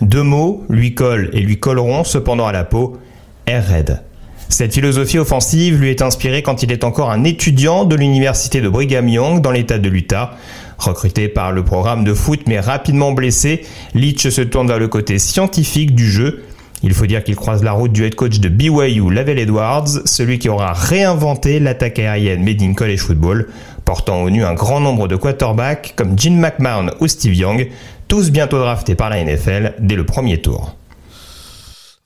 Deux 0.00 0.24
mots 0.24 0.64
lui 0.68 0.92
collent 0.92 1.30
et 1.32 1.38
lui 1.38 1.60
colleront 1.60 2.02
cependant 2.02 2.48
à 2.48 2.52
la 2.52 2.64
peau, 2.64 2.98
Air 3.46 3.64
Raid. 3.64 4.02
Cette 4.48 4.74
philosophie 4.74 5.20
offensive 5.20 5.80
lui 5.80 5.90
est 5.90 6.02
inspirée 6.02 6.42
quand 6.42 6.64
il 6.64 6.72
est 6.72 6.82
encore 6.82 7.12
un 7.12 7.22
étudiant 7.22 7.84
de 7.84 7.94
l'université 7.94 8.60
de 8.60 8.68
Brigham 8.68 9.08
Young 9.08 9.40
dans 9.40 9.52
l'état 9.52 9.78
de 9.78 9.88
l'Utah. 9.88 10.32
Recruté 10.78 11.28
par 11.28 11.52
le 11.52 11.62
programme 11.62 12.02
de 12.02 12.12
foot 12.12 12.40
mais 12.48 12.58
rapidement 12.58 13.12
blessé, 13.12 13.64
Leach 13.94 14.28
se 14.28 14.40
tourne 14.40 14.66
vers 14.66 14.80
le 14.80 14.88
côté 14.88 15.20
scientifique 15.20 15.94
du 15.94 16.10
jeu 16.10 16.42
il 16.82 16.94
faut 16.94 17.06
dire 17.06 17.22
qu'il 17.22 17.36
croise 17.36 17.62
la 17.62 17.72
route 17.72 17.92
du 17.92 18.04
head 18.04 18.14
coach 18.14 18.40
de 18.40 18.48
BYU, 18.48 19.12
Lavelle 19.12 19.38
Edwards, 19.38 19.88
celui 20.06 20.38
qui 20.38 20.48
aura 20.48 20.72
réinventé 20.72 21.60
l'attaque 21.60 21.98
aérienne 21.98 22.42
made 22.42 22.62
in 22.62 22.74
college 22.74 23.00
football, 23.00 23.48
portant 23.84 24.22
au 24.22 24.30
nu 24.30 24.44
un 24.44 24.54
grand 24.54 24.80
nombre 24.80 25.08
de 25.08 25.16
quarterbacks 25.16 25.94
comme 25.96 26.18
Gene 26.18 26.38
McMahon 26.38 26.90
ou 27.00 27.08
Steve 27.08 27.34
Young, 27.34 27.68
tous 28.08 28.30
bientôt 28.30 28.58
draftés 28.58 28.94
par 28.94 29.10
la 29.10 29.22
NFL 29.22 29.74
dès 29.78 29.96
le 29.96 30.04
premier 30.04 30.40
tour. 30.40 30.74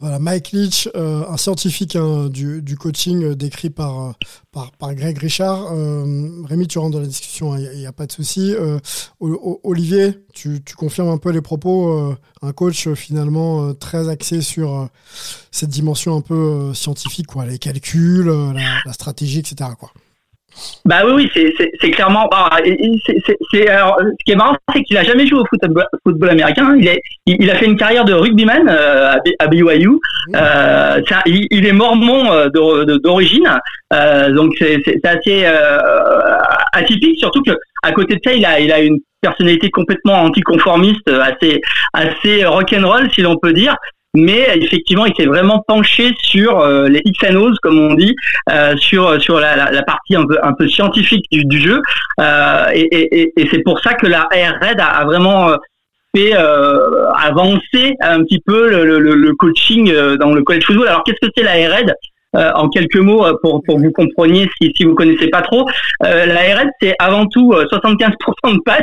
Voilà, 0.04 0.18
Mike 0.18 0.52
Leach, 0.52 0.86
euh, 0.96 1.24
un 1.30 1.38
scientifique 1.38 1.96
hein, 1.96 2.28
du, 2.28 2.76
coaching 2.78 3.24
euh, 3.24 3.34
décrit 3.34 3.70
par, 3.70 4.02
euh, 4.02 4.12
par, 4.52 4.70
par 4.72 4.94
Greg 4.94 5.16
Richard. 5.16 5.70
Rémi, 6.44 6.68
tu 6.68 6.78
rentres 6.78 6.90
dans 6.90 7.00
la 7.00 7.06
discussion, 7.06 7.56
il 7.56 7.78
n'y 7.78 7.86
a, 7.86 7.92
pas 7.92 8.06
de 8.06 8.12
souci. 8.12 8.54
Olivier, 9.18 10.22
tu, 10.34 10.60
confirmes 10.76 11.08
un 11.08 11.16
peu 11.16 11.30
les 11.30 11.40
propos. 11.40 12.14
un 12.42 12.52
coach 12.52 12.86
finalement 12.92 13.72
très 13.72 14.10
axé 14.10 14.42
sur 14.42 14.90
cette 15.50 15.70
dimension 15.70 16.14
un 16.14 16.20
peu 16.20 16.74
scientifique, 16.74 17.28
quoi, 17.28 17.46
les 17.46 17.58
calculs, 17.58 18.26
la, 18.26 18.80
la 18.84 18.92
stratégie, 18.92 19.38
etc. 19.38 19.70
Quoi. 19.80 19.90
Bah 20.84 21.02
oui, 21.06 21.30
oui, 21.34 21.52
c'est- 21.80 21.90
clairement. 21.90 22.28
bah, 22.30 22.50
c'est- 22.64 23.18
ce 23.26 23.56
qui 24.24 24.32
est 24.32 24.36
marrant, 24.36 24.56
c'est 24.72 24.82
qu'il 24.82 24.96
a 24.96 25.02
jamais 25.02 25.26
joué 25.26 25.40
au 25.40 25.46
football, 25.46 25.86
football 26.04 26.30
américain. 26.30 26.74
Il, 26.78 26.86
est, 26.86 27.00
il, 27.26 27.36
il 27.40 27.50
a 27.50 27.54
fait 27.56 27.66
une 27.66 27.76
carrière 27.76 28.04
de 28.04 28.12
rugbyman 28.12 28.68
euh, 28.68 29.14
à, 29.38 29.46
BYU. 29.46 29.88
Euh, 30.36 31.00
il, 31.26 31.46
il 31.50 31.66
est 31.66 31.72
mormon 31.72 32.30
euh, 32.32 32.48
d'origine, 32.98 33.58
euh, 33.92 34.30
donc 34.32 34.54
c'est 34.58 34.82
assez 35.04 35.44
euh, 35.44 35.78
atypique. 36.72 37.18
Surtout 37.18 37.42
que 37.42 37.52
à 37.82 37.92
côté 37.92 38.16
de 38.16 38.20
ça, 38.24 38.32
il 38.32 38.44
a, 38.44 38.60
il 38.60 38.72
a 38.72 38.80
une 38.80 38.98
personnalité 39.20 39.70
complètement 39.70 40.20
anticonformiste, 40.22 41.08
euh, 41.08 41.20
assez, 41.22 41.60
assez 41.94 42.44
rock'n'roll 42.44 43.10
si 43.12 43.22
l'on 43.22 43.36
peut 43.38 43.52
dire. 43.52 43.74
Mais 44.14 44.46
effectivement, 44.56 45.06
il 45.06 45.14
s'est 45.16 45.26
vraiment 45.26 45.64
penché 45.66 46.12
sur 46.18 46.60
euh, 46.60 46.88
les 46.88 47.02
X 47.04 47.18
comme 47.62 47.78
on 47.78 47.94
dit, 47.94 48.14
euh, 48.50 48.76
sur 48.76 49.20
sur 49.20 49.40
la, 49.40 49.56
la, 49.56 49.70
la 49.72 49.82
partie 49.82 50.14
un 50.14 50.24
peu 50.24 50.38
un 50.42 50.52
peu 50.52 50.68
scientifique 50.68 51.24
du, 51.32 51.44
du 51.44 51.60
jeu. 51.60 51.82
Euh, 52.20 52.66
et 52.72 52.82
et, 52.82 53.32
et, 53.36 53.48
c'est 53.50 53.62
pour 53.62 53.80
ça 53.80 53.94
que 53.94 54.06
la 54.06 54.22
Red 54.22 54.78
a, 54.78 54.86
a 54.86 55.04
vraiment 55.04 55.50
euh, 55.50 55.56
fait 56.14 56.32
euh, 56.34 57.10
avancer 57.12 57.96
un 58.00 58.22
petit 58.22 58.40
peu 58.44 58.70
le, 58.70 59.00
le, 59.00 59.14
le 59.14 59.34
coaching 59.34 59.90
euh, 59.90 60.16
dans 60.16 60.32
le 60.32 60.42
college 60.42 60.64
football. 60.64 60.88
Alors 60.88 61.02
qu'est-ce 61.04 61.26
que 61.26 61.32
c'est 61.36 61.42
la 61.42 61.76
Red 61.76 61.92
euh, 62.36 62.50
en 62.54 62.68
quelques 62.68 62.96
mots 62.96 63.24
euh, 63.24 63.34
pour, 63.42 63.62
pour 63.64 63.78
vous 63.78 63.92
compreniez 63.92 64.48
si, 64.60 64.72
si 64.76 64.84
vous 64.84 64.94
connaissez 64.94 65.28
pas 65.28 65.42
trop. 65.42 65.66
Euh, 66.04 66.26
la 66.26 66.60
Red, 66.60 66.68
c'est 66.80 66.94
avant 66.98 67.26
tout 67.26 67.52
euh, 67.52 67.66
75% 67.66 68.54
de 68.54 68.60
passes, 68.64 68.82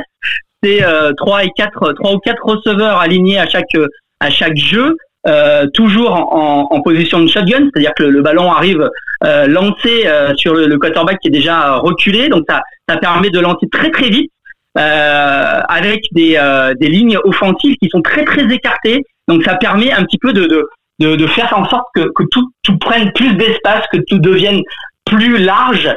c'est 0.63 0.83
euh, 0.83 1.11
3 1.17 1.45
et 1.45 1.49
4 1.55 1.93
3 1.93 2.13
ou 2.13 2.19
4 2.19 2.45
receveurs 2.45 2.97
alignés 2.97 3.39
à 3.39 3.47
chaque 3.47 3.75
à 4.19 4.29
chaque 4.29 4.57
jeu. 4.57 4.97
Euh, 5.27 5.67
toujours 5.75 6.13
en, 6.13 6.67
en, 6.71 6.81
position 6.81 7.19
de 7.19 7.27
shotgun, 7.27 7.69
c'est-à-dire 7.71 7.93
que 7.95 8.01
le, 8.01 8.09
le, 8.09 8.21
ballon 8.23 8.51
arrive 8.51 8.89
euh, 9.23 9.45
lancé 9.45 10.07
euh, 10.07 10.33
sur 10.35 10.55
le, 10.55 10.65
le, 10.65 10.79
quarterback 10.79 11.19
qui 11.19 11.27
est 11.27 11.31
déjà 11.31 11.75
reculé, 11.75 12.27
donc 12.27 12.43
ça, 12.49 12.61
ça 12.89 12.97
permet 12.97 13.29
de 13.29 13.39
lancer 13.39 13.67
très 13.71 13.91
très 13.91 14.09
vite 14.09 14.31
euh, 14.79 15.61
avec 15.69 16.01
des, 16.13 16.39
des 16.79 16.89
lignes 16.89 17.19
offensives 17.23 17.75
qui 17.79 17.87
sont 17.89 18.01
très 18.01 18.25
très 18.25 18.51
écartées, 18.51 19.03
donc 19.27 19.43
ça 19.43 19.57
permet 19.57 19.91
un 19.91 20.03
petit 20.05 20.17
peu 20.17 20.33
de, 20.33 20.67
de, 20.97 21.15
de, 21.15 21.27
faire 21.27 21.53
en 21.55 21.69
sorte 21.69 21.85
que, 21.93 22.09
que 22.15 22.23
tout, 22.31 22.51
tout 22.63 22.79
prenne 22.79 23.11
plus 23.13 23.35
d'espace, 23.35 23.85
que 23.93 23.99
tout 24.07 24.17
devienne 24.17 24.61
plus 25.05 25.37
large, 25.37 25.87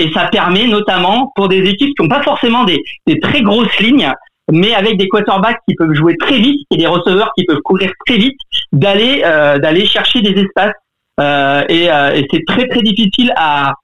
et 0.00 0.10
ça 0.12 0.26
permet 0.32 0.66
notamment 0.66 1.30
pour 1.36 1.46
des 1.46 1.58
équipes 1.58 1.94
qui 1.96 2.02
n'ont 2.02 2.08
pas 2.08 2.22
forcément 2.22 2.64
des, 2.64 2.82
des 3.06 3.20
très 3.20 3.42
grosses 3.42 3.78
lignes, 3.78 4.10
mais 4.52 4.74
avec 4.74 4.96
des 4.96 5.08
quarterbacks 5.08 5.60
qui 5.68 5.74
peuvent 5.74 5.92
jouer 5.92 6.16
très 6.16 6.38
vite 6.38 6.66
et 6.70 6.76
des 6.76 6.86
receveurs 6.86 7.32
qui 7.36 7.44
peuvent 7.44 7.60
courir 7.62 7.90
très 8.06 8.16
vite, 8.16 8.38
d'aller 8.72 9.22
euh, 9.24 9.58
d'aller 9.58 9.86
chercher 9.86 10.20
des 10.20 10.40
espaces. 10.40 10.74
Euh, 11.20 11.64
et, 11.68 11.90
euh, 11.90 12.12
et 12.14 12.26
c'est 12.30 12.44
très 12.46 12.66
très 12.68 12.80
difficile 12.82 13.32
à 13.36 13.74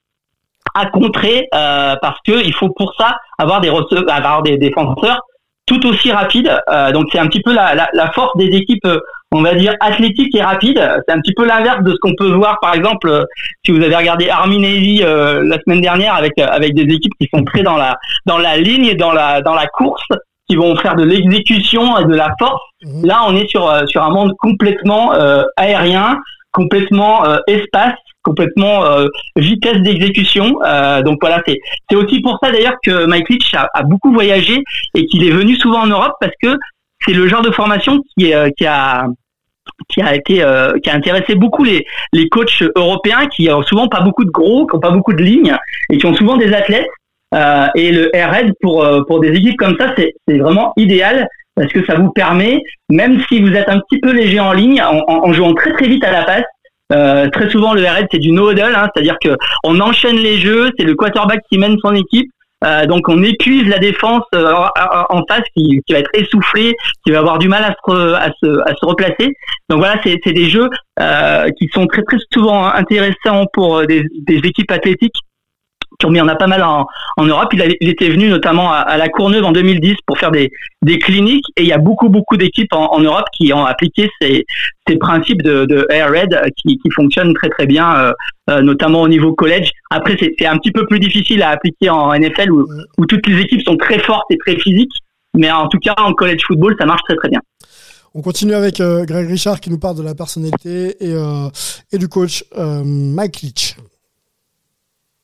à 0.75 0.87
contrer 0.87 1.49
euh, 1.55 1.97
parce 2.03 2.19
que 2.27 2.45
il 2.45 2.53
faut 2.53 2.71
pour 2.71 2.95
ça 2.99 3.19
avoir 3.39 3.61
des 3.61 3.71
receveurs, 3.71 4.05
avoir 4.11 4.43
des 4.43 4.59
défenseurs 4.59 5.21
tout 5.67 5.85
aussi 5.87 6.13
rapides. 6.13 6.53
donc 6.93 7.09
c'est 7.11 7.19
un 7.19 7.27
petit 7.27 7.43
peu 7.43 7.53
la, 7.53 7.75
la, 7.75 7.89
la, 7.93 8.13
force 8.13 8.37
des 8.37 8.47
équipes 8.57 8.87
on 9.33 9.43
va 9.43 9.55
dire 9.55 9.75
athlétique 9.81 10.35
et 10.35 10.43
rapide. 10.43 10.79
C'est 11.07 11.15
un 11.15 11.21
petit 11.21 11.35
peu 11.35 11.47
l'inverse 11.47 11.83
de 11.83 11.91
ce 11.91 11.97
qu'on 11.97 12.15
peut 12.15 12.33
voir, 12.33 12.59
par 12.61 12.75
exemple, 12.75 13.09
euh, 13.09 13.25
si 13.65 13.73
vous 13.73 13.83
avez 13.83 13.97
regardé 13.97 14.29
Army 14.29 14.59
Navy 14.59 15.03
euh, 15.03 15.43
la 15.45 15.59
semaine 15.61 15.81
dernière 15.81 16.15
avec 16.15 16.33
euh, 16.39 16.47
avec 16.47 16.75
des 16.75 16.95
équipes 16.95 17.13
qui 17.21 17.29
sont 17.33 17.45
très 17.45 17.63
dans 17.63 17.77
la 17.77 17.97
dans 18.25 18.39
la 18.39 18.57
ligne 18.57 18.97
dans 18.97 19.13
la 19.13 19.43
dans 19.43 19.55
la 19.55 19.67
course, 19.67 20.07
qui 20.49 20.57
vont 20.57 20.77
faire 20.77 20.95
de 20.95 21.05
l'exécution 21.05 21.99
et 21.99 22.05
de 22.05 22.15
la 22.15 22.31
force. 22.39 22.63
Mhm. 22.83 23.07
Là, 23.07 23.25
on 23.27 23.37
est 23.37 23.49
sur 23.49 23.71
sur 23.89 24.03
un 24.03 24.11
monde 24.11 24.33
complètement 24.39 25.13
aérien, 25.57 26.19
complètement 26.53 27.25
espace 27.47 27.95
complètement 28.23 28.83
vitesse 29.37 29.81
d'exécution. 29.83 30.59
donc 31.05 31.19
voilà, 31.21 31.41
c'est 31.47 31.59
c'est 31.89 31.97
aussi 31.97 32.21
pour 32.21 32.39
ça 32.43 32.51
d'ailleurs 32.51 32.75
que 32.85 33.07
Mike 33.07 33.29
Leach 33.29 33.55
a, 33.55 33.69
a 33.73 33.83
beaucoup 33.85 34.13
voyagé 34.13 34.65
et 34.95 35.07
qu'il 35.07 35.25
est 35.25 35.31
venu 35.31 35.55
souvent 35.55 35.83
en 35.83 35.87
Europe 35.87 36.15
parce 36.21 36.33
que 36.43 36.57
c'est 37.05 37.13
le 37.13 37.29
genre 37.29 37.43
de 37.43 37.51
formation 37.51 38.03
qui, 38.17 38.35
euh, 38.35 38.51
qui 38.57 38.67
a 38.67 39.07
qui 39.89 40.01
a 40.01 40.15
été 40.15 40.43
euh, 40.43 40.79
qui 40.79 40.91
a 40.91 40.95
intéressé 40.95 41.35
beaucoup 41.35 41.65
les 41.65 41.85
les 42.13 42.29
coachs 42.29 42.63
européens 42.77 43.27
qui 43.27 43.51
ont 43.51 43.63
souvent 43.63 43.89
pas 43.89 44.01
beaucoup 44.01 44.25
de 44.25 44.31
gros, 44.31 44.67
qui 44.67 44.77
ont 44.77 44.81
pas 44.81 44.91
beaucoup 44.91 45.13
de 45.13 45.23
lignes 45.23 45.57
et 45.91 45.99
qui 45.99 46.07
ont 46.07 46.15
souvent 46.15 46.37
des 46.37 46.53
athlètes. 46.53 46.89
Euh, 47.35 47.67
et 47.75 47.91
le 47.91 48.11
RED 48.15 48.53
pour 48.61 48.85
euh, 48.85 49.03
pour 49.07 49.21
des 49.21 49.31
équipes 49.31 49.57
comme 49.57 49.77
ça, 49.79 49.95
c'est 49.97 50.39
vraiment 50.39 50.73
idéal 50.77 51.29
parce 51.55 51.73
que 51.73 51.85
ça 51.87 51.95
vous 51.95 52.11
permet, 52.11 52.61
même 52.91 53.21
si 53.29 53.41
vous 53.41 53.53
êtes 53.53 53.69
un 53.69 53.81
petit 53.81 53.99
peu 54.01 54.13
léger 54.13 54.39
en 54.39 54.53
ligne, 54.53 54.83
en, 54.83 55.03
en 55.09 55.33
jouant 55.33 55.55
très 55.55 55.73
très 55.73 55.89
vite 55.89 56.05
à 56.05 56.13
la 56.13 56.25
passe. 56.25 56.45
Euh, 56.93 57.29
très 57.31 57.51
souvent, 57.51 57.75
le 57.75 57.83
RED 57.83 58.07
c'est 58.13 58.19
du 58.19 58.31
no 58.31 58.53
huddle, 58.53 58.75
hein, 58.77 58.89
c'est-à-dire 58.95 59.17
que 59.21 59.37
on 59.65 59.81
enchaîne 59.81 60.17
les 60.17 60.39
jeux, 60.39 60.71
c'est 60.79 60.85
le 60.85 60.95
quarterback 60.95 61.41
qui 61.51 61.59
mène 61.59 61.77
son 61.83 61.95
équipe 61.95 62.31
euh, 62.65 62.87
donc 62.87 63.09
on 63.09 63.23
épuise 63.23 63.69
la 63.69 63.79
défense 63.79 64.25
euh, 64.35 64.53
en 65.11 65.23
face 65.29 65.43
qui, 65.55 65.83
qui, 65.87 65.93
va 65.93 65.99
être 65.99 66.11
essoufflée, 66.15 66.75
qui 67.05 67.13
va 67.13 67.19
avoir 67.19 67.39
du 67.39 67.49
mal 67.49 67.63
à 67.63 67.75
se, 67.87 68.15
à 68.15 68.31
se, 68.43 68.61
à 68.63 68.75
se 68.75 68.87
replacer. 68.87 69.35
Donc 69.69 69.79
voilà, 69.79 70.01
c'est 70.03 70.33
des 70.33 70.49
jeux 70.49 70.69
euh, 71.01 71.49
qui 71.59 71.69
sont 71.73 71.87
très 71.87 72.03
très 72.03 72.17
souvent 72.33 72.67
intéressants 72.67 73.45
pour 73.53 73.87
des, 73.87 74.05
des 74.27 74.37
équipes 74.37 74.71
athlétiques 74.71 75.17
il 76.05 76.17
y 76.17 76.21
en 76.21 76.29
a 76.29 76.37
pas 76.37 76.47
mal 76.47 76.63
en, 76.63 76.87
Europe. 77.19 77.53
Il, 77.53 77.89
était 77.89 78.09
venu 78.09 78.29
notamment 78.29 78.73
à, 78.73 78.97
la 78.97 79.09
Courneuve 79.09 79.45
en 79.45 79.53
2010 79.53 79.97
pour 80.07 80.19
faire 80.19 80.31
des, 80.31 80.51
cliniques 81.01 81.47
et 81.57 81.63
il 81.63 81.67
y 81.67 81.73
a 81.73 81.79
beaucoup 81.79 82.09
beaucoup 82.09 82.37
d'équipes 82.37 82.73
en, 82.73 83.01
Europe 83.01 83.27
qui 83.33 83.53
ont 83.53 83.65
appliqué 83.65 84.09
ces, 84.21 84.45
principes 85.01 85.43
de, 85.43 85.87
Air 85.91 86.11
Red 86.11 86.39
qui, 86.57 86.79
fonctionnent 86.95 87.35
très 87.35 87.49
très 87.49 87.67
bien, 87.67 87.97
euh, 87.97 88.13
euh, 88.51 88.63
notamment 88.63 89.03
au 89.03 89.09
niveau 89.09 89.35
college. 89.35 89.71
Après, 89.91 90.17
c'est 90.19 90.47
un 90.47 90.57
petit 90.59 90.73
peu 90.73 90.87
plus 90.87 91.01
difficile 91.01 91.43
à 91.43 91.51
appliquer 91.51 91.91
en 91.91 92.13
NFL 92.15 92.51
où, 92.53 93.07
toutes 93.07 93.27
les 93.27 93.41
équipes 93.41 93.63
sont 93.63 93.77
très 93.77 93.99
fortes 93.99 94.27
et 94.31 94.39
très 94.39 94.59
physiques, 94.59 95.03
mais 95.35 95.51
en 95.51 95.69
tout 95.69 95.79
cas 95.79 95.95
en 95.99 96.13
college 96.13 96.43
football, 96.47 96.77
ça 96.79 96.87
marche 96.87 97.03
très 97.09 97.17
très 97.17 97.29
bien. 97.29 97.41
On 98.15 98.23
continue 98.23 98.55
avec 98.55 98.81
euh, 98.81 99.05
Greg 99.05 99.29
Richard 99.29 99.61
qui 99.61 99.69
nous 99.69 99.79
parle 99.79 99.97
de 99.97 100.03
la 100.03 100.15
personnalité 100.15 100.97
et, 101.01 101.15
et 101.93 101.99
du 101.99 102.09
coach 102.09 102.45
Mike 102.55 103.43
Leach. 103.43 103.77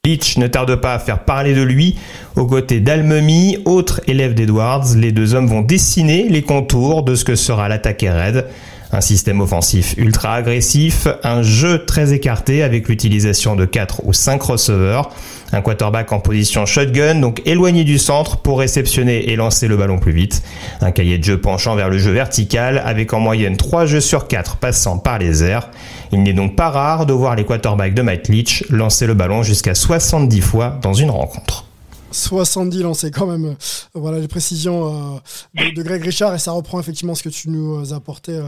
Leach 0.05 0.37
ne 0.37 0.49
tarde 0.49 0.75
pas 0.75 0.95
à 0.95 0.99
faire 0.99 1.21
parler 1.21 1.55
de 1.55 1.63
lui. 1.63 1.97
Aux 2.35 2.45
côtés 2.45 2.81
d'Almemi, 2.81 3.59
autre 3.65 4.01
élève 4.09 4.35
d'Edwards, 4.35 4.97
les 4.97 5.13
deux 5.13 5.35
hommes 5.35 5.47
vont 5.47 5.63
dessiner 5.63 6.29
les 6.29 6.43
contours 6.43 7.05
de 7.05 7.15
ce 7.15 7.25
que 7.25 7.37
sera 7.37 7.69
l'attaque 7.69 8.05
Red. 8.05 8.47
Un 8.91 9.01
système 9.01 9.41
offensif 9.41 9.95
ultra 9.99 10.35
agressif, 10.35 11.07
un 11.23 11.43
jeu 11.43 11.85
très 11.85 12.13
écarté 12.13 12.65
avec 12.65 12.89
l'utilisation 12.89 13.55
de 13.55 13.65
4 13.65 14.05
ou 14.05 14.13
5 14.13 14.43
receveurs, 14.43 15.11
un 15.53 15.61
quarterback 15.61 16.13
en 16.13 16.21
position 16.21 16.67
shotgun, 16.67 17.17
donc 17.17 17.43
éloigné 17.45 17.85
du 17.85 17.99
centre 17.99 18.39
pour 18.39 18.59
réceptionner 18.59 19.31
et 19.31 19.37
lancer 19.37 19.69
le 19.69 19.77
ballon 19.77 19.99
plus 19.99 20.13
vite, 20.13 20.43
un 20.81 20.91
cahier 20.91 21.19
de 21.19 21.25
jeu 21.25 21.41
penchant 21.41 21.75
vers 21.75 21.91
le 21.91 21.99
jeu 21.99 22.11
vertical 22.11 22.83
avec 22.85 23.13
en 23.13 23.21
moyenne 23.21 23.57
3 23.57 23.87
jeux 23.87 24.01
sur 24.01 24.29
4 24.29 24.57
passant 24.57 24.99
par 24.99 25.19
les 25.19 25.43
airs. 25.45 25.71
Il 26.13 26.23
n'est 26.23 26.33
donc 26.33 26.57
pas 26.57 26.71
rare 26.71 27.07
de 27.07 27.13
voir 27.13 27.37
les 27.37 27.45
quarterbacks 27.45 27.95
de 27.95 28.03
Mike 28.03 28.29
Leach 28.29 28.65
lancer 28.71 29.07
le 29.07 29.15
ballon 29.15 29.43
jusqu'à 29.43 29.75
70 29.75 30.41
fois 30.41 30.79
dans 30.83 30.95
une 30.95 31.11
rencontre. 31.11 31.65
70 32.13 32.83
lancés 32.83 33.11
quand 33.11 33.27
même. 33.27 33.47
Euh, 33.47 33.55
voilà 33.95 34.19
les 34.19 34.29
précisions 34.29 35.19
euh, 35.57 35.71
de, 35.75 35.83
Greg 35.83 36.03
Richard 36.03 36.35
et 36.35 36.39
ça 36.39 36.53
reprend 36.53 36.79
effectivement 36.79 37.15
ce 37.15 37.23
que 37.23 37.29
tu 37.29 37.51
nous 37.51 37.81
euh, 37.81 37.95
apportais, 37.95 38.39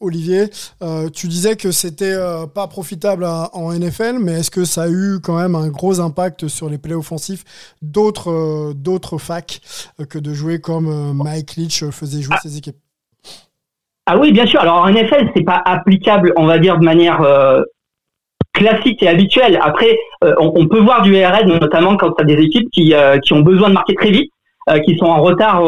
Olivier. 0.00 0.48
tu 1.14 1.28
disais 1.28 1.56
que 1.56 1.70
c'était 1.70 2.16
pas 2.54 2.66
profitable 2.66 3.24
en 3.24 3.72
NFL, 3.72 4.18
mais 4.20 4.40
est-ce 4.40 4.50
que 4.50 4.64
ça 4.64 4.84
a 4.84 4.88
eu 4.88 5.20
quand 5.22 5.38
même 5.38 5.54
un 5.54 5.68
gros 5.68 6.00
impact 6.00 6.48
sur 6.48 6.68
les 6.68 6.78
plays 6.78 6.94
offensifs 6.94 7.44
d'autres 7.82 8.72
d'autres 8.74 9.18
facs 9.18 9.60
que 10.08 10.18
de 10.18 10.34
jouer 10.34 10.60
comme 10.60 11.12
Mike 11.14 11.56
Leach 11.56 11.84
faisait 11.90 12.22
jouer 12.22 12.36
ah. 12.36 12.40
ses 12.42 12.56
équipes? 12.56 12.76
Ah 14.06 14.18
oui, 14.18 14.32
bien 14.32 14.46
sûr. 14.46 14.60
Alors 14.60 14.82
en 14.82 14.90
NFL, 14.90 15.30
c'est 15.34 15.44
pas 15.44 15.62
applicable, 15.64 16.32
on 16.36 16.46
va 16.46 16.58
dire 16.58 16.78
de 16.78 16.84
manière 16.84 17.20
classique 18.56 19.02
et 19.02 19.08
habituel. 19.08 19.58
Après, 19.62 19.96
euh, 20.24 20.34
on, 20.38 20.66
peut 20.66 20.80
voir 20.80 21.02
du 21.02 21.14
RN, 21.14 21.46
notamment 21.60 21.96
quand 21.96 22.10
tu 22.12 22.22
as 22.22 22.24
des 22.24 22.42
équipes 22.42 22.68
qui, 22.72 22.94
euh, 22.94 23.18
qui 23.18 23.32
ont 23.34 23.40
besoin 23.40 23.68
de 23.68 23.74
marquer 23.74 23.94
très 23.94 24.10
vite, 24.10 24.32
euh, 24.70 24.78
qui 24.80 24.96
sont 24.96 25.06
en 25.06 25.22
retard 25.22 25.62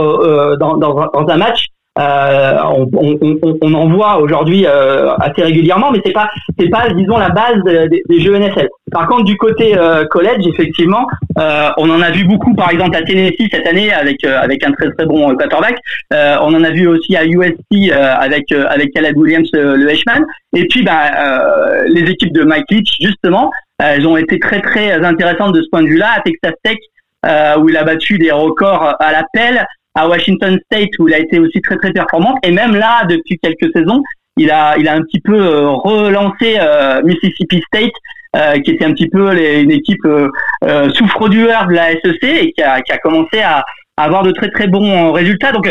dans, 0.59 1.29
un 1.29 1.37
match. 1.37 1.67
On, 1.99 2.89
on, 2.93 3.59
on, 3.61 3.75
en 3.75 3.89
voit 3.89 4.19
aujourd'hui 4.19 4.67
assez 4.67 5.43
régulièrement, 5.43 5.91
mais 5.91 6.01
c'est 6.05 6.13
pas 6.13 6.29
c'est 6.59 6.69
pas 6.69 6.89
disons 6.91 7.19
la 7.19 7.31
base 7.31 7.63
des 7.65 8.21
jeux 8.21 8.39
NFL. 8.39 8.69
Par 8.93 9.09
contre, 9.09 9.25
du 9.25 9.37
côté 9.37 9.75
college, 10.11 10.47
effectivement, 10.47 11.07
on 11.37 11.91
en 11.91 12.01
a 12.01 12.11
vu 12.11 12.25
beaucoup, 12.25 12.55
par 12.55 12.71
exemple 12.71 12.97
à 12.97 13.03
Tennessee 13.03 13.49
cette 13.51 13.67
année 13.67 13.93
avec 13.93 14.23
avec 14.25 14.65
un 14.65 14.73
très 14.73 14.91
très 14.93 15.07
bon 15.07 15.35
quarterback. 15.37 15.79
on 16.13 16.55
en 16.55 16.63
a 16.63 16.71
vu 16.71 16.87
aussi 16.87 17.17
à 17.17 17.25
USC 17.25 17.93
avec 17.93 18.53
avec 18.53 18.93
Caleb 18.93 19.17
Williams, 19.17 19.49
le 19.53 19.89
Heisman. 19.89 20.25
Et 20.55 20.67
puis, 20.67 20.83
bah, 20.83 21.83
les 21.89 22.11
équipes 22.11 22.33
de 22.33 22.45
Mike 22.45 22.71
Leach, 22.71 22.97
justement, 23.01 23.51
elles 23.79 24.07
ont 24.07 24.17
été 24.17 24.39
très 24.39 24.61
très 24.61 24.93
intéressantes 25.05 25.53
de 25.53 25.63
ce 25.63 25.69
point 25.71 25.83
de 25.83 25.89
vue-là. 25.89 26.09
À 26.17 26.21
Texas 26.21 26.55
Tech, 26.63 26.79
euh, 27.27 27.59
où 27.59 27.69
il 27.69 27.77
a 27.77 27.85
battu 27.85 28.19
des 28.19 28.31
records 28.31 28.95
à 28.99 29.13
l'appel, 29.13 29.67
à 29.99 30.09
Washington 30.09 30.59
State, 30.67 30.91
où 30.99 31.09
il 31.09 31.15
a 31.15 31.19
été 31.19 31.41
aussi 31.41 31.61
très 31.61 31.77
très 31.77 31.93
performant. 31.93 32.37
Et 32.45 32.53
même 32.53 32.75
là, 32.77 33.05
depuis 33.09 33.39
quelques 33.39 33.73
saisons, 33.75 34.01
il 34.37 34.51
a 34.51 34.77
il 34.79 34.87
a 34.87 34.95
un 34.95 35.03
petit 35.03 35.21
peu 35.21 35.37
euh, 35.37 35.71
relancé 35.71 36.57
euh, 36.61 37.03
Mississippi 37.03 37.61
State, 37.67 37.93
euh, 38.37 38.61
qui 38.61 38.71
était 38.71 38.85
un 38.85 38.93
petit 38.93 39.09
peu 39.09 39.33
une 39.33 39.73
équipe 39.73 40.05
euh, 40.05 40.29
euh 40.65 40.89
souffre-douleur 40.91 41.67
de 41.67 41.73
la 41.73 41.91
SEC 41.93 42.23
et 42.23 42.53
qui 42.53 42.63
a, 42.63 42.81
qui 42.81 42.93
a 42.93 42.99
commencé 42.99 43.41
à, 43.41 43.65
avoir 43.97 44.23
de 44.23 44.31
très 44.31 44.51
très 44.51 44.69
bons 44.69 45.11
résultats. 45.11 45.51
Donc, 45.51 45.69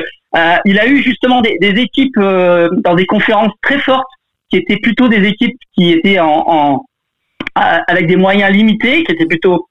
il 0.66 0.80
a 0.80 0.86
eu 0.86 1.02
justement 1.02 1.42
des, 1.42 1.58
équipes 1.62 2.20
dans 2.20 2.94
des 2.94 3.06
conférences 3.06 3.54
très 3.62 3.80
fortes 3.80 4.12
qui 4.50 4.58
étaient 4.58 4.80
plutôt 4.84 5.08
des 5.08 5.26
équipes 5.26 5.58
qui 5.74 5.94
étaient 5.94 6.20
en, 6.20 6.44
en 6.46 6.86
avec 7.56 8.06
des 8.08 8.18
moyens 8.18 8.52
limités, 8.52 9.06
qui 9.06 9.14
étaient 9.14 9.26
plutôt 9.26 9.70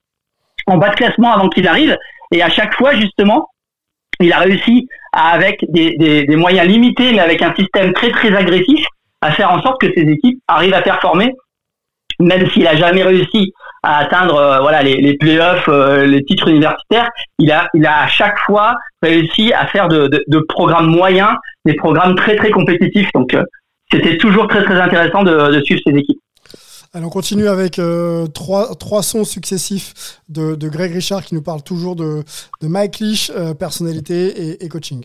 en 0.66 0.78
bas 0.78 0.88
de 0.88 0.94
classement 0.94 1.34
avant 1.34 1.50
qu'il 1.50 1.68
arrive. 1.68 1.98
Et 2.32 2.42
à 2.42 2.48
chaque 2.48 2.74
fois, 2.74 2.94
justement, 2.94 3.46
il 4.20 4.32
a 4.32 4.38
réussi 4.38 4.88
avec 5.12 5.64
des, 5.68 5.96
des, 5.96 6.36
moyens 6.36 6.68
limités, 6.68 7.12
mais 7.12 7.20
avec 7.20 7.42
un 7.42 7.54
système 7.54 7.92
très 7.92 8.10
très 8.10 8.34
agressif, 8.34 8.84
à 9.20 9.32
faire 9.32 9.50
en 9.50 9.62
sorte 9.62 9.80
que 9.80 9.92
ces 9.94 10.02
équipes 10.02 10.38
arrivent 10.46 10.74
à 10.74 10.82
performer, 10.82 11.32
même 12.20 12.48
s'il 12.50 12.66
a 12.66 12.76
jamais 12.76 13.02
réussi 13.02 13.52
à 13.82 13.98
atteindre 13.98 14.36
euh, 14.36 14.60
voilà 14.60 14.82
les, 14.82 14.96
les 14.96 15.16
playoffs, 15.16 15.68
euh, 15.68 16.06
les 16.06 16.22
titres 16.24 16.48
universitaires. 16.48 17.08
Il 17.38 17.50
a 17.50 17.68
il 17.74 17.86
a 17.86 18.02
à 18.02 18.06
chaque 18.08 18.38
fois 18.40 18.74
réussi 19.02 19.52
à 19.52 19.66
faire 19.66 19.88
de, 19.88 20.08
de, 20.08 20.24
de 20.26 20.38
programmes 20.48 20.88
moyens, 20.88 21.34
des 21.64 21.74
programmes 21.74 22.14
très 22.14 22.36
très 22.36 22.50
compétitifs. 22.50 23.10
Donc 23.14 23.34
euh, 23.34 23.44
c'était 23.92 24.16
toujours 24.16 24.48
très 24.48 24.64
très 24.64 24.80
intéressant 24.80 25.22
de, 25.22 25.52
de 25.52 25.64
suivre 25.64 25.80
ces 25.86 25.94
équipes. 25.94 26.20
Alors 26.96 27.08
on 27.08 27.10
continue 27.10 27.46
avec 27.46 27.78
euh, 27.78 28.26
trois, 28.26 28.74
trois 28.74 29.02
sons 29.02 29.24
successifs 29.24 30.22
de, 30.30 30.54
Greg 30.66 30.94
Richard 30.94 31.22
qui 31.26 31.34
nous 31.34 31.42
parle 31.42 31.62
toujours 31.62 31.94
de, 31.94 32.24
de 32.62 32.68
Mike 32.68 33.00
Leach, 33.00 33.30
euh, 33.36 33.52
personnalité 33.52 34.64
et, 34.64 34.68
coaching. 34.68 35.04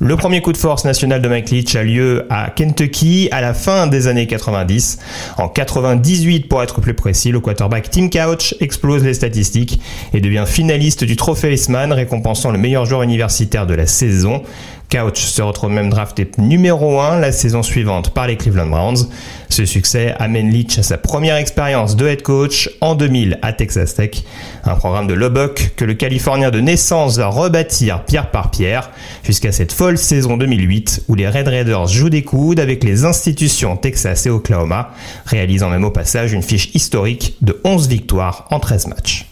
Le 0.00 0.16
premier 0.16 0.42
coup 0.42 0.52
de 0.52 0.56
force 0.56 0.84
national 0.84 1.22
de 1.22 1.28
Mike 1.28 1.50
Leach 1.50 1.76
a 1.76 1.84
lieu 1.84 2.26
à 2.30 2.50
Kentucky 2.50 3.28
à 3.30 3.40
la 3.40 3.54
fin 3.54 3.86
des 3.86 4.08
années 4.08 4.26
90. 4.26 4.98
En 5.38 5.48
98 5.48 6.48
pour 6.48 6.64
être 6.64 6.80
plus 6.80 6.94
précis, 6.94 7.30
le 7.30 7.38
quarterback 7.38 7.90
Tim 7.90 8.08
Couch 8.08 8.56
explose 8.58 9.04
les 9.04 9.14
statistiques 9.14 9.80
et 10.12 10.20
devient 10.20 10.46
finaliste 10.48 11.04
du 11.04 11.14
trophée 11.14 11.52
Eastman 11.52 11.92
récompensant 11.92 12.50
le 12.50 12.58
meilleur 12.58 12.86
joueur 12.86 13.02
universitaire 13.02 13.68
de 13.68 13.74
la 13.74 13.86
saison. 13.86 14.42
Couch 14.90 15.20
se 15.20 15.40
retrouve 15.40 15.70
même 15.70 15.88
drafté 15.88 16.28
numéro 16.38 17.00
1 17.00 17.20
la 17.20 17.30
saison 17.30 17.62
suivante 17.62 18.12
par 18.12 18.26
les 18.26 18.36
Cleveland 18.36 18.66
Browns. 18.66 19.08
Ce 19.48 19.64
succès 19.64 20.14
amène 20.18 20.50
Leach 20.50 20.78
à 20.78 20.82
sa 20.82 20.98
première 20.98 21.36
expérience 21.36 21.94
de 21.94 22.06
head 22.06 22.22
coach 22.22 22.68
en 22.80 22.96
2000 22.96 23.38
à 23.42 23.52
Texas 23.52 23.94
Tech, 23.94 24.24
un 24.64 24.74
programme 24.74 25.06
de 25.06 25.14
Lubbock 25.14 25.72
que 25.76 25.84
le 25.84 25.94
Californien 25.94 26.50
de 26.50 26.60
naissance 26.60 27.18
va 27.18 27.28
rebâtir 27.28 28.04
pierre 28.04 28.30
par 28.32 28.50
pierre 28.50 28.90
jusqu'à 29.22 29.52
cette 29.52 29.72
folle 29.72 29.96
saison 29.96 30.36
2008 30.36 31.04
où 31.08 31.14
les 31.14 31.28
Red 31.28 31.46
Raiders 31.46 31.86
jouent 31.86 32.10
des 32.10 32.24
coudes 32.24 32.58
avec 32.58 32.82
les 32.82 33.04
institutions 33.04 33.76
Texas 33.76 34.26
et 34.26 34.30
Oklahoma, 34.30 34.90
réalisant 35.24 35.70
même 35.70 35.84
au 35.84 35.90
passage 35.90 36.32
une 36.32 36.42
fiche 36.42 36.70
historique 36.74 37.36
de 37.42 37.60
11 37.62 37.88
victoires 37.88 38.48
en 38.50 38.58
13 38.58 38.88
matchs. 38.88 39.29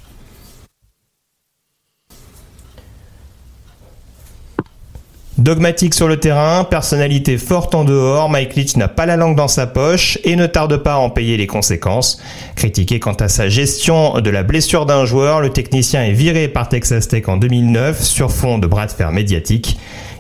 Dogmatique 5.38 5.94
sur 5.94 6.08
le 6.08 6.16
terrain, 6.16 6.64
personnalité 6.64 7.38
forte 7.38 7.72
en 7.76 7.84
dehors, 7.84 8.28
Mike 8.28 8.56
Leach 8.56 8.76
n'a 8.76 8.88
pas 8.88 9.06
la 9.06 9.16
langue 9.16 9.36
dans 9.36 9.46
sa 9.46 9.68
poche 9.68 10.18
et 10.24 10.34
ne 10.34 10.48
tarde 10.48 10.78
pas 10.78 10.94
à 10.94 10.98
en 10.98 11.10
payer 11.10 11.36
les 11.36 11.46
conséquences. 11.46 12.20
Critiqué 12.56 12.98
quant 12.98 13.12
à 13.12 13.28
sa 13.28 13.48
gestion 13.48 14.18
de 14.18 14.30
la 14.30 14.42
blessure 14.42 14.84
d'un 14.84 15.04
joueur, 15.04 15.40
le 15.40 15.50
technicien 15.50 16.02
est 16.02 16.12
viré 16.12 16.48
par 16.48 16.68
Texas 16.68 17.06
Tech 17.06 17.28
en 17.28 17.36
2009 17.36 18.02
sur 18.02 18.32
fond 18.32 18.58
de 18.58 18.66
bras 18.66 18.86
de 18.86 18.90
fer 18.90 19.12
médiatique. 19.12 19.78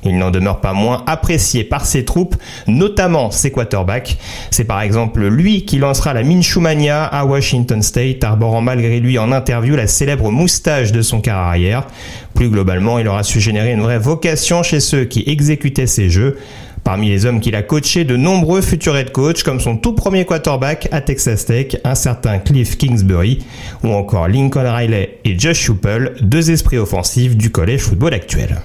Il 0.08 0.18
n'en 0.18 0.30
demeure 0.30 0.60
pas 0.60 0.72
moins 0.72 1.04
apprécié 1.06 1.64
par 1.64 1.86
ses 1.86 2.04
troupes, 2.04 2.34
notamment 2.66 3.30
ses 3.30 3.50
quarterbacks. 3.50 4.18
C'est 4.50 4.64
par 4.64 4.80
exemple 4.80 5.26
lui 5.26 5.64
qui 5.64 5.78
lancera 5.78 6.14
la 6.14 6.22
Minshumania 6.22 7.04
à 7.04 7.24
Washington 7.24 7.82
State, 7.82 8.24
arborant 8.24 8.60
malgré 8.60 9.00
lui 9.00 9.18
en 9.18 9.32
interview 9.32 9.76
la 9.76 9.86
célèbre 9.86 10.30
moustache 10.30 10.92
de 10.92 11.02
son 11.02 11.20
quart 11.20 11.38
arrière. 11.38 11.86
Plus 12.34 12.48
globalement, 12.48 12.98
il 12.98 13.08
aura 13.08 13.22
su 13.22 13.40
générer 13.40 13.72
une 13.72 13.82
vraie 13.82 13.98
vocation 13.98 14.62
chez 14.62 14.80
ceux 14.80 15.04
qui 15.04 15.24
exécutaient 15.26 15.86
ses 15.86 16.08
jeux. 16.08 16.38
Parmi 16.84 17.10
les 17.10 17.26
hommes 17.26 17.40
qu'il 17.40 17.54
a 17.54 17.62
coachés, 17.62 18.04
de 18.04 18.16
nombreux 18.16 18.62
futurs 18.62 18.96
head 18.96 19.12
coach, 19.12 19.42
comme 19.42 19.60
son 19.60 19.76
tout 19.76 19.92
premier 19.92 20.24
quarterback 20.24 20.88
à 20.90 21.02
Texas 21.02 21.44
Tech, 21.44 21.76
un 21.84 21.94
certain 21.94 22.38
Cliff 22.38 22.78
Kingsbury, 22.78 23.40
ou 23.84 23.92
encore 23.92 24.28
Lincoln 24.28 24.64
Riley 24.64 25.18
et 25.24 25.38
Josh 25.38 25.68
Huppel, 25.68 26.14
deux 26.22 26.50
esprits 26.50 26.78
offensifs 26.78 27.36
du 27.36 27.50
collège 27.50 27.82
football 27.82 28.14
actuel. 28.14 28.60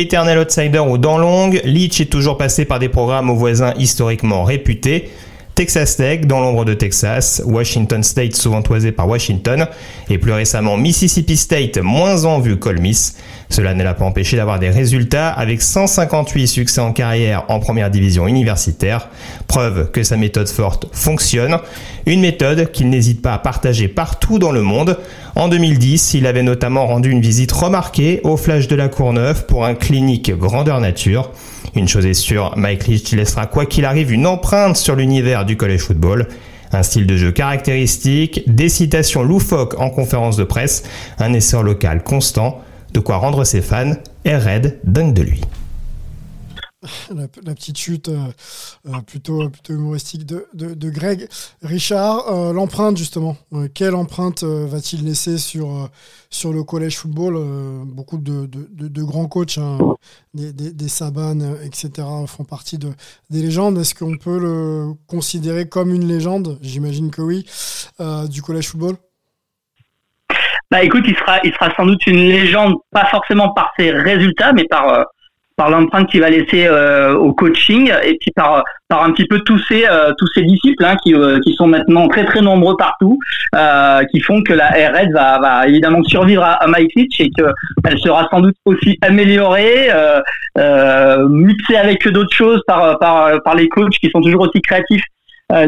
Éternel 0.00 0.38
outsider 0.38 0.78
ou 0.78 0.96
dents 0.96 1.18
longues, 1.18 1.60
Leach 1.62 2.00
est 2.00 2.10
toujours 2.10 2.38
passé 2.38 2.64
par 2.64 2.78
des 2.78 2.88
programmes 2.88 3.28
aux 3.28 3.34
voisins 3.34 3.74
historiquement 3.76 4.44
réputés. 4.44 5.10
Texas 5.60 5.98
Tech 5.98 6.22
dans 6.22 6.40
l'ombre 6.40 6.64
de 6.64 6.72
Texas, 6.72 7.42
Washington 7.44 8.02
State 8.02 8.34
souvent 8.34 8.62
toisé 8.62 8.92
par 8.92 9.06
Washington, 9.06 9.66
et 10.08 10.16
plus 10.16 10.32
récemment 10.32 10.78
Mississippi 10.78 11.36
State 11.36 11.76
moins 11.76 12.24
en 12.24 12.40
vue 12.40 12.58
Miss. 12.78 13.18
Cela 13.50 13.74
ne 13.74 13.84
l'a 13.84 13.92
pas 13.92 14.06
empêché 14.06 14.38
d'avoir 14.38 14.58
des 14.58 14.70
résultats 14.70 15.28
avec 15.28 15.60
158 15.60 16.48
succès 16.48 16.80
en 16.80 16.94
carrière 16.94 17.44
en 17.48 17.60
première 17.60 17.90
division 17.90 18.26
universitaire, 18.26 19.10
preuve 19.48 19.90
que 19.90 20.02
sa 20.02 20.16
méthode 20.16 20.48
forte 20.48 20.86
fonctionne, 20.92 21.58
une 22.06 22.22
méthode 22.22 22.72
qu'il 22.72 22.88
n'hésite 22.88 23.20
pas 23.20 23.34
à 23.34 23.38
partager 23.38 23.86
partout 23.86 24.38
dans 24.38 24.52
le 24.52 24.62
monde. 24.62 24.98
En 25.36 25.48
2010, 25.48 26.14
il 26.14 26.26
avait 26.26 26.42
notamment 26.42 26.86
rendu 26.86 27.10
une 27.10 27.20
visite 27.20 27.52
remarquée 27.52 28.22
au 28.24 28.38
Flash 28.38 28.66
de 28.66 28.76
la 28.76 28.88
Courneuve 28.88 29.44
pour 29.44 29.66
un 29.66 29.74
clinique 29.74 30.34
grandeur 30.34 30.80
nature. 30.80 31.32
Une 31.74 31.88
chose 31.88 32.06
est 32.06 32.14
sûre, 32.14 32.54
Mike 32.56 32.86
Leach 32.86 33.12
laissera 33.12 33.46
quoi 33.46 33.66
qu'il 33.66 33.84
arrive 33.84 34.12
une 34.12 34.26
empreinte 34.26 34.76
sur 34.76 34.96
l'univers 34.96 35.44
du 35.44 35.56
college 35.56 35.80
football. 35.80 36.26
Un 36.72 36.82
style 36.82 37.06
de 37.06 37.16
jeu 37.16 37.32
caractéristique, 37.32 38.42
des 38.46 38.68
citations 38.68 39.22
loufoques 39.22 39.78
en 39.78 39.90
conférence 39.90 40.36
de 40.36 40.44
presse, 40.44 40.84
un 41.18 41.32
essor 41.32 41.62
local 41.62 42.02
constant, 42.02 42.60
de 42.92 43.00
quoi 43.00 43.16
rendre 43.16 43.44
ses 43.44 43.60
fans 43.60 43.94
et 44.24 44.36
Red 44.36 44.78
dingue 44.84 45.14
de 45.14 45.22
lui. 45.22 45.40
La, 47.14 47.54
petite 47.54 47.76
chute 47.76 48.08
euh, 48.08 48.28
euh, 48.88 49.00
plutôt, 49.06 49.50
plutôt 49.50 49.74
humoristique 49.74 50.24
de, 50.24 50.46
de, 50.54 50.90
Greg. 50.90 51.28
Richard, 51.62 52.28
euh, 52.28 52.52
l'empreinte 52.54 52.96
justement, 52.96 53.36
quelle 53.74 53.94
empreinte 53.94 54.44
va-t-il 54.44 55.04
laisser 55.04 55.36
sur, 55.36 55.90
sur 56.30 56.52
le 56.52 56.64
collège 56.64 56.96
football? 56.96 57.34
Beaucoup 57.84 58.16
de, 58.16 58.46
de, 58.46 59.02
grands 59.02 59.26
coachs, 59.26 59.58
hein, 59.58 59.78
des, 60.32 60.52
des, 60.52 60.72
des, 60.72 60.88
Saban, 60.88 61.40
etc., 61.62 61.90
font 62.26 62.44
partie 62.44 62.78
de, 62.78 62.90
des 63.28 63.42
légendes. 63.42 63.76
Est-ce 63.78 63.94
qu'on 63.94 64.16
peut 64.16 64.38
le 64.38 64.94
considérer 65.06 65.68
comme 65.68 65.92
une 65.92 66.08
légende? 66.08 66.58
J'imagine 66.62 67.10
que 67.10 67.20
oui, 67.20 67.46
du 68.28 68.42
collège 68.42 68.68
football 68.68 68.96
bah 70.72 70.84
écoute, 70.84 71.02
il 71.04 71.16
sera, 71.16 71.40
il 71.42 71.52
sera 71.52 71.74
sans 71.74 71.84
doute 71.84 72.06
une 72.06 72.28
légende, 72.28 72.74
pas 72.92 73.04
forcément 73.06 73.52
par 73.52 73.72
ses 73.76 73.90
résultats, 73.90 74.52
mais 74.52 74.62
par 74.66 75.04
par 75.60 75.68
l'empreinte 75.68 76.08
qu'il 76.08 76.22
va 76.22 76.30
laisser 76.30 76.66
euh, 76.66 77.14
au 77.14 77.34
coaching 77.34 77.92
et 78.02 78.16
puis 78.18 78.30
par 78.34 78.64
par 78.88 79.04
un 79.04 79.10
petit 79.10 79.26
peu 79.26 79.40
tous 79.40 79.58
ses 79.68 79.84
euh, 79.86 80.10
tous 80.16 80.26
ses 80.34 80.40
disciples 80.40 80.82
hein, 80.86 80.96
qui 81.02 81.12
qui 81.44 81.52
sont 81.54 81.66
maintenant 81.66 82.08
très 82.08 82.24
très 82.24 82.40
nombreux 82.40 82.78
partout, 82.78 83.18
qui 84.10 84.20
font 84.20 84.42
que 84.42 84.54
la 84.54 84.68
RS 84.68 85.12
va 85.12 85.68
évidemment 85.68 86.02
survivre 86.04 86.44
à, 86.44 86.66
Mike 86.66 86.92
Leach 86.96 87.20
et 87.20 87.30
que 87.36 87.44
elle 87.84 87.98
sera 87.98 88.26
sans 88.30 88.40
doute 88.40 88.56
aussi 88.64 88.98
améliorée, 89.02 89.90
mixée 91.28 91.76
avec 91.76 92.08
d'autres 92.08 92.34
choses 92.34 92.62
par 92.66 92.98
par 92.98 93.42
par 93.42 93.54
les 93.54 93.68
coachs 93.68 93.98
qui 94.00 94.08
sont 94.08 94.22
toujours 94.22 94.42
aussi 94.48 94.62
créatifs 94.62 95.04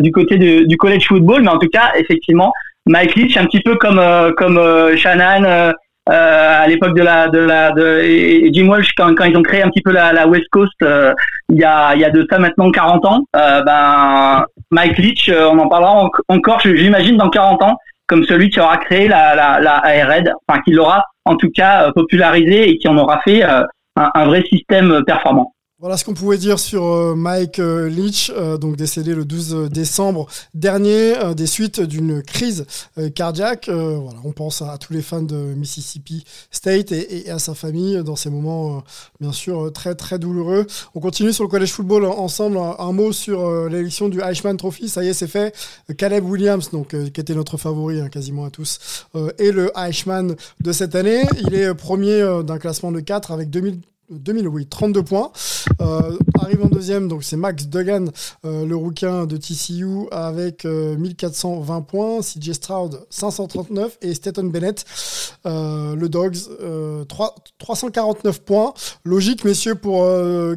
du 0.01 0.11
côté 0.11 0.39
du 0.65 0.77
college 0.79 1.07
football, 1.07 1.43
mais 1.43 1.51
en 1.51 1.59
tout 1.59 1.69
cas 1.71 1.93
effectivement 1.99 2.51
Mike 2.87 3.15
Leach, 3.15 3.37
un 3.37 3.47
petit 3.47 3.61
peu 3.61 3.77
comme 3.77 3.99
euh, 3.99 4.33
comme 4.37 4.59
euh, 4.59 4.97
Shannon 4.97 5.45
euh, 5.45 5.73
à 6.07 6.67
l'époque 6.67 6.95
de 6.97 7.03
la 7.03 7.29
de 7.29 7.39
la 7.39 7.71
de 7.73 8.01
et 8.03 8.53
Jim 8.53 8.69
Walsh 8.69 8.93
quand, 8.97 9.15
quand 9.15 9.25
ils 9.25 9.37
ont 9.37 9.43
créé 9.43 9.63
un 9.63 9.69
petit 9.69 9.83
peu 9.83 9.93
la, 9.93 10.13
la 10.13 10.27
West 10.27 10.49
Coast 10.51 10.75
il 10.81 11.59
y 11.59 11.65
a 11.65 11.95
il 11.95 12.01
y 12.01 12.05
a 12.05 12.11
de 12.11 12.27
ça 12.29 12.39
maintenant 12.39 12.71
40 12.71 13.05
ans 13.07 13.25
ben 13.33 14.45
Mike 14.71 14.99
Leach 14.99 15.31
on 15.31 15.59
en 15.59 15.69
parlera 15.69 16.09
encore 16.29 16.61
j'imagine 16.61 17.17
dans 17.17 17.31
40 17.31 17.63
ans 17.63 17.77
comme 18.09 18.25
celui 18.25 18.51
qui 18.51 18.59
aura 18.59 18.79
créé 18.79 19.07
la 19.07 19.37
la 19.37 19.61
la 19.61 19.77
ARED 19.77 20.33
enfin 20.47 20.61
qui 20.63 20.73
l'aura 20.73 21.05
en 21.25 21.37
tout 21.37 21.51
cas 21.55 21.93
popularisé 21.93 22.69
et 22.71 22.79
qui 22.79 22.89
en 22.89 22.99
aura 22.99 23.21
fait 23.21 23.45
un, 23.45 23.65
un 23.97 24.25
vrai 24.25 24.43
système 24.51 25.03
performant. 25.05 25.55
Voilà 25.83 25.97
ce 25.97 26.05
qu'on 26.05 26.15
pouvait 26.15 26.39
dire 26.39 26.61
sur 26.61 26.85
euh, 26.85 27.17
Mike 27.17 27.59
euh, 27.59 27.89
Leach, 27.89 28.31
euh, 28.37 28.57
donc 28.57 28.77
décédé 28.77 29.17
le 29.17 29.25
12 29.25 29.69
décembre 29.69 30.29
dernier 30.55 31.13
des 31.35 31.49
suites 31.49 31.81
d'une 31.81 32.23
crise 32.23 32.67
cardiaque. 33.17 33.69
Voilà, 33.69 34.21
on 34.23 34.31
pense 34.31 34.63
à, 34.63 34.79
tous 34.79 34.93
les 34.93 35.03
fans 35.03 35.23
de 35.23 35.35
Mississippi 35.35 36.25
State 36.53 36.93
et, 36.93 37.29
à 37.31 37.41
sa 37.41 37.55
famille 37.55 38.01
dans 38.05 38.15
ces 38.15 38.31
moments, 38.31 38.85
bien 39.21 39.33
sûr, 39.33 39.73
très 39.73 39.97
très 39.97 40.21
douloureux. 40.21 40.69
On 40.95 41.01
continue 41.01 41.33
sur 41.33 41.43
le 41.43 41.49
college 41.51 41.73
football 41.73 42.05
ensemble. 42.05 42.59
Un, 42.59 42.93
mot 42.93 43.11
sur 43.11 43.69
l'élection 43.69 44.09
du 44.09 44.21
Eichmann 44.21 44.57
Trophy. 44.57 44.89
Ça 44.89 45.03
y 45.03 45.09
est, 45.09 45.15
c'est 45.15 45.27
fait. 45.27 45.53
Caleb 45.99 46.25
Williams, 46.25 46.71
donc 46.71 46.91
qui 46.91 47.21
était 47.21 47.35
notre 47.35 47.57
favori 47.57 48.01
hein, 48.01 48.09
quasiment 48.09 48.45
à 48.45 48.51
tous, 48.51 49.09
est 49.39 49.51
le 49.51 49.73
Eichmann 49.77 50.37
de 50.61 50.73
cette 50.73 50.95
année. 50.95 51.25
Il 51.41 51.55
est 51.55 51.75
premier 51.75 52.43
d'un 52.45 52.59
classement 52.59 52.93
de 52.93 53.01
4 53.01 53.33
avec 53.33 53.51
2000 53.51 53.81
2000, 54.19 54.49
oui, 54.49 54.67
32 54.67 55.03
points. 55.03 55.33
Euh, 55.81 56.17
arrive 56.41 56.63
en 56.65 56.69
deuxième, 56.69 57.09
donc 57.09 57.25
c'est 57.25 57.37
Max 57.37 57.67
Duggan, 57.67 58.07
euh, 58.45 58.67
le 58.67 58.77
rouquin 58.77 59.27
de 59.27 59.37
TCU, 59.37 60.07
avec 60.11 60.65
1420 60.65 61.77
euh, 61.77 61.81
points. 61.81 62.21
CJ 62.21 62.53
Stroud, 62.53 63.01
539. 63.11 63.99
Et 64.03 64.15
Stetton 64.15 64.45
Bennett, 64.45 64.85
le 65.45 66.07
Dogs, 66.07 66.37
349 67.59 68.41
points. 68.43 68.75
Logique, 69.05 69.45
messieurs, 69.45 69.75
pour 69.75 70.07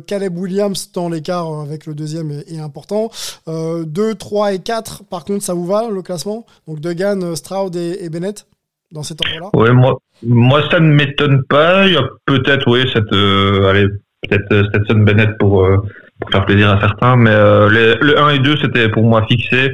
Caleb 0.08 0.38
Williams, 0.38 0.89
dans 0.93 1.10
l'écart 1.10 1.62
avec 1.62 1.86
le 1.86 1.93
deuxième 1.93 2.32
est, 2.32 2.60
important. 2.60 3.10
2, 3.47 4.16
3 4.16 4.53
et 4.53 4.60
4, 4.60 5.03
par 5.06 5.26
contre, 5.26 5.43
ça 5.43 5.53
vous 5.53 5.66
va, 5.66 5.89
le 5.89 6.01
classement? 6.01 6.45
Donc 6.68 6.80
Duggan, 6.80 7.36
Stroud 7.36 7.76
et 7.76 8.10
Bennett? 8.10 8.45
Dans 8.96 9.04
cet 9.04 9.20
Ouais, 9.54 9.74
moi, 9.74 10.00
moi, 10.26 10.62
ça 10.72 10.80
ne 10.80 10.89
m'étonne 10.89 11.43
pas. 11.43 11.86
Il 11.86 11.93
y 11.93 11.98
a 11.98 12.04
peut-être, 12.26 12.68
oui, 12.68 12.89
cette, 12.91 13.12
euh, 13.14 13.70
allez, 13.70 13.88
peut-être 14.24 14.52
euh, 14.52 14.64
Stetson 14.70 15.00
Bennett 15.00 15.38
pour, 15.38 15.66
euh, 15.66 15.78
pour 16.20 16.32
faire 16.32 16.46
plaisir 16.46 16.70
à 16.72 16.80
certains, 16.80 17.18
mais 17.18 17.32
le 17.32 18.16
1 18.18 18.30
et 18.30 18.39
2, 18.39 18.58
c'était 18.58 18.89
pour 18.89 19.04
moi 19.04 19.26
fixé. 19.28 19.72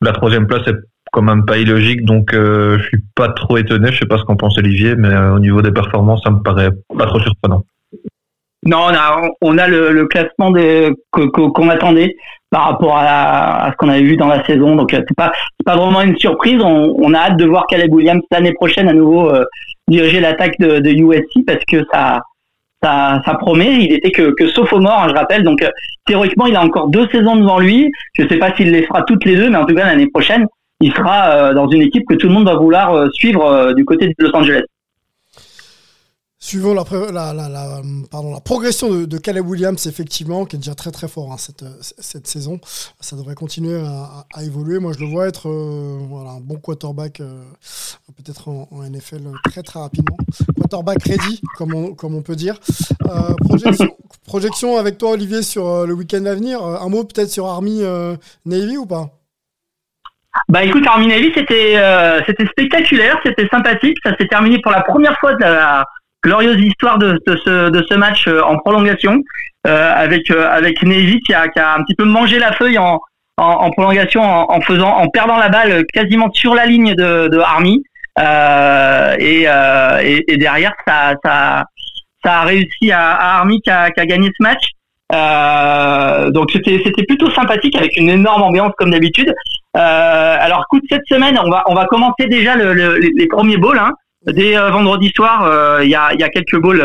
La 0.00 0.12
troisième 0.12 0.46
place 0.46 0.66
est 0.66 0.76
quand 1.12 1.22
même 1.22 1.44
pas 1.44 1.58
illogique, 1.58 2.04
donc 2.04 2.30
je 2.32 2.82
suis 2.88 3.02
pas 3.14 3.28
trop 3.28 3.58
étonné. 3.58 3.92
Je 3.92 3.98
sais 3.98 4.06
pas 4.06 4.18
ce 4.18 4.24
qu'en 4.24 4.36
pense 4.36 4.56
Olivier, 4.58 4.96
mais 4.96 5.14
au 5.14 5.38
niveau 5.38 5.60
des 5.62 5.72
performances, 5.72 6.22
ça 6.24 6.30
me 6.30 6.42
paraît 6.42 6.70
pas 6.96 7.06
trop 7.06 7.20
surprenant. 7.20 7.64
Non, 8.64 8.78
on 8.78 8.94
a, 8.94 9.30
on 9.42 9.58
a 9.58 9.68
le, 9.68 10.06
classement 10.06 10.52
qu'on 11.12 11.68
attendait 11.68 12.16
par 12.50 12.64
rapport 12.64 12.96
à, 12.96 13.70
ce 13.70 13.76
qu'on 13.76 13.88
avait 13.88 14.02
vu 14.02 14.16
dans 14.16 14.28
la 14.28 14.44
saison. 14.44 14.76
Donc 14.76 14.90
c'est 14.92 15.16
pas 15.16 15.32
pas 15.64 15.76
vraiment 15.76 16.02
une 16.02 16.16
surprise. 16.18 16.60
On, 16.62 17.14
a 17.14 17.18
hâte 17.18 17.36
de 17.36 17.46
voir 17.46 17.66
Caleb 17.66 17.92
Williams 17.92 18.22
l'année 18.30 18.54
prochaine 18.54 18.88
à 18.88 18.92
nouveau 18.92 19.30
euh, 19.30 19.44
diriger 19.86 20.20
l'attaque 20.20 20.58
de, 20.58 20.78
de, 20.78 20.90
USC 20.90 21.44
parce 21.46 21.64
que 21.66 21.84
ça 21.92 22.20
ça, 22.82 23.20
ça 23.24 23.34
promet. 23.34 23.84
Il 23.84 23.92
était 23.92 24.12
que, 24.12 24.32
que 24.34 24.46
sophomore, 24.48 25.02
hein, 25.02 25.08
je 25.08 25.14
rappelle. 25.14 25.42
Donc 25.42 25.62
euh, 25.62 25.68
théoriquement, 26.06 26.46
il 26.46 26.56
a 26.56 26.62
encore 26.62 26.88
deux 26.88 27.08
saisons 27.08 27.36
devant 27.36 27.58
lui. 27.58 27.90
Je 28.14 28.26
sais 28.26 28.38
pas 28.38 28.54
s'il 28.54 28.70
les 28.70 28.84
fera 28.84 29.02
toutes 29.02 29.24
les 29.24 29.36
deux, 29.36 29.50
mais 29.50 29.58
en 29.58 29.66
tout 29.66 29.74
cas 29.74 29.86
l'année 29.86 30.08
prochaine, 30.08 30.46
il 30.80 30.92
sera 30.92 31.30
euh, 31.30 31.54
dans 31.54 31.68
une 31.68 31.82
équipe 31.82 32.06
que 32.08 32.14
tout 32.14 32.28
le 32.28 32.34
monde 32.34 32.46
va 32.46 32.54
vouloir 32.54 33.08
suivre 33.12 33.72
du 33.74 33.84
côté 33.84 34.06
de 34.06 34.14
Los 34.18 34.34
Angeles. 34.34 34.64
Suivant 36.40 36.72
la, 36.72 36.84
progression 38.44 38.92
de, 38.92 39.06
de, 39.06 39.18
Caleb 39.18 39.44
Williams, 39.44 39.84
effectivement, 39.88 40.44
qui 40.44 40.54
est 40.54 40.60
déjà 40.60 40.76
très 40.76 40.92
très 40.92 41.08
fort 41.08 41.32
hein, 41.32 41.36
cette, 41.36 42.26
saison, 42.28 42.60
ça 43.00 43.16
devrait 43.16 43.34
continuer 43.34 43.76
à, 43.76 44.44
évoluer. 44.44 44.78
Moi, 44.78 44.92
je 44.92 45.00
le 45.00 45.10
vois 45.10 45.26
être 45.26 45.48
euh, 45.48 45.98
un 46.28 46.38
bon 46.40 46.54
quarterback, 46.54 47.18
euh, 47.18 47.42
peut-être 48.16 48.48
en, 48.50 48.68
NFL 48.88 49.32
très 49.50 49.64
très 49.64 49.80
rapidement. 49.80 50.16
Quarterback 50.56 51.02
ready, 51.02 51.40
comme 51.56 51.74
on, 51.74 52.22
peut 52.22 52.36
dire. 52.36 52.60
Euh, 53.06 53.34
projection, 53.40 53.88
projection 54.24 54.76
avec 54.76 54.96
toi, 54.96 55.10
Olivier, 55.10 55.42
sur 55.42 55.88
le 55.88 55.92
week-end 55.92 56.24
à 56.26 56.34
venir. 56.36 56.62
Un 56.62 56.88
mot 56.88 57.02
peut-être 57.02 57.30
sur 57.30 57.46
Army 57.46 57.82
Navy 58.46 58.76
ou 58.76 58.86
pas? 58.86 59.08
Bah 60.48 60.62
écoute, 60.62 60.86
Army 60.86 61.08
Navy, 61.08 61.32
c'était 61.34 61.82
c'était 62.28 62.46
spectaculaire, 62.46 63.18
c'était 63.24 63.48
sympathique. 63.48 63.98
Ça 64.04 64.16
s'est 64.16 64.28
terminé 64.28 64.60
pour 64.62 64.70
la 64.70 64.82
première 64.82 65.18
fois 65.18 65.34
de 65.34 65.40
la 65.40 65.84
glorieuse 66.22 66.60
histoire 66.60 66.98
de, 66.98 67.20
de, 67.26 67.36
ce, 67.44 67.70
de 67.70 67.86
ce 67.88 67.94
match 67.94 68.26
en 68.28 68.58
prolongation 68.58 69.22
avec 69.64 70.30
avec 70.30 70.82
Neji 70.82 71.20
qui 71.20 71.34
a, 71.34 71.48
qui 71.48 71.58
a 71.58 71.74
un 71.74 71.82
petit 71.82 71.94
peu 71.94 72.04
mangé 72.04 72.38
la 72.38 72.52
feuille 72.52 72.78
en, 72.78 73.00
en, 73.36 73.44
en 73.44 73.70
prolongation 73.70 74.22
en, 74.22 74.60
faisant 74.62 74.88
en 74.88 75.08
perdant 75.08 75.36
la 75.36 75.48
balle 75.50 75.84
quasiment 75.92 76.30
sur 76.32 76.54
la 76.54 76.64
ligne 76.64 76.94
de, 76.94 77.28
de 77.28 77.38
Army 77.38 77.82
et, 79.18 79.42
et, 79.42 80.32
et, 80.32 80.36
derrière 80.38 80.72
ça 80.86 81.14
ça 81.22 81.64
ça 82.24 82.40
a 82.40 82.42
réussi 82.44 82.90
à, 82.90 83.12
à 83.12 83.38
Army 83.38 83.60
qui 83.60 83.70
a, 83.70 83.90
qui 83.90 84.00
a 84.00 84.06
gagné 84.06 84.30
ce 84.38 84.42
match 84.42 84.72
euh, 85.10 86.30
donc 86.30 86.50
c'était 86.52 86.80
c'était 86.84 87.04
plutôt 87.04 87.30
sympathique 87.30 87.76
avec 87.76 87.96
une 87.96 88.10
énorme 88.10 88.42
ambiance 88.42 88.72
comme 88.76 88.90
d'habitude. 88.90 89.34
Euh, 89.76 90.36
alors 90.40 90.66
coup 90.68 90.80
de 90.80 90.86
cette 90.90 91.06
semaine, 91.08 91.38
on 91.42 91.50
va 91.50 91.64
on 91.66 91.74
va 91.74 91.86
commencer 91.86 92.26
déjà 92.28 92.56
le, 92.56 92.74
le, 92.74 92.98
les 92.98 93.26
premiers 93.26 93.56
bowls. 93.56 93.78
Hein. 93.78 93.92
Dès 94.32 94.56
euh, 94.56 94.70
vendredi 94.70 95.10
soir, 95.14 95.44
euh, 95.44 95.80
il 95.82 95.90
y 95.90 95.94
a 95.94 96.12
il 96.12 96.20
y 96.20 96.24
a 96.24 96.28
quelques 96.28 96.56
bowls 96.56 96.84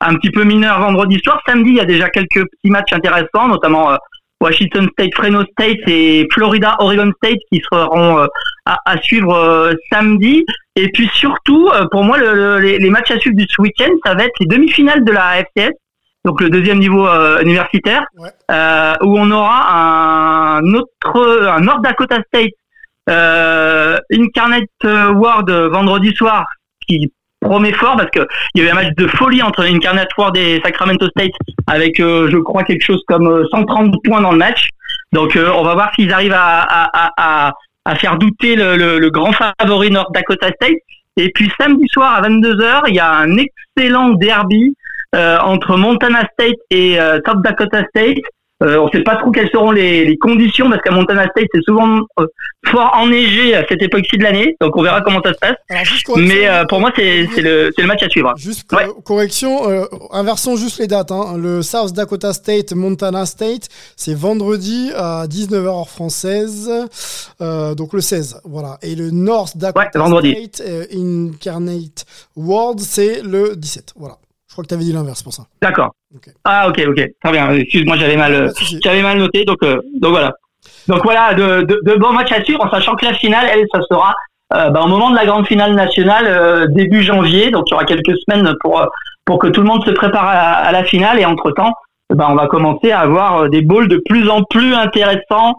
un 0.00 0.14
petit 0.16 0.30
peu 0.30 0.44
mineurs 0.44 0.80
vendredi 0.80 1.18
soir. 1.22 1.40
Samedi, 1.46 1.70
il 1.70 1.76
y 1.76 1.80
a 1.80 1.84
déjà 1.84 2.08
quelques 2.08 2.44
petits 2.44 2.70
matchs 2.70 2.92
intéressants, 2.92 3.48
notamment 3.48 3.96
Washington 4.40 4.88
State, 4.92 5.14
Fresno 5.14 5.42
State 5.52 5.78
et 5.86 6.26
Florida 6.32 6.76
Oregon 6.78 7.10
State 7.22 7.38
qui 7.50 7.62
seront 7.72 8.26
à, 8.66 8.78
à, 8.84 8.98
suivre 9.00 9.72
samedi. 9.90 10.44
Et 10.76 10.88
puis 10.90 11.08
surtout, 11.14 11.70
pour 11.90 12.04
moi, 12.04 12.18
le, 12.18 12.58
les, 12.58 12.78
les, 12.78 12.90
matchs 12.90 13.12
à 13.12 13.18
suivre 13.18 13.36
du 13.36 13.46
ce 13.48 13.62
week-end, 13.62 13.90
ça 14.04 14.14
va 14.14 14.24
être 14.24 14.38
les 14.40 14.46
demi-finales 14.46 15.04
de 15.04 15.12
la 15.12 15.42
FCS 15.44 15.72
donc 16.24 16.40
le 16.40 16.48
deuxième 16.48 16.78
niveau 16.78 17.06
euh, 17.06 17.42
universitaire, 17.42 18.06
euh, 18.50 18.94
où 19.02 19.18
on 19.18 19.30
aura 19.30 20.56
un 20.56 20.74
autre, 20.74 21.48
un 21.48 21.60
North 21.60 21.82
Dakota 21.82 22.18
State 22.28 22.52
euh, 23.10 23.98
Incarnate 24.10 25.14
Ward 25.14 25.50
vendredi 25.50 26.14
soir, 26.14 26.46
qui 26.88 27.12
promet 27.40 27.72
fort 27.72 27.96
parce 27.96 28.10
que 28.10 28.26
il 28.54 28.62
y 28.62 28.68
avait 28.68 28.72
un 28.72 28.82
match 28.82 28.94
de 28.96 29.06
folie 29.06 29.42
entre 29.42 29.64
Incarnate 29.64 30.08
Ward 30.16 30.36
et 30.36 30.60
Sacramento 30.64 31.06
State 31.08 31.32
avec, 31.66 31.98
je 31.98 32.38
crois, 32.38 32.62
quelque 32.64 32.82
chose 32.82 33.02
comme 33.06 33.44
130 33.50 33.94
points 34.04 34.20
dans 34.20 34.32
le 34.32 34.38
match. 34.38 34.68
Donc 35.12 35.36
on 35.36 35.62
va 35.62 35.74
voir 35.74 35.92
s'ils 35.94 36.12
arrivent 36.12 36.34
à, 36.34 37.52
à, 37.84 37.94
faire 37.96 38.16
douter 38.16 38.56
le, 38.56 39.10
grand 39.10 39.32
favori 39.32 39.90
North 39.90 40.12
Dakota 40.14 40.48
State. 40.48 40.78
Et 41.16 41.30
puis 41.34 41.50
samedi 41.60 41.86
soir 41.88 42.14
à 42.14 42.22
22h, 42.28 42.84
il 42.88 42.94
y 42.94 42.98
a 42.98 43.12
un 43.12 43.36
excellent 43.36 44.10
derby 44.10 44.74
euh, 45.14 45.38
entre 45.38 45.76
Montana 45.76 46.24
State 46.32 46.58
et 46.70 46.98
euh, 46.98 47.20
Top 47.20 47.40
Dakota 47.42 47.84
State. 47.90 48.18
Euh, 48.62 48.78
on 48.78 48.86
ne 48.86 48.90
sait 48.90 49.02
pas 49.02 49.16
trop 49.16 49.32
quelles 49.32 49.50
seront 49.50 49.72
les, 49.72 50.04
les 50.04 50.16
conditions 50.16 50.70
parce 50.70 50.80
qu'à 50.80 50.92
Montana 50.92 51.24
State 51.24 51.48
c'est 51.52 51.62
souvent 51.64 51.98
euh, 52.20 52.26
fort 52.66 52.92
enneigé 52.94 53.54
à 53.56 53.66
cette 53.68 53.82
époque-ci 53.82 54.16
de 54.16 54.22
l'année, 54.22 54.56
donc 54.60 54.76
on 54.76 54.82
verra 54.82 55.00
comment 55.00 55.20
ça 55.24 55.34
se 55.34 55.38
passe. 55.38 55.56
Mais 56.16 56.48
euh, 56.48 56.64
pour 56.68 56.78
moi 56.78 56.92
c'est 56.94 57.26
le, 57.36 57.72
le 57.76 57.86
match 57.86 58.04
à 58.04 58.08
suivre. 58.08 58.32
Juste 58.36 58.70
correction, 59.04 59.62
inversons 60.12 60.54
juste 60.56 60.78
les 60.78 60.86
dates. 60.86 61.10
Hein. 61.10 61.36
Le 61.36 61.62
South 61.62 61.92
Dakota 61.94 62.32
State, 62.32 62.72
Montana 62.74 63.26
State, 63.26 63.68
c'est 63.96 64.14
vendredi 64.14 64.92
à 64.96 65.26
19h 65.26 65.64
heure 65.64 65.88
française, 65.88 66.70
donc 67.40 67.92
le 67.92 68.00
16. 68.00 68.40
Voilà. 68.44 68.78
Et 68.82 68.94
le 68.94 69.10
North 69.10 69.56
Dakota 69.56 69.90
State, 69.90 70.62
Incarnate 70.94 72.04
World, 72.36 72.78
c'est 72.78 73.20
le 73.22 73.56
17. 73.56 73.94
Voilà. 73.96 74.16
Je 74.54 74.56
crois 74.56 74.62
que 74.62 74.68
tu 74.68 74.74
avais 74.74 74.84
dit 74.84 74.92
l'inverse 74.92 75.20
pour 75.20 75.32
ça. 75.32 75.46
D'accord. 75.60 75.96
Ah 76.44 76.68
ok 76.68 76.80
ok 76.86 77.02
très 77.20 77.32
bien. 77.32 77.50
Excuse-moi 77.54 77.96
j'avais 77.96 78.16
mal 78.16 78.52
j'avais 78.84 79.02
mal 79.02 79.18
noté 79.18 79.44
donc 79.44 79.60
euh, 79.64 79.80
donc 80.00 80.12
voilà. 80.12 80.30
Donc 80.86 81.02
voilà 81.02 81.34
de, 81.34 81.62
de, 81.62 81.80
de, 81.82 81.96
bons 81.96 82.12
matchs 82.12 82.30
à 82.30 82.44
suivre 82.44 82.64
en 82.64 82.70
sachant 82.70 82.94
que 82.94 83.04
la 83.04 83.14
finale 83.14 83.46
elle 83.52 83.64
ça 83.74 83.80
sera 83.90 84.14
euh, 84.54 84.70
bah, 84.70 84.82
au 84.84 84.86
moment 84.86 85.10
de 85.10 85.16
la 85.16 85.26
grande 85.26 85.44
finale 85.48 85.74
nationale 85.74 86.26
euh, 86.28 86.66
début 86.68 87.02
janvier 87.02 87.50
donc 87.50 87.64
il 87.66 87.72
y 87.72 87.74
aura 87.74 87.84
quelques 87.84 88.14
semaines 88.18 88.54
pour 88.60 88.86
pour 89.24 89.40
que 89.40 89.48
tout 89.48 89.60
le 89.60 89.66
monde 89.66 89.84
se 89.84 89.90
prépare 89.90 90.28
à, 90.28 90.70
la 90.70 90.84
finale 90.84 91.18
et 91.18 91.24
entre 91.24 91.50
temps 91.50 91.72
bah, 92.14 92.28
on 92.30 92.36
va 92.36 92.46
commencer 92.46 92.92
à 92.92 93.00
avoir 93.00 93.50
des 93.50 93.62
bowls 93.62 93.88
de 93.88 94.00
plus 94.08 94.30
en 94.30 94.44
plus 94.44 94.72
intéressants 94.72 95.56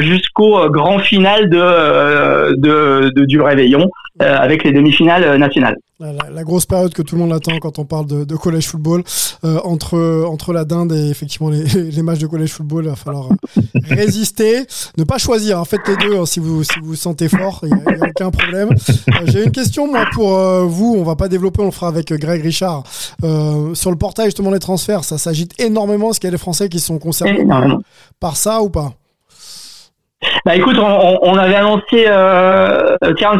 jusqu'au 0.00 0.68
grand 0.68 0.98
final 0.98 1.48
de, 1.48 2.56
de, 2.56 3.08
de, 3.08 3.24
du 3.24 3.40
réveillon 3.40 3.88
avec 4.20 4.64
les 4.64 4.72
demi-finales 4.72 5.36
nationales. 5.38 5.76
La, 6.00 6.44
grosse 6.44 6.64
période 6.64 6.94
que 6.94 7.02
tout 7.02 7.16
le 7.16 7.22
monde 7.22 7.32
attend 7.32 7.58
quand 7.58 7.80
on 7.80 7.84
parle 7.84 8.06
de, 8.06 8.22
de 8.22 8.36
collège 8.36 8.68
football, 8.68 9.02
euh, 9.44 9.58
entre, 9.64 10.24
entre 10.28 10.52
la 10.52 10.64
dinde 10.64 10.92
et 10.92 11.08
effectivement 11.08 11.50
les, 11.50 11.64
les 11.64 12.02
matchs 12.02 12.20
de 12.20 12.28
collège 12.28 12.52
football, 12.52 12.84
il 12.84 12.90
va 12.90 12.94
falloir 12.94 13.32
euh, 13.32 13.62
résister, 13.90 14.64
ne 14.96 15.02
pas 15.02 15.18
choisir, 15.18 15.58
en 15.58 15.64
fait 15.64 15.80
les 15.88 15.96
deux 15.96 16.16
hein, 16.16 16.24
si 16.24 16.38
vous 16.38 16.62
si 16.62 16.78
vous, 16.80 16.94
sentez 16.94 17.28
fort, 17.28 17.64
il 17.64 17.70
n'y 17.70 17.74
a, 17.74 18.04
a, 18.04 18.08
aucun 18.10 18.30
problème. 18.30 18.68
Euh, 18.70 19.12
j'ai 19.24 19.42
une 19.42 19.50
question 19.50 19.90
moi 19.90 20.04
pour 20.12 20.38
vous, 20.66 20.94
on 20.96 21.02
va 21.02 21.16
pas 21.16 21.26
développer, 21.26 21.62
on 21.62 21.66
le 21.66 21.70
fera 21.72 21.88
avec 21.88 22.12
Greg 22.12 22.42
Richard. 22.42 22.84
sur 23.74 23.90
le 23.90 23.96
portail 23.96 24.26
justement 24.26 24.52
des 24.52 24.60
transferts, 24.60 25.02
ça 25.02 25.18
s'agite 25.18 25.60
énormément, 25.60 26.10
est-ce 26.10 26.20
qu'il 26.20 26.28
y 26.28 26.32
a 26.32 26.32
des 26.32 26.38
Français 26.38 26.68
qui 26.68 26.78
sont 26.78 26.98
concernés 26.98 27.44
par 28.20 28.36
ça 28.36 28.62
ou 28.62 28.70
pas? 28.70 28.92
Bah 30.44 30.56
écoute, 30.56 30.76
on, 30.78 31.18
on 31.22 31.34
avait 31.36 31.56
annoncé 31.56 32.06
euh, 32.08 32.96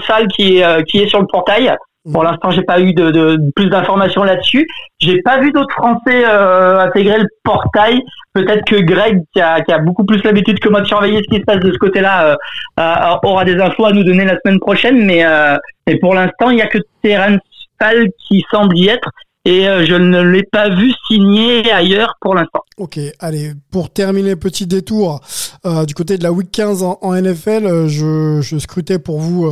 Salle 0.07 0.29
qui, 0.29 0.63
qui 0.89 0.99
est 1.03 1.09
sur 1.09 1.21
le 1.21 1.27
portail. 1.27 1.77
Pour 2.13 2.25
l'instant, 2.25 2.51
j'ai 2.51 2.63
pas 2.63 2.81
eu 2.81 2.95
de, 2.95 3.11
de 3.11 3.39
plus 3.55 3.69
d'informations 3.69 4.23
là-dessus. 4.25 4.67
J'ai 4.99 5.21
pas 5.21 5.39
vu 5.41 5.53
d'autres 5.53 5.75
Français 5.75 6.25
euh, 6.25 6.79
intégrer 6.79 7.19
le 7.19 7.27
portail. 7.45 8.01
Peut-être 8.33 8.65
que 8.65 8.77
Greg, 8.77 9.23
qui 9.35 9.41
a, 9.41 9.61
qui 9.61 9.73
a 9.73 9.79
beaucoup 9.79 10.05
plus 10.05 10.23
l'habitude 10.25 10.59
que 10.59 10.69
moi 10.71 10.81
de 10.81 10.87
surveiller 10.87 11.19
ce 11.19 11.29
qui 11.29 11.41
se 11.41 11.45
passe 11.45 11.61
de 11.61 11.73
ce 11.73 11.79
côté-là, 11.79 12.29
euh, 12.29 12.37
euh, 12.81 13.29
aura 13.29 13.45
des 13.45 13.61
infos 13.61 13.85
à 13.85 13.93
nous 13.93 14.05
donner 14.05 14.25
la 14.25 14.39
semaine 14.43 14.59
prochaine. 14.59 15.05
Mais, 15.05 15.25
euh, 15.25 15.57
mais 15.87 15.97
pour 15.97 16.15
l'instant, 16.15 16.51
il 16.51 16.59
y 16.59 16.63
a 16.63 16.67
que 16.67 16.79
Terence 17.03 17.41
Fall 17.79 18.07
qui 18.27 18.43
semble 18.51 18.77
y 18.79 18.89
être 18.89 19.11
et 19.45 19.69
euh, 19.69 19.87
je 19.87 19.95
ne 19.95 20.21
l'ai 20.21 20.43
pas 20.43 20.69
vu 20.69 20.93
signer 21.09 21.71
ailleurs 21.71 22.15
pour 22.21 22.35
l'instant. 22.35 22.63
Ok, 22.79 23.01
allez, 23.19 23.55
pour 23.73 23.91
terminer 23.91 24.37
petit 24.37 24.67
détour 24.67 25.21
euh, 25.67 25.85
du 25.85 25.95
côté 25.95 26.17
de 26.17 26.23
la 26.23 26.31
week 26.31 26.51
15 26.53 26.83
en, 26.83 27.15
NFL, 27.15 27.67
euh, 27.67 27.89
je, 27.89 28.41
je, 28.41 28.57
scrutais 28.59 29.01
pour 29.01 29.19
vous 29.19 29.51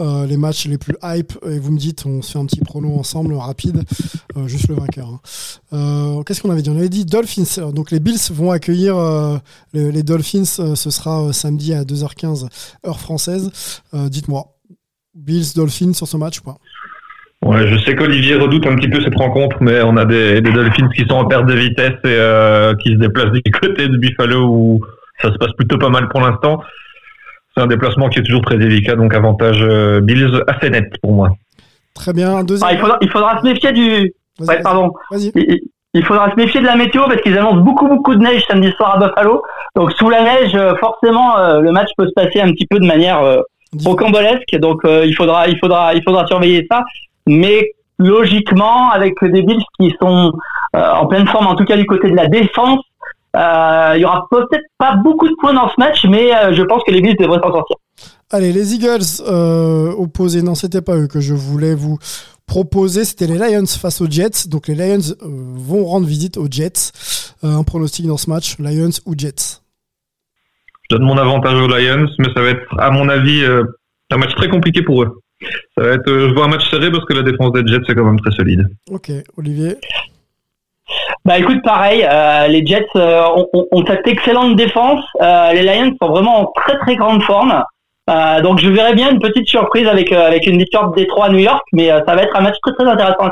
euh, 0.00 0.26
les 0.26 0.36
matchs 0.36 0.66
les 0.66 0.76
plus 0.76 0.94
hype 1.02 1.32
et 1.46 1.58
vous 1.58 1.72
me 1.72 1.78
dites, 1.78 2.04
on 2.04 2.20
se 2.20 2.32
fait 2.32 2.38
un 2.38 2.44
petit 2.44 2.60
prono 2.60 2.98
ensemble 2.98 3.32
rapide, 3.34 3.84
juste 4.46 4.68
le 4.68 4.74
vainqueur. 4.74 5.20
Hein. 5.72 6.22
Qu'est-ce 6.26 6.42
qu'on 6.42 6.50
avait 6.50 6.60
dit? 6.60 6.70
On 6.70 6.76
avait 6.76 6.90
dit 6.90 7.06
Dolphins, 7.06 7.70
donc 7.72 7.90
les 7.90 8.00
Bills 8.00 8.18
vont 8.32 8.50
accueillir 8.50 8.96
les, 9.72 9.90
les, 9.90 10.02
Dolphins, 10.02 10.44
ce 10.44 10.90
sera 10.90 11.32
samedi 11.32 11.72
à 11.72 11.84
2h15 11.84 12.48
heure 12.86 13.00
française. 13.00 13.50
Dites-moi, 13.94 14.58
Bills, 15.14 15.54
Dolphins 15.54 15.94
sur 15.94 16.06
ce 16.06 16.16
match 16.16 16.40
ou 16.40 16.42
pas? 16.42 16.58
Ouais, 17.48 17.66
je 17.66 17.78
sais 17.78 17.94
qu'Olivier 17.94 18.34
redoute 18.34 18.66
un 18.66 18.74
petit 18.74 18.88
peu 18.88 19.00
cette 19.00 19.16
rencontre, 19.16 19.56
mais 19.60 19.80
on 19.80 19.96
a 19.96 20.04
des, 20.04 20.42
des 20.42 20.52
Dolphins 20.52 20.90
qui 20.94 21.06
sont 21.06 21.14
en 21.14 21.24
perte 21.24 21.46
de 21.46 21.54
vitesse 21.54 21.94
et 22.04 22.08
euh, 22.08 22.74
qui 22.74 22.90
se 22.90 22.96
déplacent 22.96 23.32
du 23.32 23.50
côté 23.50 23.88
de 23.88 23.96
Buffalo 23.96 24.48
où 24.50 24.80
ça 25.22 25.32
se 25.32 25.38
passe 25.38 25.52
plutôt 25.56 25.78
pas 25.78 25.88
mal 25.88 26.10
pour 26.10 26.20
l'instant. 26.20 26.60
C'est 27.54 27.62
un 27.62 27.66
déplacement 27.66 28.10
qui 28.10 28.18
est 28.18 28.22
toujours 28.22 28.42
très 28.42 28.58
délicat, 28.58 28.96
donc 28.96 29.14
avantage 29.14 29.62
euh, 29.62 30.02
Bills 30.02 30.42
assez 30.46 30.68
net 30.68 30.92
pour 31.00 31.14
moi. 31.14 31.30
Très 31.94 32.12
bien. 32.12 32.44
Deuxième... 32.44 32.68
Ah, 32.68 32.74
il, 32.74 32.78
faudra, 32.78 32.98
il, 33.00 33.10
faudra, 33.10 33.40
se 33.40 33.46
méfier 33.46 33.72
du. 33.72 34.12
Ouais, 34.40 34.60
pardon. 34.60 34.92
Il, 35.12 35.60
il, 35.94 36.04
faudra 36.04 36.30
se 36.30 36.36
méfier 36.36 36.60
de 36.60 36.66
la 36.66 36.76
météo 36.76 37.04
parce 37.06 37.22
qu'ils 37.22 37.38
annoncent 37.38 37.62
beaucoup 37.62 37.88
beaucoup 37.88 38.14
de 38.14 38.20
neige 38.20 38.44
samedi 38.46 38.70
soir 38.72 38.96
à 38.96 39.08
Buffalo. 39.08 39.42
Donc 39.74 39.92
sous 39.92 40.10
la 40.10 40.22
neige, 40.22 40.54
euh, 40.54 40.74
forcément, 40.80 41.38
euh, 41.38 41.60
le 41.60 41.72
match 41.72 41.88
peut 41.96 42.06
se 42.06 42.12
passer 42.12 42.42
un 42.42 42.52
petit 42.52 42.66
peu 42.66 42.78
de 42.78 42.86
manière 42.86 43.22
euh, 43.22 43.40
rocambolesque. 43.86 44.54
Donc 44.58 44.82
il 44.84 45.14
faudra, 45.14 45.48
il 45.48 45.58
faudra, 45.58 45.94
il 45.94 46.02
faudra 46.02 46.26
surveiller 46.26 46.66
ça 46.70 46.84
mais 47.28 47.72
logiquement, 47.98 48.90
avec 48.90 49.14
des 49.22 49.42
Bills 49.42 49.64
qui 49.78 49.94
sont 50.00 50.32
euh, 50.74 50.92
en 50.92 51.06
pleine 51.06 51.26
forme, 51.28 51.46
en 51.46 51.54
tout 51.54 51.64
cas 51.64 51.76
du 51.76 51.86
côté 51.86 52.10
de 52.10 52.16
la 52.16 52.26
défense, 52.26 52.80
euh, 53.36 53.92
il 53.96 54.00
y 54.00 54.04
aura 54.04 54.26
peut-être 54.30 54.64
pas 54.78 54.96
beaucoup 54.96 55.28
de 55.28 55.34
points 55.40 55.52
dans 55.52 55.68
ce 55.68 55.74
match, 55.78 56.04
mais 56.08 56.34
euh, 56.34 56.52
je 56.54 56.62
pense 56.62 56.82
que 56.84 56.90
les 56.90 57.00
Bills 57.00 57.16
devraient 57.18 57.40
s'en 57.40 57.52
sortir. 57.52 57.76
Allez, 58.30 58.52
les 58.52 58.74
Eagles 58.74 59.22
euh, 59.26 59.92
opposés, 59.92 60.42
non, 60.42 60.54
c'était 60.54 60.82
pas 60.82 60.96
eux 60.96 61.06
que 61.06 61.20
je 61.20 61.34
voulais 61.34 61.74
vous 61.74 61.98
proposer, 62.46 63.04
c'était 63.04 63.26
les 63.26 63.38
Lions 63.38 63.66
face 63.66 64.00
aux 64.00 64.10
Jets. 64.10 64.48
Donc 64.48 64.68
les 64.68 64.74
Lions 64.74 65.14
vont 65.20 65.84
rendre 65.84 66.06
visite 66.06 66.36
aux 66.36 66.46
Jets. 66.50 66.92
un 67.42 67.62
pronostic 67.62 68.06
dans 68.06 68.16
ce 68.16 68.30
match, 68.30 68.58
Lions 68.58 68.90
ou 69.06 69.14
Jets? 69.16 69.60
Je 70.90 70.96
donne 70.96 71.06
mon 71.06 71.18
avantage 71.18 71.60
aux 71.60 71.68
Lions, 71.68 72.08
mais 72.18 72.28
ça 72.34 72.42
va 72.42 72.48
être, 72.48 72.66
à 72.78 72.90
mon 72.90 73.08
avis, 73.10 73.44
un 74.10 74.16
match 74.16 74.34
très 74.34 74.48
compliqué 74.48 74.82
pour 74.82 75.02
eux. 75.02 75.20
Ça 75.76 75.84
va 75.84 75.90
être, 75.90 76.08
euh, 76.08 76.28
je 76.28 76.34
vois 76.34 76.46
un 76.46 76.48
match 76.48 76.68
serré 76.70 76.90
parce 76.90 77.04
que 77.04 77.14
la 77.14 77.22
défense 77.22 77.52
des 77.52 77.66
Jets 77.66 77.82
c'est 77.86 77.94
quand 77.94 78.04
même 78.04 78.20
très 78.20 78.32
solide. 78.32 78.66
Ok, 78.90 79.10
Olivier? 79.36 79.76
Bah 81.24 81.38
écoute, 81.38 81.62
pareil, 81.62 82.06
euh, 82.08 82.48
les 82.48 82.64
Jets 82.64 82.86
euh, 82.96 83.22
ont, 83.52 83.66
ont, 83.70 83.86
cette 83.86 84.06
excellente 84.06 84.56
défense. 84.56 85.04
Euh, 85.20 85.52
les 85.52 85.62
Lions 85.62 85.94
sont 86.00 86.08
vraiment 86.08 86.40
en 86.40 86.52
très 86.54 86.78
très 86.78 86.96
grande 86.96 87.22
forme. 87.22 87.62
Euh, 88.10 88.40
donc 88.40 88.58
je 88.58 88.68
verrais 88.70 88.94
bien 88.94 89.10
une 89.10 89.20
petite 89.20 89.46
surprise 89.46 89.86
avec 89.86 90.10
avec 90.12 90.46
une 90.46 90.56
victoire 90.56 90.90
de 90.90 90.96
Détroit 90.96 91.26
à 91.26 91.28
New 91.28 91.38
York, 91.38 91.62
mais 91.72 91.88
ça 91.88 92.14
va 92.14 92.22
être 92.22 92.34
un 92.34 92.40
match 92.40 92.56
très 92.62 92.72
très 92.72 92.86
intéressant 92.86 93.26
à 93.26 93.30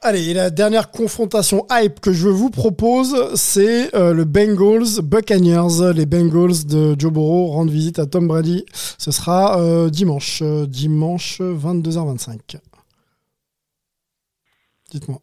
Allez, 0.00 0.32
la 0.32 0.50
dernière 0.50 0.90
confrontation 0.90 1.66
hype 1.72 1.98
que 2.00 2.12
je 2.12 2.28
vous 2.28 2.50
propose, 2.50 3.34
c'est 3.34 3.94
euh, 3.96 4.14
le 4.14 4.24
Bengals 4.24 5.02
Buccaneers. 5.02 5.92
Les 5.94 6.06
Bengals 6.06 6.66
de 6.68 6.94
Joe 6.96 7.12
Burrow 7.12 7.46
rendent 7.48 7.70
visite 7.70 7.98
à 7.98 8.06
Tom 8.06 8.28
Brady. 8.28 8.64
Ce 8.72 9.10
sera 9.10 9.60
euh, 9.60 9.90
dimanche, 9.90 10.40
euh, 10.42 10.66
dimanche 10.66 11.40
22h25. 11.40 12.58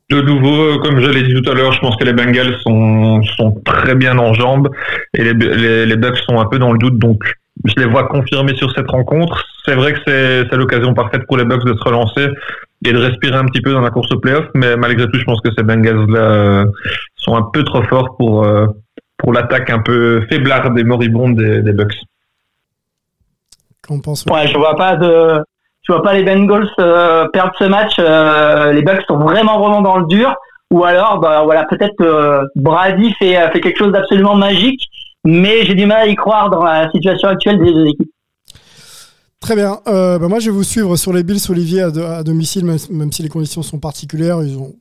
De 0.10 0.22
nouveau, 0.22 0.80
comme 0.80 1.00
je 1.00 1.10
l'ai 1.10 1.24
dit 1.24 1.42
tout 1.42 1.50
à 1.50 1.54
l'heure, 1.54 1.72
je 1.72 1.80
pense 1.80 1.96
que 1.96 2.04
les 2.04 2.14
Bengals 2.14 2.58
sont, 2.62 3.22
très 3.64 3.96
bien 3.96 4.18
en 4.18 4.34
jambes 4.34 4.70
et 5.14 5.24
les 5.24 5.96
Bucks 5.96 6.18
sont 6.28 6.40
un 6.40 6.46
peu 6.46 6.60
dans 6.60 6.72
le 6.72 6.78
doute, 6.78 7.00
donc 7.00 7.24
je 7.64 7.74
les 7.78 7.88
vois 7.88 8.08
confirmer 8.08 8.56
sur 8.56 8.72
cette 8.74 8.90
rencontre. 8.92 9.44
C'est 9.66 9.74
vrai 9.74 9.94
que 9.94 10.00
c'est 10.06 10.56
l'occasion 10.56 10.94
parfaite 10.94 11.26
pour 11.28 11.38
les 11.38 11.46
Bucks 11.46 11.66
de 11.66 11.74
se 11.74 11.84
relancer 11.84 12.28
et 12.84 12.94
de 12.94 12.98
respirer 12.98 13.36
un 13.36 13.46
petit 13.46 13.62
peu 13.62 13.72
dans 13.72 13.82
la 13.82 13.90
course 13.90 14.12
au 14.12 14.20
playoff, 14.20 14.46
mais 14.54 14.76
malgré 14.76 15.08
tout, 15.10 15.18
je 15.18 15.24
pense 15.24 15.42
que 15.42 15.50
ces 15.56 15.64
Bengals-là 15.64 16.20
euh, 16.20 16.66
sont 17.16 17.36
un 17.36 17.44
peu 17.54 17.64
trop 17.64 17.84
forts 17.84 18.16
pour, 18.18 18.44
euh, 18.44 18.68
pour 19.18 19.34
l'attaque 19.34 19.70
un 19.70 19.80
peu 19.80 20.26
faiblarde 20.30 20.78
et 20.78 20.84
moribonde 20.84 21.36
des, 21.36 21.62
des 21.62 21.74
Bucks. 21.74 21.96
Qu'en 23.88 24.00
pense 24.00 24.26
Ouais, 24.26 24.48
je 24.48 24.58
vois 24.58 24.76
pas 24.76 24.96
de, 24.98 25.42
je 25.84 25.94
vois 25.94 26.02
pas 26.02 26.14
les 26.14 26.24
Bengals 26.24 26.70
euh, 26.80 27.28
perdre 27.30 27.54
ce 27.58 27.66
match. 27.66 27.94
Euh, 28.00 28.72
les 28.72 28.82
Bucks 28.82 29.04
sont 29.08 29.18
vraiment 29.18 29.60
vraiment 29.60 29.82
dans 29.82 29.98
le 29.98 30.08
dur. 30.08 30.34
Ou 30.72 30.84
alors, 30.84 31.20
bah 31.20 31.44
voilà, 31.44 31.66
peut-être 31.66 32.02
euh, 32.02 32.42
Brady 32.56 33.14
fait 33.20 33.36
fait 33.52 33.62
quelque 33.62 33.78
chose 33.78 33.92
d'absolument 33.92 34.36
magique, 34.36 34.82
mais 35.24 35.64
j'ai 35.64 35.76
du 35.76 35.86
mal 35.86 36.02
à 36.02 36.08
y 36.08 36.16
croire 36.16 36.50
dans 36.50 36.64
la 36.64 36.90
situation 36.92 37.30
actuelle 37.30 37.60
des 37.60 37.72
deux 37.72 37.86
équipes. 37.86 38.12
Très 39.46 39.56
bien. 39.56 39.80
Euh, 39.86 40.18
bah 40.18 40.28
moi, 40.28 40.40
je 40.40 40.50
vais 40.50 40.58
vous 40.58 40.64
suivre 40.64 40.98
sur 40.98 41.14
les 41.14 41.22
Bills, 41.22 41.40
Olivier, 41.50 41.82
à, 41.82 42.24
domicile, 42.24 42.66
même, 42.66 42.80
même 42.90 43.12
si 43.12 43.22
les 43.22 43.30
conditions 43.30 43.62
sont 43.62 43.78
particulières. 43.78 44.42
Ils 44.42 44.58
ont, 44.58 44.76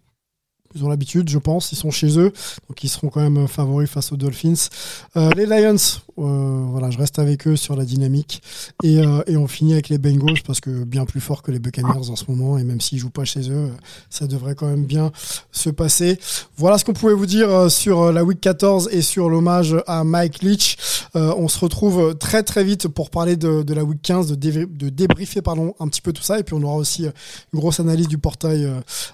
ils 0.74 0.82
ont 0.82 0.88
l'habitude, 0.88 1.28
je 1.28 1.36
pense. 1.36 1.70
Ils 1.72 1.76
sont 1.76 1.90
chez 1.90 2.18
eux, 2.18 2.32
donc 2.66 2.82
ils 2.82 2.88
seront 2.88 3.10
quand 3.10 3.20
même 3.20 3.46
favoris 3.46 3.90
face 3.90 4.10
aux 4.10 4.16
Dolphins. 4.16 4.70
Euh, 5.18 5.28
les 5.36 5.44
Lions, 5.44 5.76
euh, 6.18 6.64
voilà, 6.70 6.90
je 6.90 6.98
reste 6.98 7.18
avec 7.18 7.46
eux 7.46 7.56
sur 7.56 7.76
la 7.76 7.84
dynamique. 7.84 8.42
Et, 8.82 8.98
euh, 8.98 9.22
et 9.26 9.36
on 9.36 9.46
finit 9.48 9.72
avec 9.72 9.88
les 9.88 9.98
Bengals 9.98 10.42
parce 10.46 10.60
que 10.60 10.84
bien 10.84 11.04
plus 11.04 11.20
fort 11.20 11.42
que 11.42 11.50
les 11.50 11.58
Buccaneers 11.58 12.10
en 12.10 12.16
ce 12.16 12.24
moment. 12.28 12.58
Et 12.58 12.64
même 12.64 12.80
s'ils 12.80 12.98
jouent 12.98 13.10
pas 13.10 13.24
chez 13.24 13.50
eux, 13.50 13.70
ça 14.10 14.26
devrait 14.26 14.54
quand 14.54 14.66
même 14.68 14.84
bien 14.84 15.12
se 15.52 15.70
passer. 15.70 16.18
Voilà 16.56 16.78
ce 16.78 16.84
qu'on 16.84 16.92
pouvait 16.92 17.14
vous 17.14 17.26
dire 17.26 17.50
euh, 17.50 17.68
sur 17.68 18.12
la 18.12 18.24
Week 18.24 18.40
14 18.40 18.88
et 18.92 19.02
sur 19.02 19.28
l'hommage 19.28 19.76
à 19.86 20.04
Mike 20.04 20.42
Leach. 20.42 20.76
On 21.16 21.46
se 21.46 21.60
retrouve 21.60 22.16
très 22.18 22.42
très 22.42 22.64
vite 22.64 22.88
pour 22.88 23.08
parler 23.10 23.36
de, 23.36 23.72
la 23.72 23.84
Week 23.84 24.02
15, 24.02 24.26
de, 24.26 24.34
débri- 24.34 24.66
de 24.66 24.88
débriefer 24.88 25.40
un 25.78 25.88
petit 25.88 26.00
peu 26.00 26.12
tout 26.12 26.22
ça. 26.24 26.40
Et 26.40 26.42
puis 26.42 26.54
on 26.56 26.62
aura 26.64 26.74
aussi 26.76 27.04
une 27.04 27.60
grosse 27.60 27.78
analyse 27.78 28.08
du 28.08 28.18
portail 28.18 28.68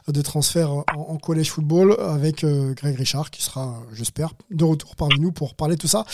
de 0.09 0.22
transfert 0.22 0.70
en, 0.72 0.84
en 0.96 1.16
collège 1.18 1.51
football 1.51 1.96
avec 2.01 2.46
Greg 2.76 2.96
Richard 2.96 3.30
qui 3.30 3.42
sera, 3.42 3.78
j'espère, 3.92 4.32
de 4.51 4.64
retour 4.64 4.96
parmi 4.96 5.18
nous 5.20 5.30
pour 5.32 5.55
parler 5.55 5.76
de 5.76 5.80
tout 5.80 5.88
ça. 5.88 6.05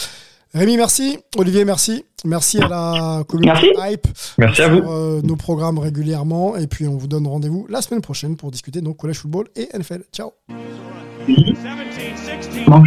Rémi, 0.57 0.77
merci. 0.79 1.19
Olivier, 1.37 1.65
merci. 1.67 2.05
Merci 2.25 2.59
à 2.63 2.67
la 2.69 3.25
communauté 3.29 3.73
Hype. 3.79 4.07
Merci 4.39 4.63
à 4.63 4.69
vous. 4.69 4.79
euh, 4.91 5.21
nos 5.23 5.37
programmes 5.37 5.79
régulièrement. 5.79 6.57
Et 6.57 6.67
puis 6.67 6.89
on 6.89 6.97
vous 6.97 7.07
donne 7.09 7.27
rendez-vous 7.27 7.67
la 7.69 7.83
semaine 7.83 8.01
prochaine 8.01 8.37
pour 8.37 8.51
discuter 8.51 8.81
donc 8.81 8.97
collège 8.97 9.19
football 9.19 9.47
et 9.55 9.69
NFL. 9.77 10.03
Ciao. 10.13 10.33
17, 11.27 11.57
16, 12.17 12.49
15. 12.49 12.85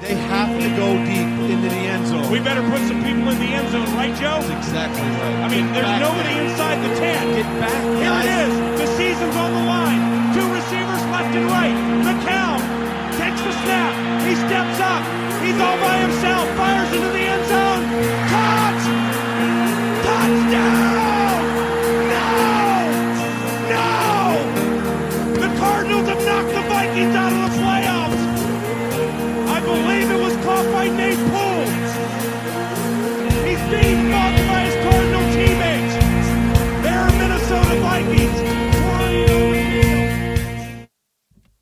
They 0.00 0.16
have 0.28 0.50
to 0.58 0.68
go 0.76 0.88
deep 1.06 1.28
into 1.48 1.68
the 1.68 1.82
end 1.88 2.06
zone. 2.06 2.30
We 2.32 2.40
better 2.40 2.62
put 2.68 2.80
some 2.88 3.00
people 3.04 3.28
in 3.30 3.38
the 3.38 3.50
end 3.54 3.68
zone, 3.70 3.86
right, 3.96 4.12
Joe? 4.18 4.42
That's 4.42 4.50
exactly 4.50 5.02
right. 5.06 5.38
I 5.44 5.48
mean, 5.48 5.66
Get 5.72 5.84
there's 5.86 6.00
nobody 6.02 6.34
there. 6.34 6.50
inside 6.50 6.78
the 6.82 6.92
10. 6.98 7.34
Get 7.36 7.48
back, 7.62 7.80
Here 8.00 8.10
guys. 8.10 8.26
it 8.26 8.30
is. 8.42 8.80
The 8.80 8.86
season's 8.98 9.36
on 9.36 9.50
the 9.54 9.64
line. 9.70 10.00
Two 10.34 10.46
receivers 10.50 11.02
left 11.14 11.30
and 11.36 11.46
right. 11.46 11.76
all 15.60 15.78
by 15.78 15.98
himself, 15.98 16.48
fires 16.56 16.92
into 16.92 17.08
the 17.08 17.24
end 17.34 17.49